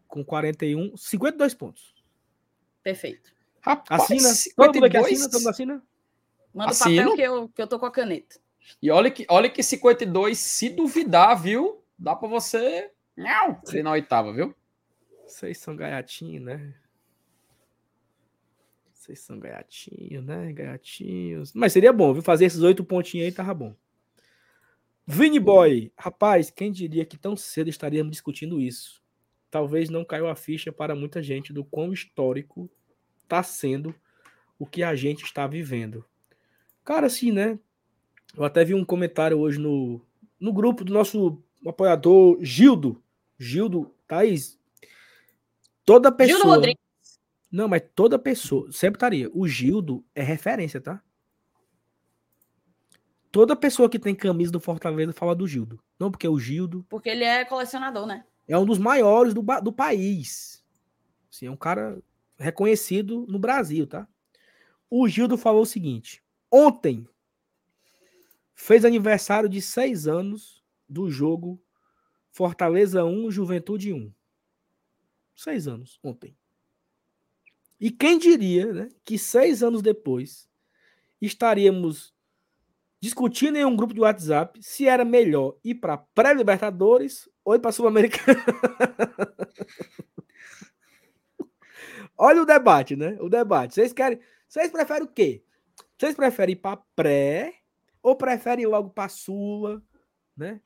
[0.06, 1.94] com 41, 52 pontos.
[2.82, 3.32] Perfeito.
[3.60, 4.28] Rapaz, assina.
[4.30, 4.90] 52?
[4.90, 5.28] Todo assina?
[5.28, 5.82] Todo mundo assina?
[6.54, 8.40] Manda o papel que eu, que eu tô com a caneta.
[8.82, 11.82] E olha que, olha que 52, se duvidar, viu?
[11.98, 14.54] Dá para você não, ser na oitava, viu?
[15.26, 16.74] Vocês são gaiatinhos, né?
[18.92, 20.52] Vocês são gaiatinhos, né?
[20.52, 21.52] Gaiatinhos.
[21.52, 22.22] Mas seria bom, viu?
[22.22, 23.74] Fazer esses oito pontinhos aí tava bom.
[25.06, 29.02] Vini Boy, rapaz, quem diria que tão cedo estaríamos discutindo isso?
[29.50, 32.70] Talvez não caiu a ficha para muita gente do quão histórico
[33.22, 33.94] está sendo
[34.58, 36.04] o que a gente está vivendo.
[36.84, 37.58] Cara, assim, né?
[38.36, 40.00] Eu até vi um comentário hoje no,
[40.38, 43.02] no grupo do nosso apoiador Gildo.
[43.38, 44.58] Gildo, Thaís.
[45.84, 46.38] Toda pessoa.
[46.38, 46.88] Gildo Rodrigues.
[47.50, 49.30] Não, mas toda pessoa, sempre estaria.
[49.32, 51.02] O Gildo é referência, tá?
[53.30, 55.82] Toda pessoa que tem camisa do Fortaleza fala do Gildo.
[55.98, 56.84] Não porque é o Gildo.
[56.88, 58.24] Porque ele é colecionador, né?
[58.46, 60.64] É um dos maiores do, do país.
[61.30, 61.98] Assim, é um cara
[62.38, 64.06] reconhecido no Brasil, tá?
[64.90, 67.06] O Gildo falou o seguinte: ontem
[68.54, 70.57] fez aniversário de seis anos
[70.88, 71.60] do jogo
[72.30, 74.12] Fortaleza 1, Juventude 1.
[75.34, 76.36] Seis anos, ontem.
[77.80, 80.48] E quem diria né, que seis anos depois
[81.20, 82.14] estaríamos
[83.00, 87.70] discutindo em um grupo de WhatsApp se era melhor ir para pré-Libertadores ou ir para
[87.70, 88.44] Sul-Americana.
[92.18, 93.16] Olha o debate, né?
[93.20, 93.74] O debate.
[93.74, 94.18] Vocês querem.
[94.48, 95.44] Vocês preferem o quê?
[95.96, 97.54] Vocês preferem ir para pré
[98.02, 99.80] ou preferem ir logo para Sula,
[100.36, 100.60] né?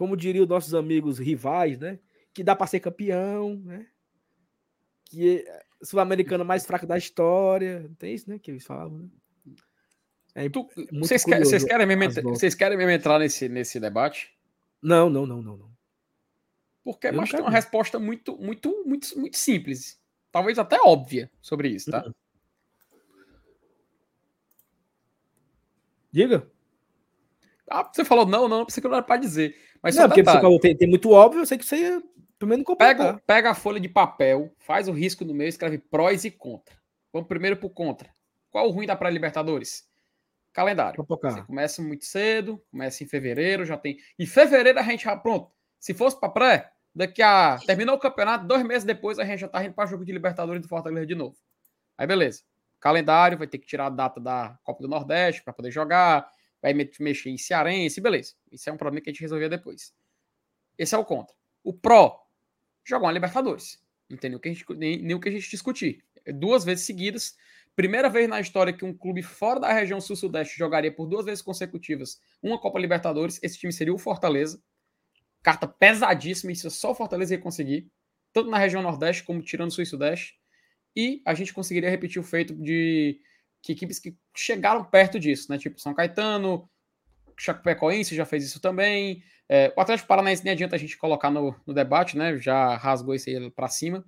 [0.00, 1.98] Como diriam nossos amigos rivais, né?
[2.32, 3.86] Que dá para ser campeão, né?
[5.04, 7.86] Que é sul-americana mais fraca da história.
[7.98, 8.38] Tem isso, né?
[8.38, 9.10] Que eles falavam, né?
[10.34, 14.34] É tu, vocês, querem, vocês, querem mesmo, vocês querem mesmo entrar nesse, nesse debate?
[14.80, 15.70] Não, não, não, não, não.
[16.82, 20.00] Porque eu mas tem uma resposta muito, muito, muito, muito simples.
[20.32, 22.06] Talvez até óbvia sobre isso, tá?
[22.06, 22.14] Uhum.
[26.10, 26.50] Diga.
[27.68, 29.54] Ah, você falou não, não, pensei que não era para dizer.
[29.82, 32.02] Mas não, porque você falou, tem, tem, muito óbvio, eu sei que você ia
[32.38, 36.30] primeiro pega, pega a folha de papel, faz o risco no meio, escreve prós e
[36.30, 36.74] contra.
[37.12, 38.10] Vamos primeiro pro contra.
[38.50, 39.88] Qual o ruim da pré-libertadores?
[40.52, 41.04] Calendário.
[41.06, 43.98] Você começa muito cedo, começa em fevereiro, já tem.
[44.18, 45.52] Em fevereiro a gente já, pronto.
[45.78, 47.58] Se fosse para pré, daqui a.
[47.66, 50.60] Terminou o campeonato, dois meses depois a gente já tá indo para jogo de Libertadores
[50.60, 51.36] do Fortaleza de novo.
[51.96, 52.42] Aí beleza.
[52.80, 56.26] Calendário, vai ter que tirar a data da Copa do Nordeste para poder jogar,
[56.62, 58.34] vai mexer em Cearense, beleza.
[58.50, 59.94] Isso é um problema que a gente resolvia depois.
[60.78, 61.34] Esse é o contra.
[61.62, 62.26] O pró,
[62.84, 63.82] jogar uma Libertadores.
[64.08, 66.04] Não tem nem o que a gente, nem, nem o que a gente discutir.
[66.26, 67.36] Duas vezes seguidas
[67.76, 71.40] Primeira vez na história que um clube fora da região sul-sudeste jogaria por duas vezes
[71.40, 74.62] consecutivas uma Copa Libertadores, esse time seria o Fortaleza.
[75.42, 77.90] Carta pesadíssima, isso só o Fortaleza ia conseguir,
[78.32, 80.38] tanto na região Nordeste como tirando sul e Sudeste.
[80.94, 83.18] E a gente conseguiria repetir o feito de
[83.62, 85.58] que equipes que chegaram perto disso, né?
[85.58, 86.68] Tipo São Caetano,
[87.36, 89.22] Chapecoense já fez isso também.
[89.48, 92.36] É, o Atlético Paranaense nem adianta a gente colocar no, no debate, né?
[92.38, 94.04] Já rasgou isso aí para cima.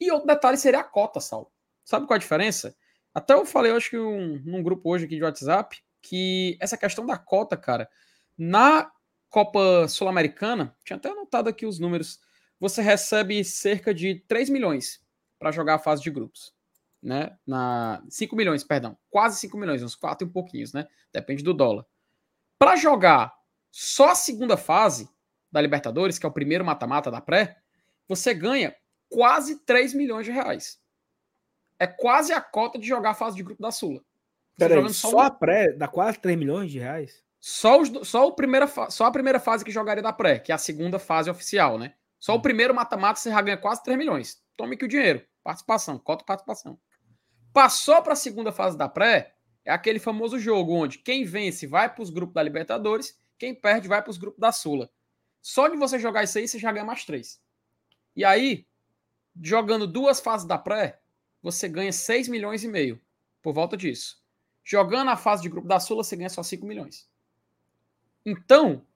[0.00, 1.52] E outro detalhe seria a cota, Sal.
[1.84, 2.74] Sabe qual a diferença?
[3.14, 6.76] Até eu falei, eu acho que um, num grupo hoje aqui de WhatsApp, que essa
[6.76, 7.88] questão da cota, cara,
[8.36, 8.90] na
[9.28, 12.20] Copa Sul-Americana, tinha até anotado aqui os números,
[12.58, 15.00] você recebe cerca de 3 milhões
[15.38, 16.52] para jogar a fase de grupos.
[17.02, 17.36] Né?
[17.46, 20.86] Na 5 milhões, perdão, quase 5 milhões, uns 4 e um pouquinhos, né?
[21.12, 21.84] Depende do dólar.
[22.58, 23.34] Para jogar
[23.70, 25.08] só a segunda fase
[25.50, 27.58] da Libertadores, que é o primeiro mata-mata da pré,
[28.06, 28.74] você ganha
[29.08, 30.80] quase 3 milhões de reais
[31.82, 34.00] é quase a cota de jogar a fase de grupo da Sula.
[34.56, 35.20] Peraí, só, só um...
[35.20, 37.24] a pré dá quase 3 milhões de reais?
[37.40, 40.54] Só, os, só, o primeira, só a primeira fase que jogaria da pré, que é
[40.54, 41.94] a segunda fase oficial, né?
[42.20, 42.36] Só hum.
[42.36, 44.40] o primeiro mata-mata você já ganha quase 3 milhões.
[44.56, 45.24] Tome aqui o dinheiro.
[45.42, 46.78] Participação, cota participação.
[47.52, 49.34] Passou para a segunda fase da pré,
[49.64, 53.88] é aquele famoso jogo onde quem vence vai para os grupos da Libertadores, quem perde
[53.88, 54.90] vai para os grupos da Sula.
[55.40, 57.42] Só de você jogar isso aí, você já ganha mais três.
[58.14, 58.66] E aí,
[59.40, 61.00] jogando duas fases da pré,
[61.42, 63.00] você ganha 6 milhões e meio
[63.42, 64.22] por volta disso.
[64.64, 67.10] Jogando a fase de grupo da Sula, você ganha só 5 milhões.
[68.24, 68.86] Então,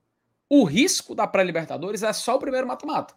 [0.49, 3.15] o risco da pré-Libertadores é só o primeiro mata-mata.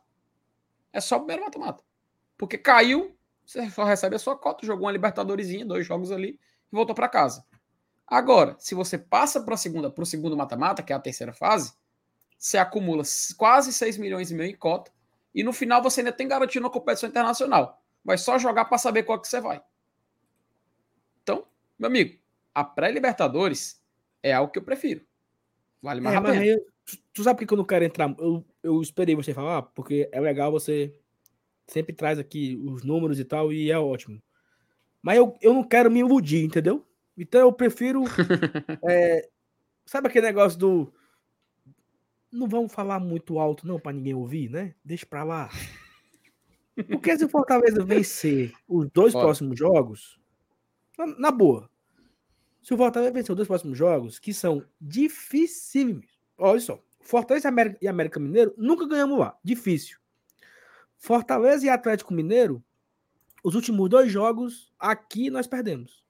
[0.91, 1.84] É só o primeiro mata-mata.
[2.36, 3.16] Porque caiu,
[3.50, 6.40] você só recebe a sua cota, jogou uma Libertadorzinha, dois jogos ali
[6.72, 7.44] e voltou para casa.
[8.06, 11.74] Agora, se você passa para segunda, para o segundo mata-mata, que é a terceira fase,
[12.38, 13.04] você acumula
[13.38, 14.92] quase 6 milhões e meio em cota
[15.34, 19.04] e no final você ainda tem garantido uma competição internacional vai só jogar para saber
[19.04, 19.62] qual que você vai.
[21.24, 21.46] Então,
[21.78, 22.18] meu amigo,
[22.54, 23.82] a pré-Libertadores
[24.22, 25.06] é algo que eu prefiro.
[25.82, 26.42] Vale mais é, a pena.
[26.42, 26.66] Aí,
[27.14, 28.14] tu sabe por que eu não quero entrar?
[28.18, 30.96] Eu, eu esperei você falar, porque é legal você
[31.70, 34.22] sempre traz aqui os números e tal, e é ótimo.
[35.02, 36.86] Mas eu, eu não quero me iludir, entendeu?
[37.18, 38.04] Então eu prefiro.
[38.88, 39.30] é,
[39.86, 40.94] sabe aquele negócio do.
[42.32, 44.76] Não vamos falar muito alto, não, para ninguém ouvir, né?
[44.84, 45.50] Deixa pra lá.
[46.88, 50.20] Porque se o Fortaleza vencer os dois próximos jogos,
[50.98, 51.70] na, na, boa.
[52.62, 56.08] Se o Fortaleza vencer os dois próximos jogos, que são dificílimos.
[56.38, 56.80] Olha só.
[57.02, 59.38] Fortaleza e América, e América Mineiro nunca ganhamos lá.
[59.44, 59.98] Difícil.
[61.00, 62.62] Fortaleza e Atlético Mineiro,
[63.42, 66.06] os últimos dois jogos aqui nós perdemos.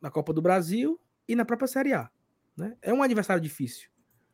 [0.00, 0.98] Na Copa do Brasil
[1.28, 2.10] e na própria Série A.
[2.56, 2.74] Né?
[2.80, 3.90] É um adversário difícil.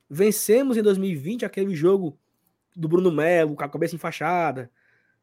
[0.09, 2.17] Vencemos em 2020 aquele jogo
[2.77, 4.71] do Bruno Melo, com a cabeça enfaixada.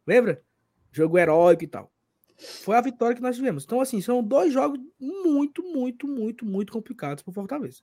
[0.06, 0.44] Lembra?
[0.92, 1.90] Jogo heróico e tal.
[2.38, 3.64] Foi a vitória que nós tivemos.
[3.64, 7.82] Então, assim, são dois jogos muito, muito, muito, muito complicados para Fortaleza.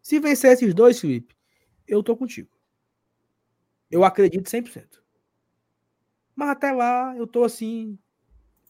[0.00, 1.36] Se vencer esses dois, Felipe,
[1.86, 2.56] eu tô contigo.
[3.90, 5.05] Eu acredito 100%.
[6.36, 7.98] Mas até lá, eu tô assim,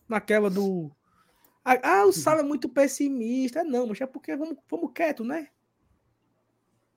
[0.08, 0.90] naquela do.
[1.64, 3.64] Ah, o Sala é muito pessimista.
[3.64, 5.48] Não, mas é porque vamos, vamos quieto, né?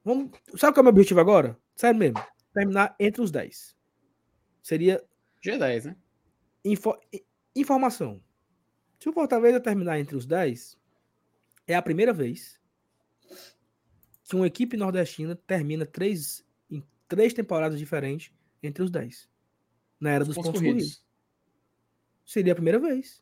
[0.05, 0.29] Vamos...
[0.55, 1.57] Sabe qual é o meu objetivo agora?
[1.75, 2.23] Sério mesmo.
[2.53, 3.75] Terminar entre os 10.
[4.61, 5.03] Seria.
[5.43, 5.97] G10, né?
[6.63, 6.95] Info...
[7.55, 8.21] Informação.
[8.99, 10.77] Se o Fortaleza terminar entre os 10,
[11.65, 12.59] é a primeira vez
[14.23, 18.31] que uma equipe nordestina termina três, em três temporadas diferentes
[18.61, 19.28] entre os 10.
[19.99, 20.83] Na era dos pontos, pontos corridos.
[20.83, 21.05] corridos.
[22.25, 23.21] Seria a primeira vez.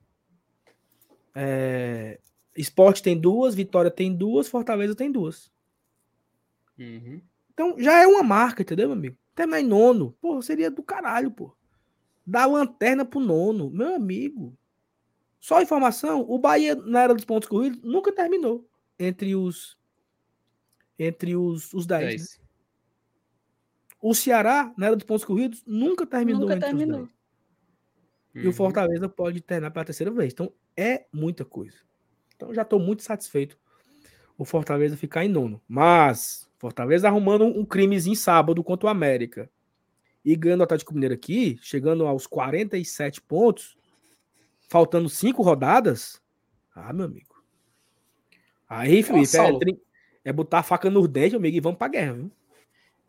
[1.34, 2.20] É...
[2.56, 5.52] Esporte tem duas, Vitória tem duas, Fortaleza tem duas.
[6.78, 7.22] Uhum.
[7.54, 9.18] Então já é uma marca, entendeu, meu amigo?
[9.36, 11.56] Terminar em nono, pô, seria do caralho, pô.
[12.26, 14.58] Dar lanterna pro nono, meu amigo.
[15.40, 18.68] Só informação, o Bahia na era dos pontos corridos nunca terminou
[19.00, 19.78] entre os
[20.98, 22.22] entre os, os 10.
[22.22, 22.47] Né?
[24.02, 27.02] O Ceará, na era dos pontos corridos, nunca terminou nunca entre terminou.
[27.02, 27.18] os 10.
[28.36, 28.42] Uhum.
[28.42, 28.54] E o uhum.
[28.54, 30.34] Fortaleza pode terminar pela terceira vez.
[30.34, 31.78] Então é muita coisa.
[32.36, 33.58] Então já estou muito satisfeito
[34.38, 35.60] o Fortaleza ficar em nono.
[35.68, 39.50] Mas Fortaleza arrumando um crimezinho sábado contra o América
[40.24, 43.78] e ganhando o Atlético Mineiro aqui, chegando aos 47 pontos,
[44.68, 46.22] faltando cinco rodadas.
[46.76, 47.44] Ah, meu amigo.
[48.70, 52.32] Aí, Felipe, é, é, botar a faca no dente, amigo, e vamos pra guerra, viu?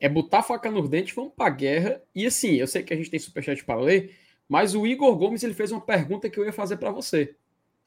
[0.00, 2.02] É botar a faca no dente, vamos pra guerra.
[2.14, 4.14] E assim, eu sei que a gente tem superchat para ler,
[4.48, 7.34] mas o Igor Gomes ele fez uma pergunta que eu ia fazer para você.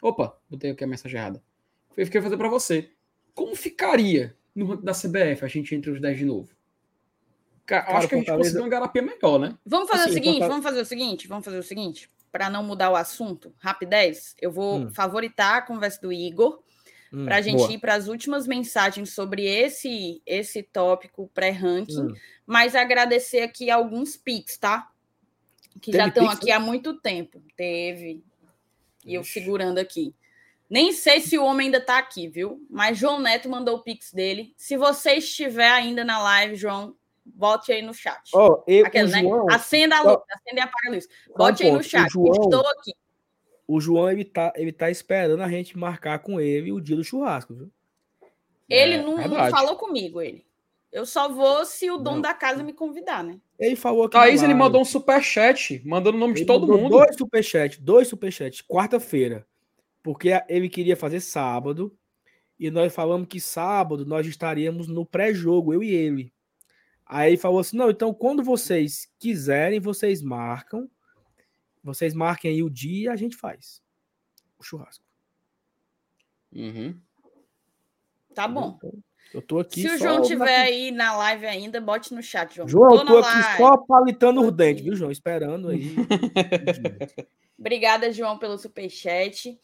[0.02, 1.42] Opa, botei aqui a mensagem errada.
[1.96, 2.90] Eu fiquei fazer para você.
[3.34, 6.50] Como ficaria no ranking da CBF a gente entre os 10 de novo?
[7.66, 9.58] Cara, Cara acho que a gente conseguiu uma garapia melhor, né?
[9.66, 12.10] Vamos fazer assim, o seguinte, vamos fazer o seguinte, vamos fazer o seguinte.
[12.32, 14.92] Para não mudar o assunto, rapidez, eu vou hum.
[14.92, 16.62] favoritar a conversa do Igor
[17.12, 17.72] hum, para a gente boa.
[17.72, 22.14] ir para as últimas mensagens sobre esse esse tópico pré-ranking, hum.
[22.46, 24.92] mas agradecer aqui alguns pics, tá?
[25.82, 27.42] Que Teve já estão aqui há muito tempo.
[27.56, 28.24] Teve.
[29.06, 30.14] E eu segurando aqui.
[30.70, 32.66] Nem sei se o homem ainda está aqui, viu?
[32.70, 34.54] Mas João Neto mandou o pix dele.
[34.56, 38.30] Se você estiver ainda na live, João, bote aí no chat.
[38.34, 39.22] Oh, eu, Aquela, né?
[39.22, 41.08] João, acenda a luz, oh, acenda e apaga a luz.
[41.36, 42.10] Bote aí no chat.
[42.10, 42.94] João, Estou aqui.
[43.72, 47.04] O João, ele tá, ele tá esperando a gente marcar com ele o dia do
[47.04, 47.72] churrasco, viu?
[48.70, 50.46] Ele é, não, não, falou comigo, ele.
[50.92, 52.22] Eu só vou se o dono não.
[52.22, 53.40] da casa me convidar, né?
[53.60, 54.18] Ele falou que.
[54.18, 56.90] Thaís, ele mandou um superchat, mandando o nome ele de todo mundo.
[56.90, 59.46] Dois superchats, dois superchats, quarta-feira
[60.04, 61.96] porque ele queria fazer sábado
[62.60, 66.34] e nós falamos que sábado nós estaríamos no pré-jogo, eu e ele.
[67.06, 70.90] Aí ele falou assim: não, então quando vocês quiserem, vocês marcam,
[71.84, 73.82] vocês marquem aí o dia e a gente faz
[74.58, 75.04] o churrasco.
[76.54, 77.00] Uhum.
[78.34, 78.76] Tá bom.
[78.78, 78.94] Então,
[79.34, 79.82] eu tô aqui.
[79.82, 82.68] Se o João tiver aí na live ainda, bote no chat, João.
[82.68, 83.58] João, tô eu tô aqui live.
[83.58, 85.12] só palitando os dentes, viu, João?
[85.12, 85.96] Esperando aí.
[87.58, 89.58] Obrigada, João, pelo superchat.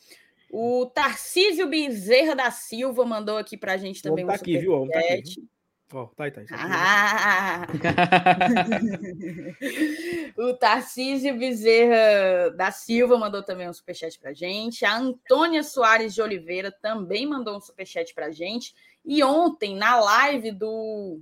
[0.50, 4.88] O Tarcísio Bezerra da Silva mandou aqui para a gente também tá um aqui, viu?
[4.90, 5.48] Tá aqui,
[5.94, 6.48] Oh, tá aí, tá aí.
[6.52, 7.66] Ah!
[10.38, 14.84] o Tarcísio Bezerra da Silva mandou também um superchat para a gente.
[14.84, 18.76] A Antônia Soares de Oliveira também mandou um superchat para a gente.
[19.06, 21.22] E ontem, na live do,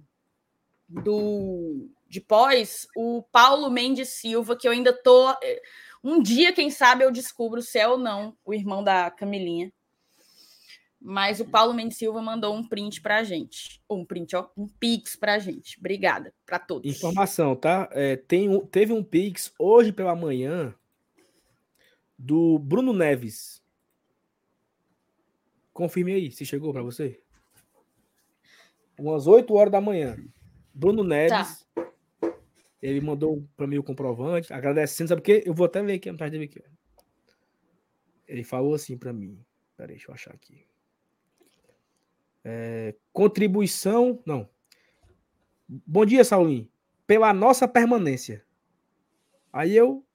[0.90, 5.32] do de pós, o Paulo Mendes Silva, que eu ainda tô
[6.04, 9.72] um dia, quem sabe, eu descubro se é ou não o irmão da Camilinha.
[11.08, 13.80] Mas o Paulo Mendes Silva mandou um print para a gente.
[13.88, 15.78] Um print, ó, um pix para a gente.
[15.78, 16.92] Obrigada para todos.
[16.92, 17.88] Informação, tá?
[17.92, 20.74] É, tem um, teve um pix hoje pela manhã
[22.18, 23.64] do Bruno Neves.
[25.72, 27.22] Confirme aí se chegou para você.
[28.98, 30.18] Umas 8 horas da manhã.
[30.74, 31.88] Bruno Neves tá.
[32.82, 35.44] Ele mandou para mim o comprovante, agradecendo, sabe o quê?
[35.46, 36.64] Eu vou até ver aqui, atrás dele aqui.
[38.28, 39.40] Ele falou assim para mim.
[39.78, 40.66] Peraí, deixa eu achar aqui.
[42.48, 44.22] É, contribuição.
[44.24, 44.48] Não.
[45.68, 46.70] Bom dia, Saulinho.
[47.08, 48.46] Pela nossa permanência.
[49.52, 50.06] Aí eu.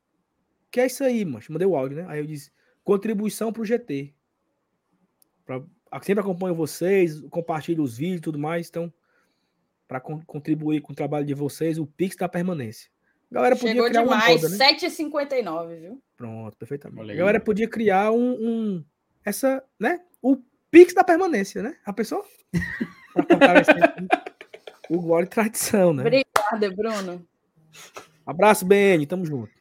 [0.71, 1.45] Que é isso aí, mano?
[1.51, 2.07] Mandei o áudio, né?
[2.09, 2.53] Aí eu disse:
[2.85, 4.15] contribuição pro GT.
[5.45, 5.61] Pra,
[6.03, 8.69] sempre acompanho vocês, compartilho os vídeos e tudo mais.
[8.69, 8.93] Então,
[9.89, 12.89] para contribuir com o trabalho de vocês, o Pix da permanência.
[13.29, 14.73] A galera podia Chegou criar demais, uma moda, né?
[14.75, 16.03] 7,59, viu?
[16.17, 17.11] Pronto, perfeitamente.
[17.11, 18.85] A galera podia criar um, um,
[19.25, 20.01] essa, né?
[20.23, 20.37] O
[20.71, 21.77] Pix da permanência, né?
[21.85, 22.25] A pessoa?
[24.89, 26.03] o Glória e Tradição, né?
[26.03, 27.27] Obrigada, Bruno.
[28.25, 29.53] Abraço, BN, tamo junto.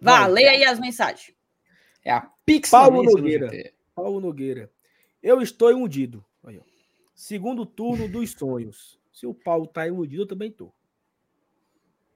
[0.00, 1.32] Vá, leia aí as mensagens.
[2.04, 3.72] É a Pix Paulo Nogueira.
[3.94, 4.68] Paulo Nogueira.
[5.22, 6.24] Eu estou iludido.
[6.42, 6.62] Aí, ó.
[7.14, 9.00] Segundo turno dos sonhos.
[9.12, 10.72] Se o Paulo tá iludido, eu também tô.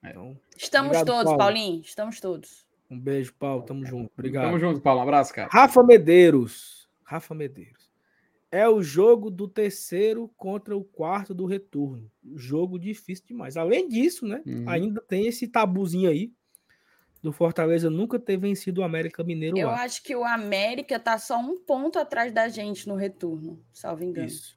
[0.02, 1.39] Então, Estamos obrigado, todos, Paulo.
[1.39, 1.81] Paulinho.
[1.81, 2.65] Estamos todos.
[2.90, 3.62] Um beijo, Paulo.
[3.62, 4.10] Tamo junto.
[4.16, 4.44] Obrigado.
[4.44, 5.00] Tamo junto, Paulo.
[5.00, 5.48] Um abraço, cara.
[5.50, 6.88] Rafa Medeiros.
[7.02, 7.90] Rafa Medeiros.
[8.50, 12.10] É o jogo do terceiro contra o quarto do retorno.
[12.34, 13.56] Jogo difícil demais.
[13.56, 14.42] Além disso, né?
[14.46, 14.68] Uhum.
[14.68, 16.32] Ainda tem esse tabuzinho aí
[17.22, 19.82] do Fortaleza nunca ter vencido o América Mineiro Eu lá.
[19.82, 24.28] acho que o América tá só um ponto atrás da gente no retorno, salvo engano.
[24.28, 24.56] Isso.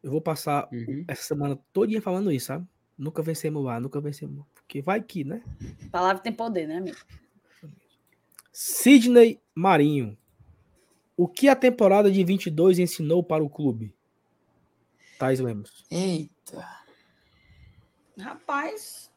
[0.00, 1.04] Eu vou passar uhum.
[1.08, 2.66] essa semana todinha falando isso, sabe?
[2.96, 4.44] Nunca vencemos lá, nunca vencemos.
[4.54, 5.42] Porque vai que, né?
[5.90, 6.98] Palavra tem poder, né, amigo?
[8.52, 10.16] Sidney Marinho.
[11.16, 13.94] O que a temporada de 22 ensinou para o clube?
[15.18, 15.84] Tais Lemos.
[15.90, 16.68] Eita.
[18.18, 19.10] Rapaz.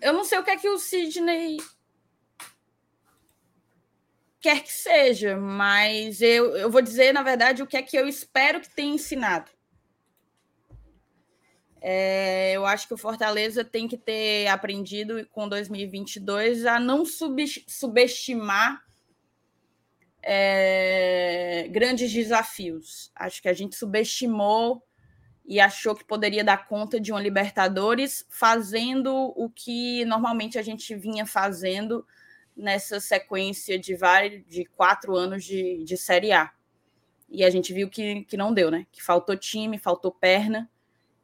[0.00, 1.58] Eu não sei o que é que o Sidney
[4.40, 8.08] quer que seja, mas eu, eu vou dizer, na verdade, o que é que eu
[8.08, 9.50] espero que tenha ensinado.
[11.80, 17.42] É, eu acho que o Fortaleza tem que ter aprendido com 2022 a não sub,
[17.66, 18.84] subestimar
[20.22, 23.10] é, grandes desafios.
[23.14, 24.82] Acho que a gente subestimou
[25.46, 30.94] e achou que poderia dar conta de uma Libertadores fazendo o que normalmente a gente
[30.94, 32.06] vinha fazendo
[32.56, 36.52] nessa sequência de vários de quatro anos de, de Série A.
[37.28, 38.86] E a gente viu que, que não deu, né?
[38.92, 40.70] Que faltou time, faltou perna.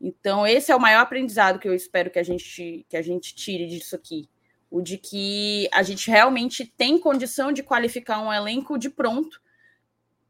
[0.00, 3.34] Então, esse é o maior aprendizado que eu espero que a gente, que a gente
[3.34, 4.28] tire disso aqui.
[4.70, 9.40] O de que a gente realmente tem condição de qualificar um elenco de pronto,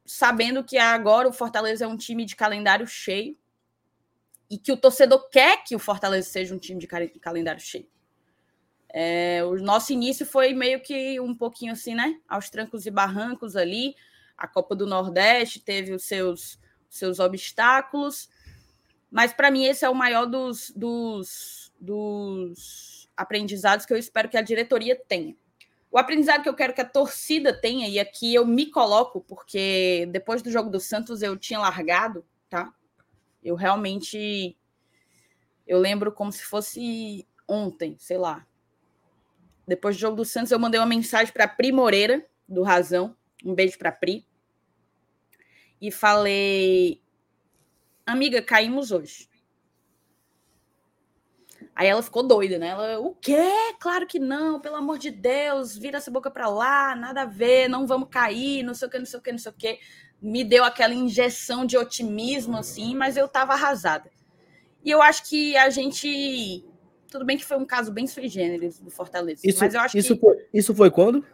[0.05, 3.37] sabendo que agora o Fortaleza é um time de calendário cheio
[4.49, 7.89] e que o torcedor quer que o Fortaleza seja um time de calendário cheio.
[8.89, 12.21] É, o nosso início foi meio que um pouquinho assim, né?
[12.29, 13.97] Aos trancos e barrancos ali.
[14.39, 18.29] A Copa do Nordeste teve os seus, seus obstáculos
[19.11, 24.37] mas para mim esse é o maior dos, dos, dos aprendizados que eu espero que
[24.37, 25.35] a diretoria tenha.
[25.91, 30.07] O aprendizado que eu quero que a torcida tenha, e aqui eu me coloco, porque
[30.11, 32.73] depois do jogo do Santos eu tinha largado, tá?
[33.43, 34.57] Eu realmente.
[35.67, 38.47] Eu lembro como se fosse ontem, sei lá.
[39.67, 43.17] Depois do jogo do Santos, eu mandei uma mensagem para Pri Moreira, do Razão.
[43.45, 44.27] Um beijo para Pri.
[45.81, 47.01] E falei:
[48.07, 49.29] Amiga, caímos hoje.
[51.75, 52.69] Aí ela ficou doida, né?
[52.69, 53.51] Ela, o quê?
[53.81, 57.69] Claro que não, pelo amor de Deus, vira essa boca para lá, nada a ver,
[57.69, 59.79] não vamos cair, não sei o que, não sei o que, não sei o que.
[60.23, 64.11] Me deu aquela injeção de otimismo, assim, mas eu tava arrasada.
[64.85, 66.65] E eu acho que a gente.
[67.11, 69.43] Tudo bem que foi um caso bem sui generis do Fortaleza.
[69.45, 70.21] Isso, mas eu acho isso que.
[70.21, 71.27] Foi, isso foi quando?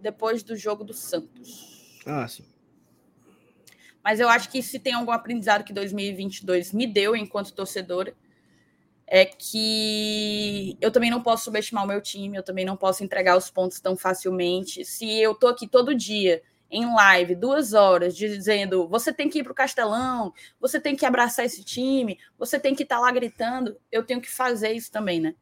[0.00, 2.00] Depois do jogo do Santos.
[2.04, 2.44] Ah, sim.
[4.08, 8.14] Mas eu acho que se tem algum aprendizado que 2022 me deu enquanto torcedora,
[9.06, 13.36] é que eu também não posso subestimar o meu time, eu também não posso entregar
[13.36, 14.82] os pontos tão facilmente.
[14.82, 16.40] Se eu tô aqui todo dia
[16.70, 21.04] em live, duas horas, dizendo você tem que ir para o Castelão, você tem que
[21.04, 24.90] abraçar esse time, você tem que estar tá lá gritando, eu tenho que fazer isso
[24.90, 25.34] também, né?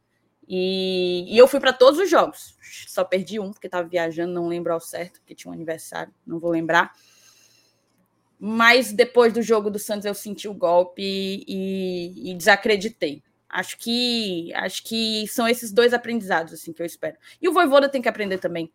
[0.48, 2.56] E, e eu fui para todos os jogos,
[2.88, 6.40] só perdi um porque estava viajando, não lembro ao certo, porque tinha um aniversário, não
[6.40, 6.93] vou lembrar
[8.38, 13.22] mas depois do jogo do Santos eu senti o golpe e, e, desacreditei.
[13.48, 17.16] Acho que acho que são esses dois aprendizados assim que eu espero.
[17.40, 18.70] E o Voivoda tem que aprender também.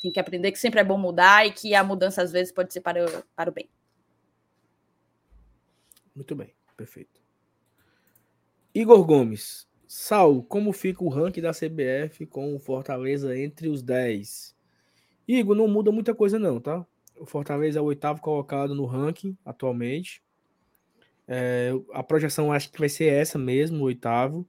[0.00, 2.72] Tem que aprender que sempre é bom mudar e que a mudança às vezes pode
[2.72, 3.68] ser para, para o bem.
[6.14, 7.20] Muito bem, perfeito.
[8.74, 9.66] Igor Gomes.
[9.88, 14.54] Sal, como fica o ranking da CBF com o Fortaleza entre os 10?
[15.26, 16.86] Igor, não muda muita coisa não, tá?
[17.20, 20.22] O Fortaleza é o oitavo colocado no ranking atualmente.
[21.26, 24.48] É, a projeção acho que vai ser essa mesmo, o oitavo.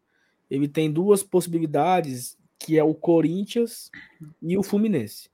[0.50, 3.92] Ele tem duas possibilidades, que é o Corinthians
[4.42, 5.30] e o Fluminense.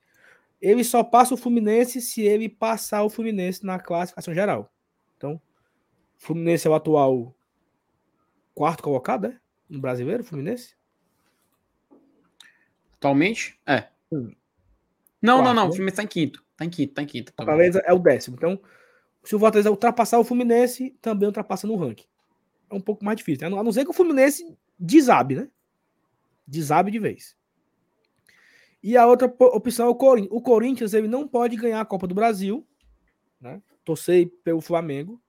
[0.62, 4.74] Ele só passa o Fluminense se ele passar o Fluminense na classificação geral.
[5.18, 5.40] Então,
[6.18, 7.36] Fluminense é o atual
[8.54, 9.40] quarto colocado, é?
[9.70, 10.76] No brasileiro, Fluminense?
[12.94, 13.60] Atualmente?
[13.66, 13.90] É.
[14.12, 14.34] Hum.
[15.22, 15.64] Não, quarto, não, não.
[15.64, 15.70] Né?
[15.70, 16.45] O Fluminense está em quinto.
[16.58, 17.34] Tá em quinto, tá em quinto.
[17.34, 18.36] Tá Fortaleza é o décimo.
[18.38, 18.60] Então,
[19.24, 22.06] se o Fortaleza ultrapassar o Fluminense, também ultrapassa no ranking.
[22.70, 23.50] É um pouco mais difícil.
[23.50, 23.58] Né?
[23.58, 25.50] A não ser que o Fluminense desabe, né?
[26.48, 27.36] Desabe de vez.
[28.82, 30.32] E a outra opção é o Corinthians.
[30.32, 32.66] O Corinthians ele não pode ganhar a Copa do Brasil,
[33.42, 33.62] né?
[33.84, 35.20] Torcer pelo Flamengo.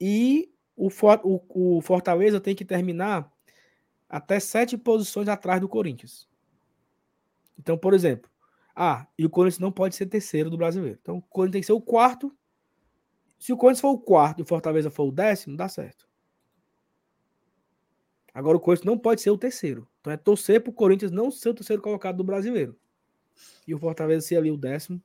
[0.00, 0.88] E o,
[1.22, 3.32] o, o Fortaleza tem que terminar
[4.08, 6.28] até sete posições atrás do Corinthians.
[7.58, 8.28] Então, por exemplo,
[8.74, 10.98] ah, e o Corinthians não pode ser terceiro do brasileiro.
[11.00, 12.34] Então, o Corinthians tem que ser o quarto.
[13.38, 16.08] Se o Corinthians for o quarto e o Fortaleza for o décimo, dá certo.
[18.32, 19.88] Agora, o Corinthians não pode ser o terceiro.
[20.00, 22.76] Então, é torcer para o Corinthians não ser o terceiro colocado do brasileiro.
[23.66, 25.00] E o Fortaleza ser ali o décimo,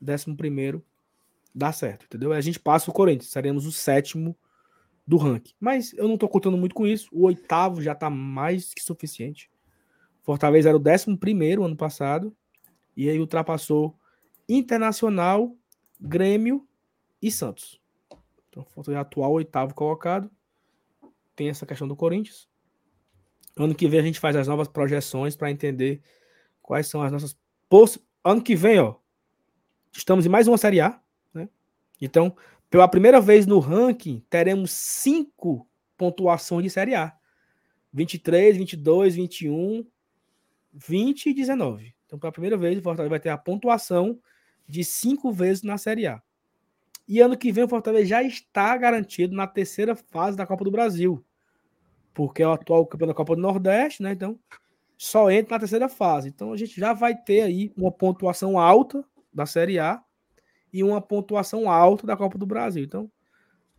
[0.00, 0.82] décimo primeiro,
[1.54, 2.32] dá certo, entendeu?
[2.32, 4.36] A gente passa o Corinthians, seremos o sétimo
[5.06, 5.52] do ranking.
[5.58, 7.08] Mas eu não estou contando muito com isso.
[7.12, 9.50] O oitavo já está mais que suficiente.
[10.22, 12.34] Fortaleza era o décimo primeiro ano passado.
[13.00, 13.98] E aí ultrapassou
[14.46, 15.56] Internacional,
[15.98, 16.68] Grêmio
[17.22, 17.80] e Santos.
[18.50, 20.30] Então, Fortaleza é atual oitavo colocado.
[21.34, 22.46] Tem essa questão do Corinthians.
[23.56, 26.02] Ano que vem a gente faz as novas projeções para entender
[26.60, 27.34] quais são as nossas
[27.70, 27.98] poss...
[28.22, 28.96] Ano que vem, ó,
[29.90, 31.00] estamos em mais uma Série A,
[31.32, 31.48] né?
[32.02, 32.36] Então,
[32.68, 35.66] pela primeira vez no ranking, teremos cinco
[35.96, 37.16] pontuações de Série A.
[37.94, 39.86] 23, 22, 21,
[40.74, 41.94] 20 e 19.
[42.10, 44.18] Então, pela primeira vez, o Fortaleza vai ter a pontuação
[44.66, 46.20] de cinco vezes na Série A.
[47.06, 50.72] E ano que vem o Fortaleza já está garantido na terceira fase da Copa do
[50.72, 51.24] Brasil.
[52.12, 54.10] Porque é o atual campeão da Copa do Nordeste, né?
[54.10, 54.36] Então,
[54.98, 56.28] só entra na terceira fase.
[56.28, 60.02] Então, a gente já vai ter aí uma pontuação alta da Série A
[60.72, 62.82] e uma pontuação alta da Copa do Brasil.
[62.82, 63.08] Então,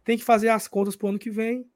[0.06, 1.70] tem que fazer as contas para o ano que vem,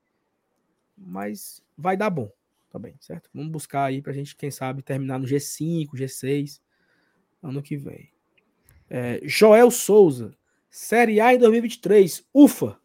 [0.97, 2.31] mas vai dar bom
[2.75, 3.29] também, certo?
[3.33, 6.59] Vamos buscar aí para a gente, quem sabe, terminar no G5, G6
[7.41, 8.11] ano que vem.
[8.89, 10.35] É, Joel Souza,
[10.69, 12.79] Série A em 2023, ufa!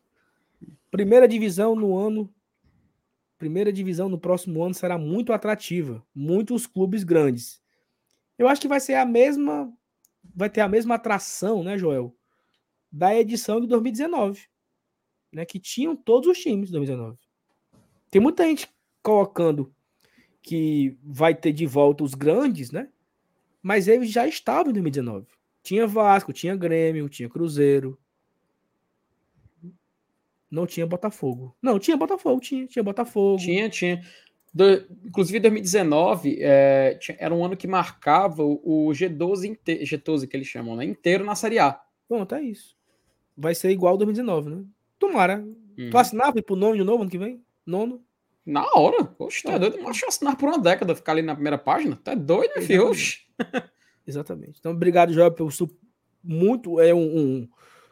[0.91, 2.33] Primeira divisão no ano.
[3.39, 6.05] Primeira divisão no próximo ano será muito atrativa.
[6.15, 7.63] Muitos clubes grandes.
[8.39, 9.73] Eu acho que vai ser a mesma.
[10.35, 12.15] Vai ter a mesma atração, né, Joel?
[12.91, 14.49] da edição de 2019,
[15.33, 17.19] né, que tinham todos os times de 2019.
[18.11, 18.69] Tem muita gente
[19.03, 19.73] colocando
[20.43, 22.89] que vai ter de volta os grandes, né?
[23.63, 25.27] Mas eles já estavam em 2019.
[25.63, 27.99] Tinha Vasco, tinha Grêmio, tinha Cruzeiro.
[30.51, 31.55] Não tinha Botafogo.
[31.63, 33.39] Não, tinha Botafogo, tinha, tinha Botafogo.
[33.39, 34.01] Tinha, tinha.
[34.53, 34.65] Do,
[35.05, 40.49] inclusive 2019 é, era um ano que marcava o, o G12, inte, G12 que eles
[40.49, 40.85] chamam, né?
[40.85, 41.81] Inteiro na Série A.
[42.09, 42.75] Pronto, é isso
[43.41, 44.65] vai ser igual 2019, né?
[44.99, 45.39] Tomara.
[45.39, 45.91] Uhum.
[45.91, 47.43] Tu assinava pro nono de novo ano que vem?
[47.65, 48.05] Nono?
[48.45, 49.15] Na hora.
[49.19, 49.77] Oxe, tá doido?
[49.77, 51.97] Deixa eu assinar por uma década, ficar ali na primeira página.
[51.97, 52.91] Tá doido, meu filho?
[54.07, 54.59] Exatamente.
[54.59, 55.71] Então, obrigado, Joel, pelo su...
[56.23, 56.81] muito.
[56.81, 57.49] É um, um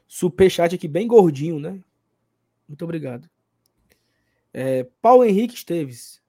[0.06, 1.80] superchat aqui bem gordinho, né?
[2.66, 3.28] Muito obrigado.
[4.52, 6.20] É, Paulo Henrique Esteves.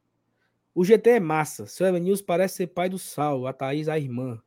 [0.76, 1.66] O GT é massa.
[1.66, 4.41] Seu Evanilson parece ser pai do Sal, a Thaís a irmã.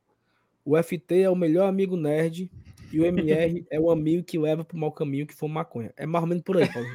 [0.65, 2.49] O FT é o melhor amigo nerd
[2.91, 5.93] e o MR é o amigo que leva pro mau caminho que for maconha.
[5.97, 6.87] É mais ou menos por aí, Paulo.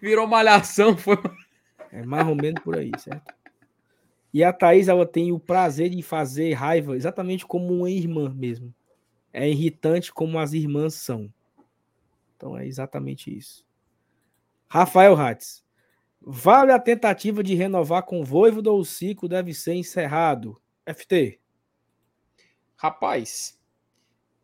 [0.00, 1.16] Virou malhação, foi.
[1.92, 3.34] É mais ou menos por aí, certo?
[4.32, 8.74] E a Thaís, ela tem o prazer de fazer raiva exatamente como uma irmã mesmo.
[9.32, 11.32] É irritante como as irmãs são.
[12.36, 13.64] Então é exatamente isso.
[14.68, 15.64] Rafael Hatz.
[16.20, 20.60] Vale a tentativa de renovar com o Voivoda ou o ciclo deve ser encerrado?
[20.84, 21.40] FT.
[22.76, 23.58] Rapaz,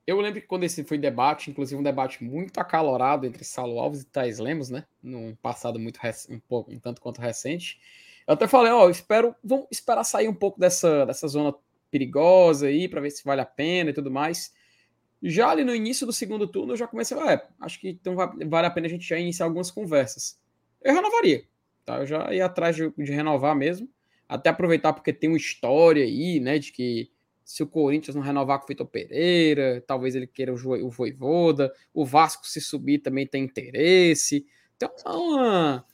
[0.07, 4.03] eu lembro que quando esse foi debate, inclusive um debate muito acalorado entre Salo Alves
[4.03, 4.85] e Thais Lemos, né?
[5.03, 7.81] Num passado muito um pouco, um tanto quanto recente.
[8.27, 11.55] Eu até falei, ó, espero, vamos esperar sair um pouco dessa, dessa zona
[11.91, 14.53] perigosa aí, para ver se vale a pena e tudo mais.
[15.23, 18.17] Já ali no início do segundo turno, eu já comecei, a, é, acho que então
[18.17, 20.41] vale a pena a gente já iniciar algumas conversas.
[20.83, 21.45] Eu renovaria,
[21.85, 21.99] tá?
[21.99, 23.89] Eu já ia atrás de, de renovar mesmo,
[24.29, 27.11] até aproveitar porque tem uma história aí, né, de que
[27.53, 31.71] se o Corinthians não renovar com o Vitor Pereira, talvez ele queira o, o Voivoda,
[31.93, 34.47] o Vasco se subir também tem interesse.
[34.75, 35.85] Então, uma,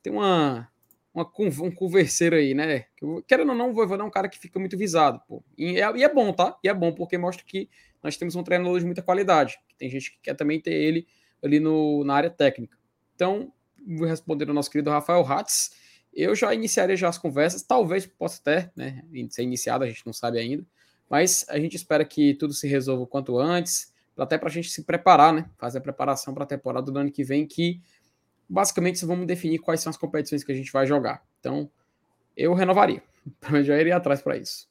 [0.00, 0.70] tem uma,
[1.12, 1.28] uma,
[1.60, 2.84] um converseiro aí, né?
[3.26, 5.42] Querendo ou não, o Voivoda é um cara que fica muito visado, pô.
[5.58, 6.56] E é, e é, bom, tá?
[6.62, 7.68] E é bom, porque mostra que
[8.00, 9.58] nós temos um treinador de muita qualidade.
[9.76, 11.04] Tem gente que quer também ter ele
[11.42, 12.78] ali no, na área técnica.
[13.16, 13.52] Então,
[13.84, 15.72] vou responder ao nosso querido Rafael Hatz.
[16.14, 20.12] Eu já iniciaria já as conversas, talvez possa até né, ser iniciado, a gente não
[20.12, 20.64] sabe ainda
[21.08, 24.70] mas a gente espera que tudo se resolva o quanto antes, até para a gente
[24.70, 25.48] se preparar, né?
[25.56, 27.80] Fazer a preparação para a temporada do ano que vem, que
[28.48, 31.24] basicamente vamos definir quais são as competições que a gente vai jogar.
[31.38, 31.70] Então,
[32.36, 33.02] eu renovaria.
[33.52, 34.68] Eu já iria atrás para isso.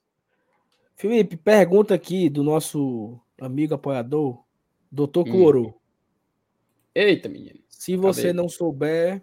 [0.96, 4.44] Felipe, pergunta aqui do nosso amigo apoiador,
[4.92, 5.32] Doutor hum.
[5.32, 5.74] Cloro.
[6.94, 7.60] Eita, menino.
[7.70, 8.34] Se você Cadê?
[8.34, 9.22] não souber,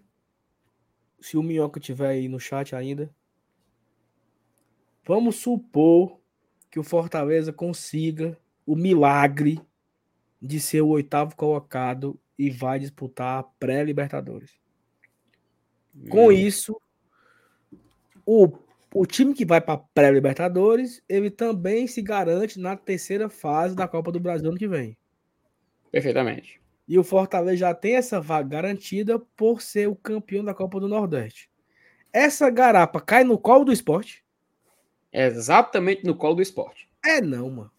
[1.20, 3.14] se o Minhoca estiver aí no chat ainda,
[5.04, 6.20] vamos supor
[6.74, 8.36] que o Fortaleza consiga
[8.66, 9.60] o milagre
[10.42, 14.58] de ser o oitavo colocado e vai disputar a pré-Libertadores.
[16.10, 16.76] Com isso,
[18.26, 18.52] o,
[18.92, 23.86] o time que vai para a pré-Libertadores, ele também se garante na terceira fase da
[23.86, 24.96] Copa do Brasil ano que vem.
[25.92, 26.60] Perfeitamente.
[26.88, 30.88] E o Fortaleza já tem essa vaga garantida por ser o campeão da Copa do
[30.88, 31.48] Nordeste.
[32.12, 34.23] Essa garapa cai no colo do esporte?
[35.14, 36.88] Exatamente no colo do esporte.
[37.04, 37.70] É não, mano.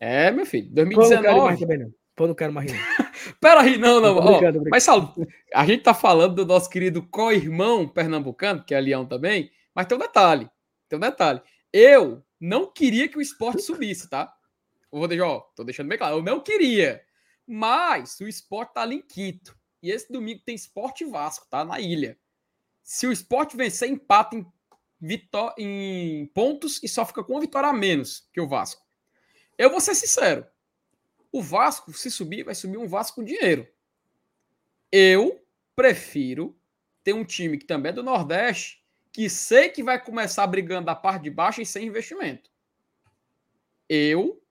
[0.00, 0.68] É, meu filho.
[0.72, 1.14] 2019.
[1.14, 1.94] Pô, não quero mais também, não.
[2.16, 2.78] Pô, não quero mais rir.
[3.40, 4.16] Pera aí, não, não.
[4.16, 4.40] Ó,
[4.70, 5.14] mas Saulo,
[5.54, 9.96] a gente tá falando do nosso querido co-irmão pernambucano, que é Leão também, mas tem
[9.96, 10.50] um detalhe.
[10.88, 11.40] Tem um detalhe.
[11.72, 14.32] Eu não queria que o esporte subisse, tá?
[14.92, 16.16] Eu vou deixar, ó, tô deixando bem claro.
[16.16, 17.00] Eu não queria.
[17.46, 19.56] Mas o esporte tá ali em quinto.
[19.82, 21.64] E esse domingo tem esporte Vasco, tá?
[21.64, 22.18] Na ilha.
[22.82, 24.44] Se o esporte vencer, empata em,
[25.00, 28.84] vitó em pontos e só fica com uma vitória a menos que o Vasco.
[29.56, 30.46] Eu vou ser sincero.
[31.32, 33.66] O Vasco, se subir, vai subir um Vasco com dinheiro.
[34.92, 35.44] Eu
[35.74, 36.58] prefiro
[37.02, 40.94] ter um time que também é do Nordeste, que sei que vai começar brigando da
[40.94, 42.50] parte de baixo e sem investimento.
[43.88, 44.42] Eu,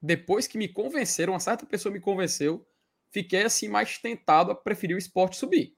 [0.00, 2.66] depois que me convenceram, uma certa pessoa me convenceu,
[3.10, 5.76] fiquei assim mais tentado a preferir o esporte subir.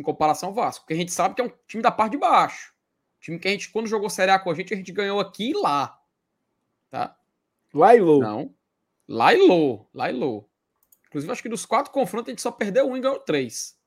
[0.00, 0.80] Em comparação ao Vasco.
[0.82, 2.74] Porque a gente sabe que é um time da parte de baixo.
[3.20, 5.50] Time que a gente, quando jogou Série A com a gente, a gente ganhou aqui
[5.50, 6.02] e lá.
[6.90, 7.14] Tá?
[7.74, 8.18] Lá e low.
[8.18, 8.54] Não.
[9.06, 9.90] Lá e low.
[9.92, 10.48] Lá e low.
[11.06, 13.78] Inclusive, acho que dos quatro confrontos a gente só perdeu um e ganhou três.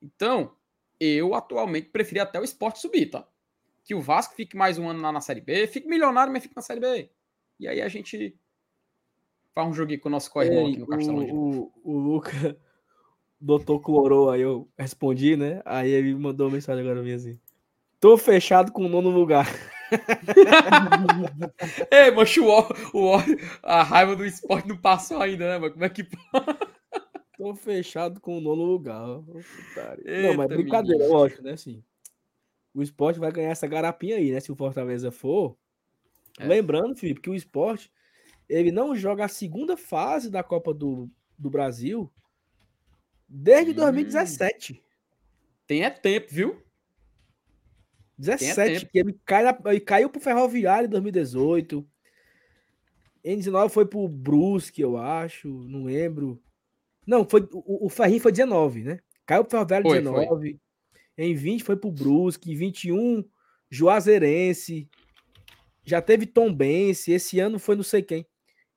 [0.00, 0.56] Então,
[0.98, 3.28] eu atualmente preferi até o esporte subir, tá?
[3.84, 6.56] Que o Vasco fique mais um ano lá na Série B, fique milionário, mas fique
[6.56, 7.10] na Série B.
[7.58, 8.34] E aí a gente
[9.52, 11.24] faz um joguinho com o nosso corredor aqui no Castelão.
[11.24, 12.58] O, o, o Luca,
[13.40, 15.62] doutor clorou, aí eu respondi, né?
[15.64, 17.38] Aí ele me mandou uma mensagem agora assim.
[17.98, 19.46] Tô fechado com o nono lugar.
[21.90, 22.60] Ei, mancho, o,
[22.94, 23.16] o,
[23.62, 25.72] a raiva do esporte não passou ainda, né, mano?
[25.72, 26.04] Como é que.
[27.36, 29.06] Tô fechado com o nono lugar.
[30.04, 31.18] Eita, não, mas brincadeira, menino.
[31.18, 31.52] lógico, né?
[31.52, 31.82] Assim,
[32.74, 34.40] o esporte vai ganhar essa garapinha aí, né?
[34.40, 35.56] Se o Fortaleza for.
[36.38, 36.46] É.
[36.46, 37.90] Lembrando, Felipe, que o esporte
[38.48, 41.08] ele não joga a segunda fase da Copa do,
[41.38, 42.12] do Brasil
[43.30, 43.74] desde hum.
[43.74, 44.82] 2017.
[45.66, 46.60] Tem é tempo, viu?
[48.18, 51.88] 17, que ele, cai ele caiu pro Ferroviário em 2018.
[53.24, 56.42] Em 19 foi pro Brusque, eu acho, não lembro.
[57.06, 59.00] Não, foi o, o Ferrinho foi 19, né?
[59.24, 60.26] Caiu pro Ferroviário em 19.
[60.26, 60.60] Foi.
[61.16, 63.24] Em 20 foi pro Brusque, em 21
[63.70, 64.88] Juazeirense.
[65.82, 68.26] Já teve Tombense, esse ano foi não sei quem.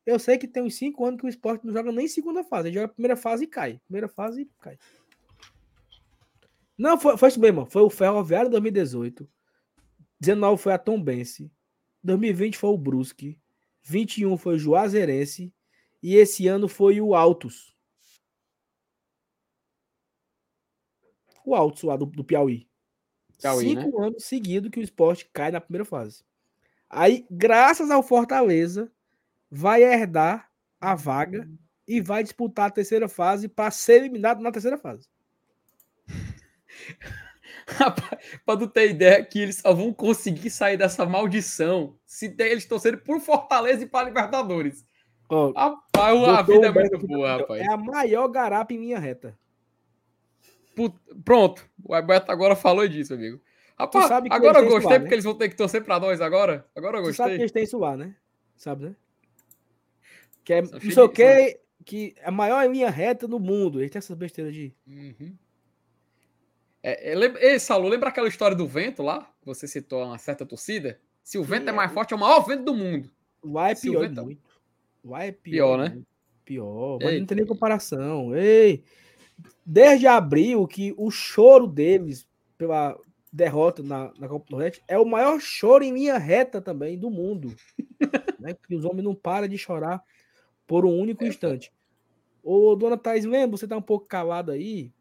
[0.05, 2.67] Eu sei que tem uns 5 anos que o esporte não joga nem segunda fase,
[2.67, 3.79] ele joga primeira fase e cai.
[3.85, 4.77] Primeira fase e cai.
[6.77, 7.65] Não, foi, foi isso mesmo.
[7.65, 9.29] Foi o Ferroviário 2018.
[10.19, 11.51] 19 foi a Tombense.
[12.03, 13.39] 2020 foi o Brusque.
[13.83, 15.53] 21 foi o Juazeirense.
[16.01, 17.73] E esse ano foi o Altos.
[21.45, 22.67] O Altos lá do, do Piauí.
[23.39, 23.69] Piauí.
[23.69, 24.07] Cinco né?
[24.07, 26.23] anos seguidos que o esporte cai na primeira fase.
[26.89, 28.91] Aí, graças ao Fortaleza,
[29.55, 30.49] vai herdar
[30.81, 31.47] a vaga
[31.87, 35.07] e vai disputar a terceira fase para ser eliminado na terceira fase.
[38.43, 42.99] para tu ter ideia que eles só vão conseguir sair dessa maldição se eles torcerem
[42.99, 44.83] por Fortaleza e para Libertadores.
[45.29, 47.61] Oh, rapaz, a vida é muito boa, rapaz.
[47.61, 49.37] É a maior garapa em minha reta.
[51.23, 53.39] Pronto, o Alberto agora falou disso, amigo.
[53.77, 55.13] Rapaz, agora eu gostei lá, porque né?
[55.13, 56.65] eles vão ter que torcer para nós agora.
[56.75, 57.13] Agora eu gostei.
[57.13, 58.15] Tu sabe que eles têm isso lá, né?
[58.57, 58.95] Sabe, né?
[60.43, 63.79] Que é não sei o que, que é a maior linha reta no mundo.
[63.79, 64.73] Eles têm essas besteiras de.
[64.87, 65.35] Uhum.
[66.81, 69.31] É, é, Saulo, lembra aquela história do vento lá?
[69.45, 70.99] Você citou uma certa torcida?
[71.23, 73.09] Se o vento é, é mais forte, é o maior vento do mundo.
[73.43, 74.23] Lá é pior vento...
[74.23, 74.41] muito.
[75.03, 75.77] Lá é pior.
[75.77, 76.01] Pior, né?
[76.43, 76.99] Pior.
[77.01, 78.35] Mas Ei, não tem nem comparação.
[78.35, 78.83] Ei,
[79.65, 82.97] desde abril, que o choro deles pela
[83.31, 87.09] derrota na, na Copa do Nordeste é o maior choro em linha reta também do
[87.09, 87.55] mundo.
[88.39, 88.55] né?
[88.67, 90.03] Que os homens não param de chorar
[90.73, 91.71] por um único é, instante.
[92.41, 93.55] Ô, dona Thais, lembra?
[93.55, 94.91] Você tá um pouco calado aí.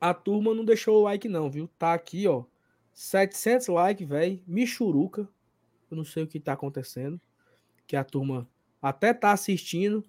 [0.00, 1.68] A turma não deixou o like, não, viu?
[1.76, 2.44] Tá aqui, ó.
[2.94, 4.40] 700 likes, velho.
[4.46, 5.28] Michuruca.
[5.90, 7.20] Eu não sei o que tá acontecendo.
[7.84, 8.48] Que a turma
[8.80, 10.04] até tá assistindo,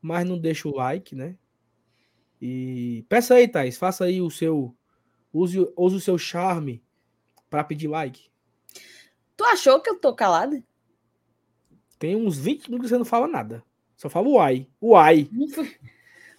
[0.00, 1.36] mas não deixa o like, né?
[2.40, 3.76] E peça aí, Thais.
[3.76, 4.74] Faça aí o seu.
[5.30, 6.82] Use, use o seu charme
[7.50, 8.30] para pedir like.
[9.36, 10.64] Tu achou que eu tô calado?
[11.98, 13.62] Tem uns 20 minutos que você não fala nada.
[14.02, 14.66] Só fala uai.
[14.82, 15.28] Uai.
[15.30, 15.76] Não fui,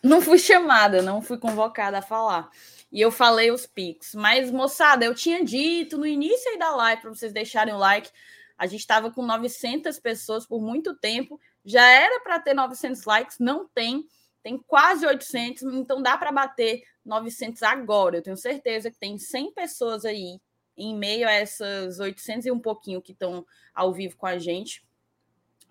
[0.03, 2.49] não fui chamada, não fui convocada a falar
[2.91, 4.13] e eu falei os picos.
[4.13, 8.11] Mas, moçada, eu tinha dito no início aí da live para vocês deixarem o like.
[8.57, 13.39] A gente estava com 900 pessoas por muito tempo, já era para ter 900 likes,
[13.39, 14.05] não tem,
[14.43, 18.17] tem quase 800, então dá para bater 900 agora.
[18.17, 20.41] Eu tenho certeza que tem 100 pessoas aí
[20.75, 24.83] em meio a essas 800 e um pouquinho que estão ao vivo com a gente.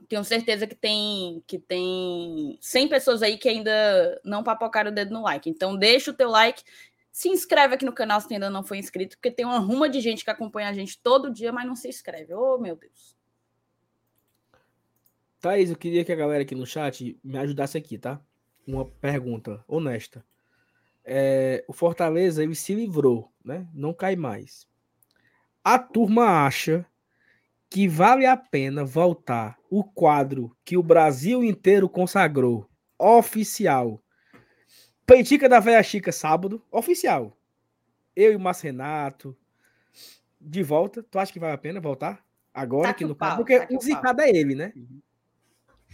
[0.08, 5.12] Tenho certeza que tem que tem 100 pessoas aí que ainda não papocaram o dedo
[5.12, 5.48] no like.
[5.48, 6.62] Então deixa o teu like,
[7.10, 10.00] se inscreve aqui no canal se ainda não foi inscrito, porque tem uma ruma de
[10.00, 12.32] gente que acompanha a gente todo dia, mas não se inscreve.
[12.32, 13.14] Oh, meu Deus.
[15.38, 18.20] Thaís, eu queria que a galera aqui no chat me ajudasse aqui, tá?
[18.66, 20.24] Uma pergunta honesta.
[21.04, 23.68] É, o Fortaleza ele se livrou, né?
[23.74, 24.66] Não cai mais.
[25.62, 26.86] A turma acha
[27.72, 32.68] que vale a pena voltar o quadro que o Brasil inteiro consagrou,
[32.98, 33.98] oficial.
[35.06, 37.34] Peitica da Velha Chica, sábado, oficial.
[38.14, 39.34] Eu e o Márcio Renato,
[40.38, 41.02] de volta.
[41.02, 42.22] Tu acha que vale a pena voltar?
[42.52, 43.44] Agora Tá aqui que no o pau, quadro?
[43.46, 44.74] Porque tá o zicado é ele, né?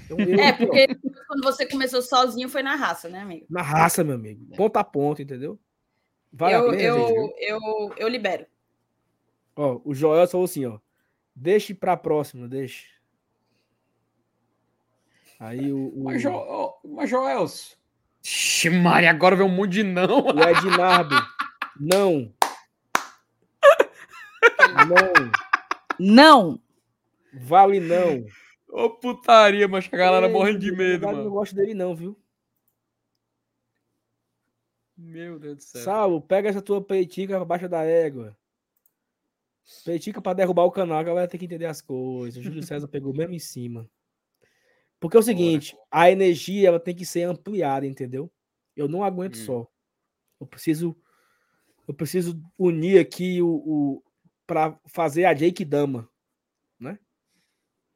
[0.05, 0.89] Então, eu É, porque
[1.29, 3.47] quando você começou sozinho foi na raça, né, amigo?
[3.49, 4.45] na raça, meu amigo.
[4.57, 5.57] Ponta a ponta, entendeu?
[6.33, 7.35] Vale a eu, pena, eu, gente, viu?
[7.39, 8.47] eu, eu libero.
[9.55, 10.81] Ó, o Joel falou assim, ó.
[11.41, 12.89] Deixe pra próxima, deixe.
[15.39, 17.79] Aí o, o, Mas, Jo- mas Joelso.
[18.83, 20.27] Maria, agora vem um monte de não.
[20.27, 21.15] o Ednardo.
[21.79, 22.35] não.
[24.89, 25.31] Não.
[26.01, 26.63] Não!
[27.33, 28.27] Vale não.
[28.69, 31.31] Ô putaria, mas a galera Ei, morrendo de medo, verdade, Não mano.
[31.31, 32.19] gosto dele não, viu?
[34.97, 35.83] Meu Deus do céu.
[35.83, 38.37] Saulo, pega essa tua peitica abaixo da égua.
[39.85, 42.39] Peitica pra derrubar o canal, a galera tem que entender as coisas.
[42.39, 43.89] O Júlio César pegou mesmo em cima.
[45.01, 48.33] Porque é o seguinte, a energia ela tem que ser ampliada, entendeu?
[48.75, 49.45] Eu não aguento Hum.
[49.45, 49.67] só.
[50.41, 50.97] Eu preciso
[51.87, 54.03] eu preciso unir aqui o, o
[54.47, 56.09] para fazer a Jake Dama.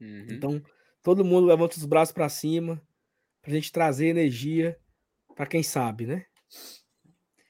[0.02, 0.26] Uhum.
[0.28, 0.62] Então,
[1.02, 2.82] todo mundo levanta os braços pra cima
[3.40, 4.78] pra gente trazer energia
[5.36, 6.26] pra quem sabe, né?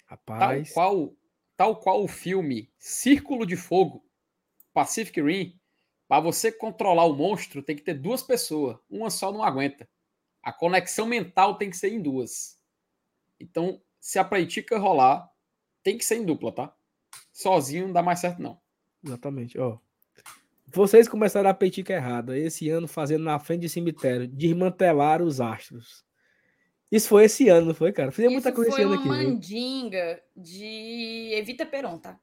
[0.07, 1.16] Tal Rapaz, qual,
[1.57, 4.05] tal qual o filme Círculo de Fogo,
[4.73, 5.59] Pacific Rim,
[6.09, 9.89] para você controlar o monstro tem que ter duas pessoas, uma só não aguenta.
[10.43, 12.59] A conexão mental tem que ser em duas.
[13.39, 15.31] Então, se a Praitica rolar,
[15.82, 16.77] tem que ser em dupla, tá?
[17.32, 18.61] Sozinho não dá mais certo não.
[19.05, 19.78] Exatamente, ó.
[20.66, 26.05] Vocês começaram a peitica errada esse ano fazendo na frente de cemitério, desmantelar os astros.
[26.90, 28.12] Isso foi esse ano, não foi, cara?
[28.12, 29.31] Fizemos muita coisa esse foi ano uma aqui, viu?
[29.31, 32.19] mandinga de Evita Peron, tá?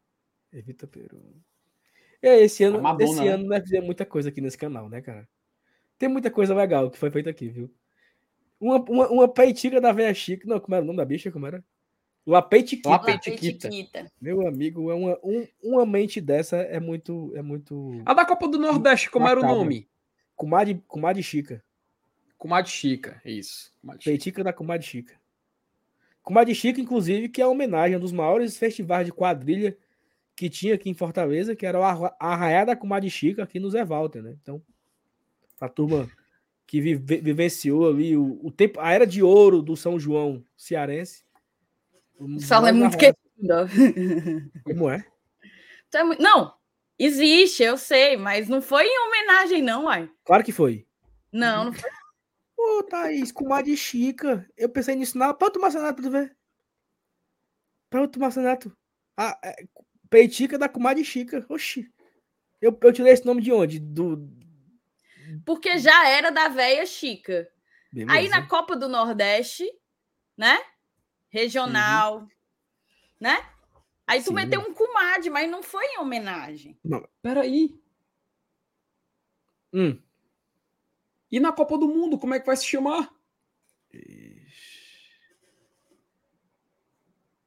[0.52, 1.36] Evita Peru.
[2.22, 3.30] É, esse ano, Madonna, esse né?
[3.30, 5.28] ano nós fizemos muita coisa aqui nesse canal, né, cara?
[5.98, 7.72] Tem muita coisa legal que foi feita aqui, viu?
[8.60, 10.46] Uma, uma, uma peitica da velha Chica.
[10.48, 11.32] Não, como era o nome da bicha?
[11.32, 11.64] Como era?
[12.26, 12.90] La Peitiquita.
[12.90, 13.70] La Peitiquita.
[14.22, 17.32] Meu amigo, é uma, um- uma mente dessa é muito.
[17.36, 18.02] É muito.
[18.06, 19.88] A da Copa do Nordeste, como era o nome?
[20.36, 21.64] Comadre, comadre Chica.
[22.38, 23.74] Comadre Chica, isso.
[23.82, 24.12] Comadre Chica.
[24.12, 25.16] Peitica da Comadre Chica.
[26.22, 29.76] Comadre Chica, inclusive, que é uma homenagem a um dos maiores festivais de quadrilha
[30.40, 33.70] que tinha aqui em Fortaleza, que era o Arra- Arraiá da Comadre Chica, aqui no
[33.70, 34.38] Zé Walter, né?
[34.42, 34.64] Então,
[35.60, 36.10] a turma
[36.66, 41.26] que vive- vivenciou ali o, o tempo, a era de ouro do São João cearense.
[42.18, 43.18] O Saulo é muito querido.
[44.64, 45.06] Como é?
[45.94, 46.54] É Não,
[46.98, 50.10] existe, eu sei, mas não foi em homenagem, não, uai.
[50.24, 50.88] Claro que foi.
[51.34, 51.90] Não, não foi.
[52.58, 54.50] Ô, Thaís, Comadre Chica.
[54.56, 55.34] Eu pensei nisso na.
[55.34, 56.34] Pode tomar Senato pra tu ver.
[57.90, 58.74] Pode tomar Senato.
[59.18, 59.66] Ah, é,
[60.10, 61.46] Peitica da Comadre Chica.
[61.50, 61.92] Oxi.
[62.62, 63.80] Eu, eu tirei esse nome de onde?
[63.80, 64.30] Do.
[65.46, 67.50] Porque já era da véia Chica.
[67.92, 68.18] Beleza.
[68.18, 69.70] Aí na Copa do Nordeste,
[70.38, 70.60] né?
[71.30, 72.28] Regional,
[73.20, 73.38] né?
[74.06, 74.34] Aí tu Sim.
[74.34, 76.80] meteu um comadre, mas não foi em homenagem.
[77.22, 77.80] Peraí.
[79.72, 80.02] Hum.
[81.32, 83.14] E na Copa do Mundo, como é que vai se chamar?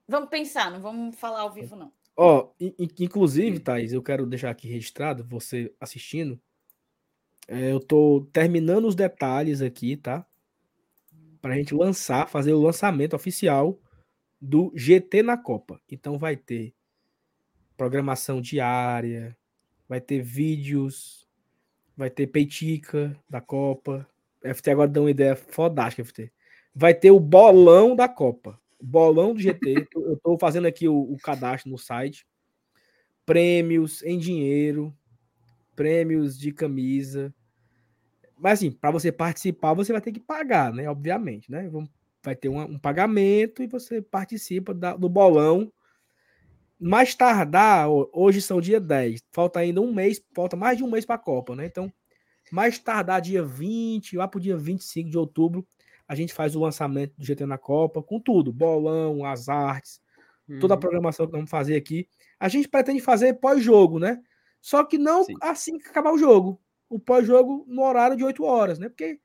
[0.07, 1.93] Vamos pensar, não vamos falar ao vivo, não.
[2.17, 6.41] Ó, in- inclusive, Thaís, eu quero deixar aqui registrado, você assistindo.
[7.49, 10.25] é, eu tô terminando os detalhes aqui, tá?
[11.41, 13.79] Pra gente lançar, fazer o lançamento oficial
[14.41, 15.81] do GT na Copa.
[15.91, 16.73] Então vai ter
[17.77, 19.37] programação diária,
[19.89, 21.27] vai ter vídeos,
[21.97, 24.09] vai ter peitica da Copa.
[24.45, 26.33] FT agora dá uma ideia fodástica, FT.
[26.75, 28.61] Vai ter o bolão da Copa.
[28.83, 29.89] Bolão do GT.
[29.95, 32.27] eu tô fazendo aqui o, o cadastro no site.
[33.27, 34.95] Prêmios em dinheiro,
[35.77, 37.35] prêmios de camisa.
[38.37, 40.89] Mas assim, para você participar, você vai ter que pagar, né?
[40.89, 41.71] Obviamente, né?
[42.25, 45.73] Vai ter uma- um pagamento e você participa da- do bolão
[46.79, 51.05] mais tardar, hoje são dia 10, falta ainda um mês, falta mais de um mês
[51.05, 51.67] para a Copa, né?
[51.67, 51.93] Então,
[52.53, 55.67] mais tardar dia 20, lá para o dia 25 de outubro,
[56.07, 60.01] a gente faz o lançamento do GT na Copa, com tudo, bolão, as artes,
[60.49, 60.59] uhum.
[60.59, 60.81] toda a uhum.
[60.81, 62.09] programação que vamos fazer aqui.
[62.39, 64.23] A gente pretende fazer pós-jogo, né?
[64.61, 65.35] Só que não Sim.
[65.41, 66.61] assim que acabar o jogo.
[66.89, 68.89] O pós-jogo no horário de 8 horas, né?
[68.89, 69.19] Porque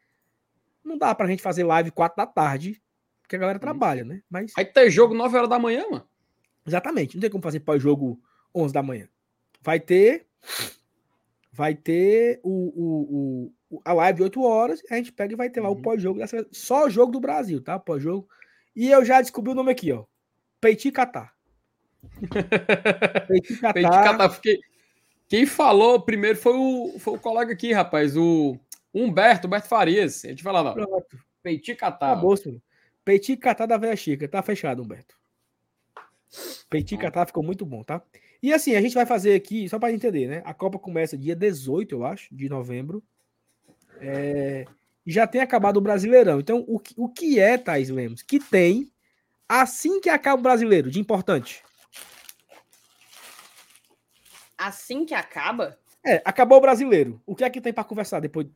[0.83, 2.81] não dá pra gente fazer live 4 da tarde,
[3.21, 4.21] porque a galera trabalha, né?
[4.29, 6.07] Mas Aí tem jogo 9 horas da manhã, mano.
[6.65, 8.21] Exatamente, não tem como fazer pós-jogo
[8.53, 9.07] 11 da manhã.
[9.61, 10.27] Vai ter
[11.51, 15.61] vai ter o, o, a live de 8 horas, a gente pega e vai ter
[15.61, 15.75] lá uhum.
[15.75, 16.19] o pós-jogo,
[16.51, 17.77] só o jogo do Brasil, tá?
[17.77, 18.27] Pós-jogo.
[18.75, 20.05] E eu já descobri o nome aqui, ó.
[20.61, 21.33] Peiti Catar.
[23.27, 23.73] Peiti Catar.
[23.73, 24.29] Peiti Catar.
[24.29, 24.59] Fiquei...
[25.27, 28.57] Quem falou primeiro foi o, foi o colega aqui, rapaz, o
[28.93, 30.23] Humberto, Humberto Farias.
[30.23, 30.73] A gente falava.
[30.73, 31.17] Pronto.
[31.43, 32.13] Peiti Catar.
[32.13, 32.35] Acabou,
[33.03, 34.27] Peiti Catar da Velha Chica.
[34.27, 35.15] Tá fechado, Humberto.
[36.69, 38.01] Peiti Catar ficou muito bom, tá?
[38.41, 40.41] E assim, a gente vai fazer aqui, só para entender, né?
[40.45, 43.03] A Copa começa dia 18, eu acho, de novembro.
[44.01, 44.65] É,
[45.05, 46.39] já tem acabado o Brasileirão.
[46.39, 48.21] Então, o, o que é, Thais Lemos?
[48.21, 48.91] Que tem,
[49.47, 51.63] assim que acaba o Brasileiro, de importante?
[54.57, 55.77] Assim que acaba?
[56.03, 57.21] É, acabou o Brasileiro.
[57.25, 58.47] O que é que tem para conversar depois?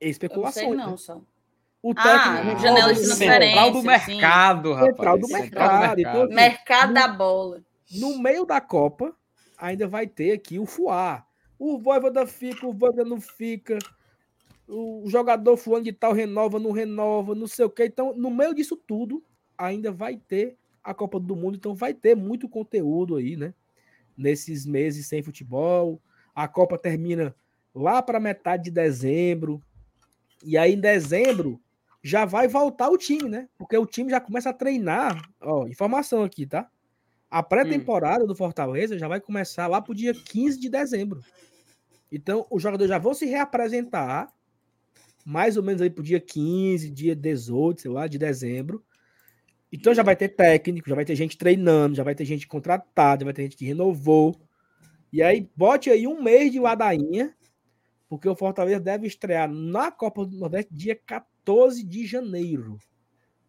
[0.00, 0.62] Especulação.
[0.62, 0.96] Eu não sei não, né?
[0.96, 1.36] só.
[1.82, 2.56] O técnico.
[2.56, 4.90] Ah, janela de Central do mercado, rapaz.
[4.90, 6.00] Central do mercado.
[6.00, 7.62] Então, assim, mercado da bola.
[7.92, 9.14] No meio da Copa,
[9.56, 11.24] ainda vai ter aqui o Fuá.
[11.58, 13.78] O Voivoda fica, o Voivoda não fica.
[14.68, 17.86] O jogador fulano de tal renova, não renova, não sei o quê.
[17.86, 19.22] Então, no meio disso tudo,
[19.56, 21.56] ainda vai ter a Copa do Mundo.
[21.56, 23.54] Então, vai ter muito conteúdo aí, né?
[24.16, 26.00] Nesses meses sem futebol.
[26.34, 27.34] A Copa termina
[27.74, 29.62] lá para metade de dezembro.
[30.44, 31.60] E aí, em dezembro,
[32.02, 33.48] já vai voltar o time, né?
[33.56, 35.28] Porque o time já começa a treinar.
[35.40, 36.70] Ó, informação aqui, tá?
[37.30, 38.26] A pré-temporada hum.
[38.26, 41.20] do Fortaleza já vai começar lá pro dia 15 de dezembro.
[42.10, 44.32] Então, os jogadores já vão se reapresentar
[45.24, 48.84] mais ou menos aí pro dia 15, dia 18, sei lá, de dezembro.
[49.72, 53.22] Então já vai ter técnico, já vai ter gente treinando, já vai ter gente contratada,
[53.22, 54.40] já vai ter gente que renovou.
[55.12, 57.34] E aí, bote aí um mês de ladainha,
[58.08, 62.76] porque o Fortaleza deve estrear na Copa do Nordeste dia 14 14 de janeiro.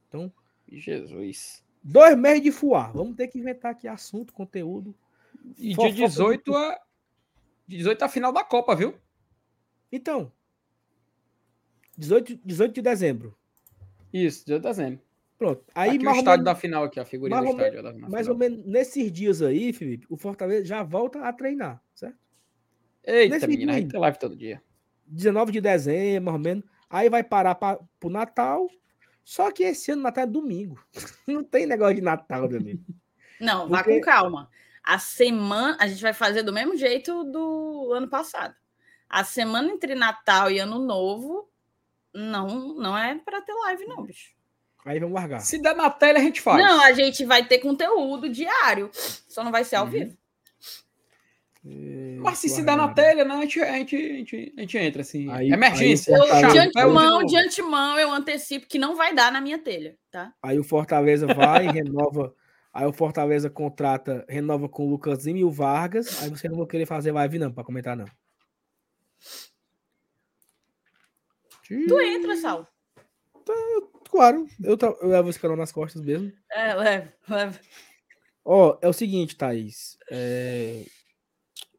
[0.07, 0.31] Então,
[0.71, 1.65] Jesus.
[1.89, 2.91] Dois meses de fuar.
[2.91, 4.93] Vamos ter que inventar aqui assunto, conteúdo.
[5.57, 6.77] E dia 18 a.
[7.65, 8.93] 18 a final da Copa, viu?
[9.89, 10.29] Então.
[11.97, 13.37] 18, 18 de dezembro.
[14.11, 15.01] Isso, 18 de dezembro.
[15.37, 15.63] Pronto.
[15.73, 17.81] Aí, aqui o estádio menos, da final aqui, a figurinha do estádio.
[17.81, 22.17] Da, mais ou menos nesses dias aí, Felipe, o Fortaleza já volta a treinar, certo?
[23.01, 24.61] Eita, Nesse menina, a gente tem live todo dia.
[25.05, 26.65] 19 de dezembro, mais ou menos.
[26.89, 28.67] Aí vai parar para o Natal.
[29.27, 30.81] Só que esse ano Natal é domingo.
[31.27, 32.79] Não tem negócio de Natal, Danilo.
[33.41, 34.49] Não, vá com calma.
[34.81, 38.55] A semana a gente vai fazer do mesmo jeito do ano passado.
[39.09, 41.51] A semana entre Natal e Ano Novo
[42.13, 44.31] não não é para ter live não, bicho.
[44.85, 45.41] Aí vamos largar.
[45.41, 46.65] Se der na tela a gente faz.
[46.65, 48.89] Não, a gente vai ter conteúdo diário.
[48.93, 49.91] Só não vai ser ao uhum.
[49.91, 50.17] vivo.
[52.21, 54.77] Mas se se dá na telha, né, a, gente, a, gente, a, gente, a gente
[54.77, 55.31] entra assim.
[55.31, 56.15] Aí, Emergência.
[56.15, 59.97] Aí, eu, de, antemão, de antemão, eu antecipo que não vai dar na minha telha,
[60.11, 60.33] tá?
[60.41, 62.33] Aí o Fortaleza vai, renova.
[62.73, 66.21] Aí o Fortaleza contrata, renova com o Lucasinho e o Vargas.
[66.21, 68.05] Aí você não vai querer fazer live, não, para comentar, não.
[71.67, 72.67] Tu entra, Sal.
[73.45, 73.53] Tá,
[74.09, 76.31] claro, eu, eu levo esse canal nas costas mesmo.
[76.51, 77.59] É, leva, leva.
[78.43, 79.97] Ó, é o seguinte, Thaís.
[80.09, 80.83] É,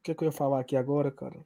[0.09, 1.37] que, é que eu ia falar aqui agora, cara?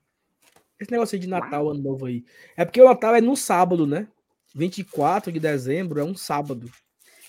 [0.78, 2.24] Esse negócio aí de Natal, Ano Novo aí.
[2.56, 4.06] É porque o Natal é no sábado, né?
[4.55, 6.70] 24 de dezembro é um sábado.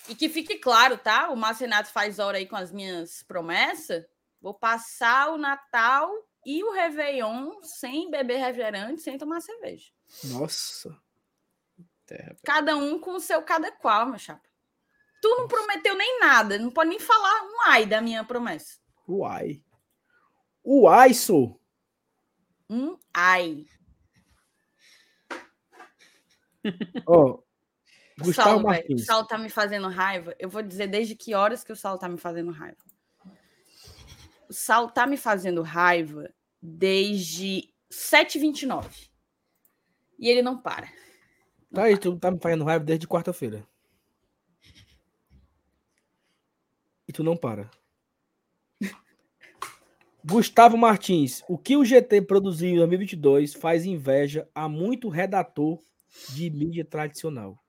[0.09, 1.29] E que fique claro, tá?
[1.29, 4.05] O Márcio Renato faz hora aí com as minhas promessas.
[4.41, 6.11] Vou passar o Natal
[6.45, 9.89] e o Réveillon sem beber refrigerante, sem tomar cerveja.
[10.25, 10.95] Nossa.
[12.43, 14.47] Cada um com o seu cada qual, meu chapa.
[15.21, 18.77] Tu não prometeu nem nada, não pode nem falar um ai da minha promessa.
[19.07, 19.62] Uai.
[20.63, 21.59] O Aiso.
[22.69, 23.65] Um ai.
[27.05, 27.43] Ó, oh,
[28.17, 29.01] Gustavo Saulo, Martins.
[29.01, 30.35] O Saulo tá me fazendo raiva.
[30.39, 32.77] Eu vou dizer desde que horas que o Saulo tá me fazendo raiva.
[34.47, 39.09] O Saulo tá me fazendo raiva desde 7h29.
[40.17, 40.87] E ele não para.
[41.69, 43.67] Não tá aí, tu tá me fazendo raiva desde quarta-feira.
[47.07, 47.69] E tu não para.
[50.25, 55.79] Gustavo Martins, o que o GT produziu em 2022 faz inveja a muito redator
[56.29, 57.59] de mídia tradicional.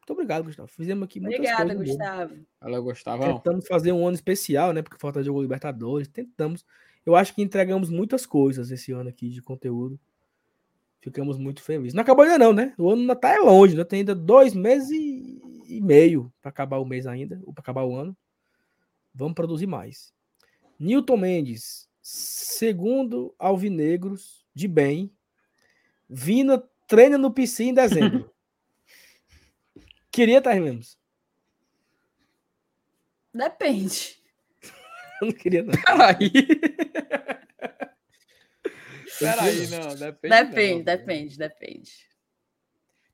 [0.00, 0.68] Muito obrigado, Gustavo.
[0.68, 1.96] Fizemos aqui muitas Obrigada, coisas.
[1.96, 2.08] boas.
[2.08, 2.46] Gustavo.
[2.60, 3.24] Valeu, Gustavo.
[3.24, 4.82] Tentamos fazer um ano especial, né?
[4.82, 6.06] Porque falta jogo Libertadores.
[6.06, 6.64] Tentamos.
[7.04, 9.98] Eu acho que entregamos muitas coisas esse ano aqui de conteúdo.
[11.00, 11.94] Ficamos muito felizes.
[11.94, 12.74] Não acabou ainda não, né?
[12.78, 13.84] O ano ainda tá é longe, né?
[13.84, 17.84] Tem ainda dois meses e, e meio para acabar o mês ainda, ou para acabar
[17.84, 18.16] o ano.
[19.14, 20.12] Vamos produzir mais.
[20.78, 25.12] Newton Mendes, segundo Alvinegros, de bem,
[26.08, 28.32] Vina treina no PC em dezembro.
[30.10, 30.98] Queria estar Lemos.
[33.34, 34.22] Depende.
[35.20, 35.72] Eu não queria, não.
[35.72, 36.30] Peraí.
[39.18, 39.94] Peraí, não.
[39.94, 40.34] Depende.
[40.34, 40.84] Depende, não.
[40.84, 41.92] depende, depende.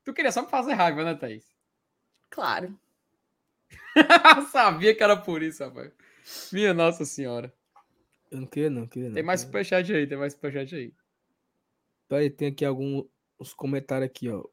[0.03, 1.45] Tu queria só me fazer raiva, né, Thaís?
[2.29, 2.77] Claro.
[4.51, 5.91] Sabia que era por isso, rapaz.
[6.51, 7.53] Minha Nossa Senhora.
[8.31, 8.87] Eu não queria, não.
[8.87, 9.15] Queria, não.
[9.15, 10.93] Tem mais superchat aí, tem mais superchat aí.
[12.07, 13.05] Peraí, tem aqui alguns
[13.55, 14.43] comentários aqui, ó.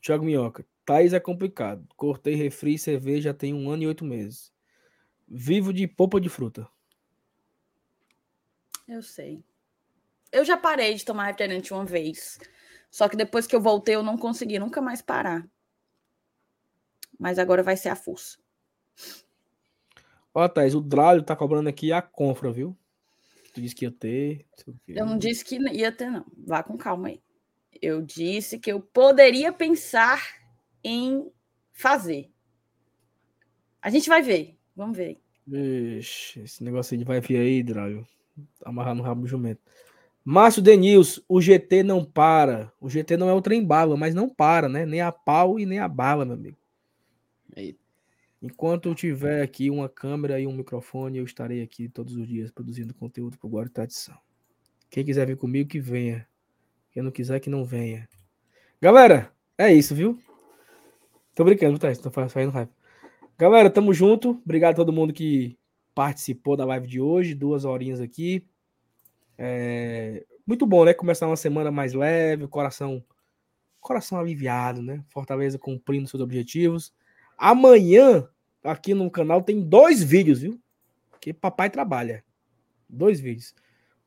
[0.00, 0.66] Thiago Minhoca.
[0.84, 1.86] Thaís é complicado.
[1.96, 4.52] Cortei refri e cerveja tem um ano e oito meses.
[5.26, 6.68] Vivo de polpa de fruta.
[8.86, 9.42] Eu sei.
[10.30, 12.38] Eu já parei de tomar refrigerante uma vez.
[12.90, 15.48] Só que depois que eu voltei, eu não consegui nunca mais parar.
[17.18, 18.38] Mas agora vai ser a força.
[20.34, 22.76] Ó, Thaís, o Dralho tá cobrando aqui a confra, viu?
[23.54, 24.44] Tu disse que ia ter.
[24.88, 26.26] Eu não disse que ia ter, não.
[26.44, 27.22] Vá com calma aí.
[27.80, 30.20] Eu disse que eu poderia pensar
[30.82, 31.30] em
[31.72, 32.30] fazer.
[33.80, 34.58] A gente vai ver.
[34.74, 35.20] Vamos ver.
[35.46, 38.04] Esse negócio aí vai vir aí, Dralho.
[38.64, 39.60] Amarrar no rabo do jumento.
[40.24, 42.72] Márcio Denils, o GT não para.
[42.80, 44.84] O GT não é o trem bala, mas não para, né?
[44.84, 46.56] Nem a pau e nem a bala, meu amigo.
[48.44, 52.50] Enquanto eu tiver aqui uma câmera e um microfone, eu estarei aqui todos os dias
[52.50, 54.18] produzindo conteúdo pro Guarda e Tradição.
[54.90, 56.28] Quem quiser vir comigo, que venha.
[56.92, 58.06] Quem não quiser, que não venha.
[58.82, 60.20] Galera, é isso, viu?
[61.34, 61.90] Tô brincando, tá?
[61.96, 62.70] Tô fazendo raiva.
[63.38, 64.32] Galera, tamo junto.
[64.44, 65.58] Obrigado a todo mundo que
[65.94, 67.34] participou da live de hoje.
[67.34, 68.46] Duas horinhas aqui.
[69.38, 70.92] É, Muito bom, né?
[70.92, 73.02] Começar uma semana mais leve, coração,
[73.80, 75.02] coração aliviado, né?
[75.08, 76.92] Fortaleza cumprindo seus objetivos.
[77.38, 78.28] Amanhã,
[78.64, 80.60] aqui no canal, tem dois vídeos, viu?
[81.20, 82.24] Que papai trabalha.
[82.88, 83.54] Dois vídeos.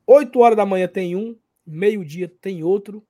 [0.05, 3.05] 8 horas da manhã tem um, meio-dia tem outro.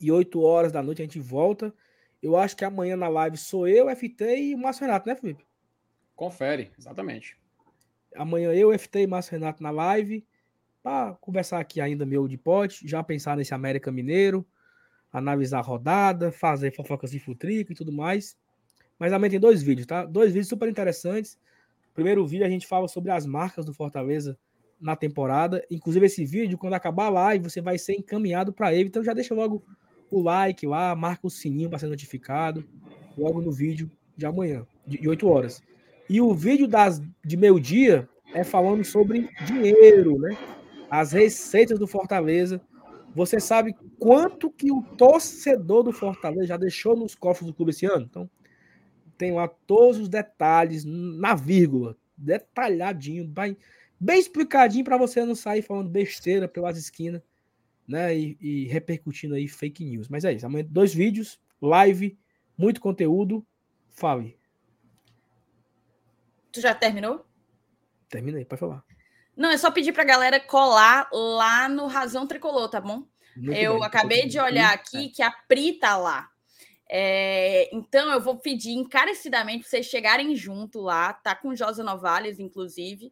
[0.00, 1.74] E 8 horas da noite a gente volta.
[2.22, 5.44] Eu acho que amanhã na live sou eu, FT e o Márcio Renato, né, Felipe?
[6.14, 7.36] Confere, exatamente.
[8.14, 10.24] Amanhã eu, FT e Márcio Renato na live.
[10.82, 14.46] Para conversar aqui ainda meu de pote, já pensar nesse América Mineiro,
[15.12, 18.36] analisar a rodada, fazer fofocas de futrica e tudo mais.
[19.02, 20.04] Mas amanhã tem dois vídeos, tá?
[20.04, 21.36] Dois vídeos super interessantes.
[21.92, 24.38] Primeiro vídeo a gente fala sobre as marcas do Fortaleza
[24.80, 25.60] na temporada.
[25.68, 28.84] Inclusive esse vídeo, quando acabar a live, você vai ser encaminhado para ele.
[28.84, 29.60] Então já deixa logo
[30.08, 32.64] o like lá, marca o sininho para ser notificado
[33.18, 35.60] logo no vídeo de amanhã, de 8 horas.
[36.08, 40.38] E o vídeo das, de meio-dia é falando sobre dinheiro, né?
[40.88, 42.60] As receitas do Fortaleza.
[43.16, 47.84] Você sabe quanto que o torcedor do Fortaleza já deixou nos cofres do clube esse
[47.84, 48.06] ano?
[48.08, 48.30] Então,
[49.16, 53.56] tem lá todos os detalhes na vírgula, detalhadinho, bem,
[53.98, 57.22] bem explicadinho para você não sair falando besteira pelas esquinas,
[57.86, 58.16] né?
[58.16, 60.08] E, e, repercutindo aí fake news.
[60.08, 60.46] Mas é isso.
[60.46, 62.18] Amanhã dois vídeos, live,
[62.56, 63.44] muito conteúdo.
[63.90, 64.38] Fale.
[66.50, 67.24] Tu já terminou?
[68.08, 68.84] Terminei, pode falar.
[69.36, 73.06] Não, é só pedir pra galera colar lá no Razão Tricolor, tá bom?
[73.34, 76.31] Muito eu bem, acabei de olhar aqui que a Pri tá lá.
[76.94, 82.38] É, então eu vou pedir encarecidamente para vocês chegarem junto lá, tá com Josa Novales,
[82.38, 83.10] inclusive,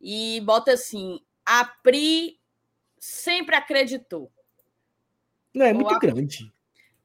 [0.00, 2.40] e bota assim: a Pri
[2.98, 4.32] sempre acreditou.
[5.54, 5.98] Não, é muito a...
[5.98, 6.50] grande.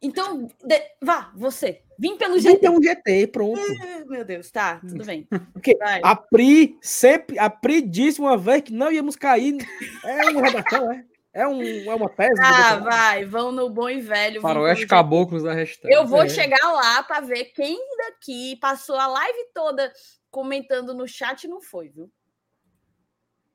[0.01, 0.81] Então, de...
[1.01, 1.81] vá, você.
[1.99, 2.53] Vim pelo GT.
[2.53, 3.59] Vim pelo GT, pronto.
[3.59, 5.27] É, meu Deus, tá, tudo bem.
[5.51, 9.57] Porque a Pri sempre, a Pri disse uma vez que não íamos cair.
[10.05, 11.03] É uma redação, é?
[11.33, 12.39] É, um, é uma tese?
[12.39, 14.39] Ah, vai, vão no bom e velho.
[14.39, 15.91] Faroeste Caboclos da hashtag.
[15.91, 16.29] Eu vou é.
[16.29, 19.91] chegar lá para ver quem daqui passou a live toda
[20.29, 22.11] comentando no chat e não foi, viu?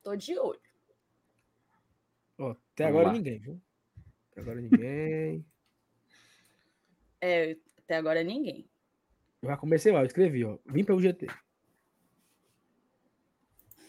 [0.03, 0.61] Tô de olho.
[2.37, 3.13] Oh, até Vamos agora lá.
[3.13, 3.61] ninguém, viu?
[4.33, 5.47] Até agora ninguém.
[7.21, 8.69] é, até agora ninguém.
[9.41, 10.59] Eu já comecei lá, eu escrevi, ó.
[10.67, 11.29] Vim pelo GT.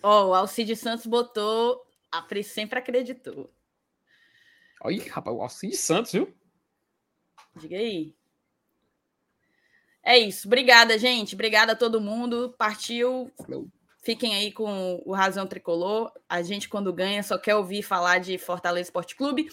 [0.04, 1.84] Ó, oh, o Alcide Santos botou.
[2.12, 3.52] A Pri sempre acreditou.
[4.82, 6.34] Olha, rapaz, o Alcide Santos, viu?
[7.56, 8.16] Diga aí.
[10.04, 10.48] É isso.
[10.48, 11.36] Obrigada, gente.
[11.36, 12.56] Obrigada a todo mundo.
[12.58, 13.32] Partiu.
[14.02, 16.12] Fiquem aí com o Razão Tricolor.
[16.28, 19.50] A gente, quando ganha, só quer ouvir falar de Fortaleza Esporte Clube.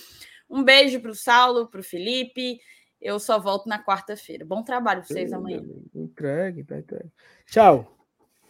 [0.48, 2.60] Um beijo para o Saulo, para o Felipe.
[3.00, 4.44] Eu só volto na quarta-feira.
[4.44, 5.62] Bom trabalho para vocês amanhã.
[5.94, 7.10] entregue, tá entregue.
[7.46, 7.96] Tchau.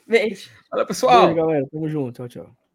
[0.06, 0.50] Beijo.
[0.70, 1.26] Valeu, pessoal.
[1.26, 1.66] Beijo, galera.
[1.72, 2.28] Tamo junto.
[2.28, 2.65] Tchau, tchau.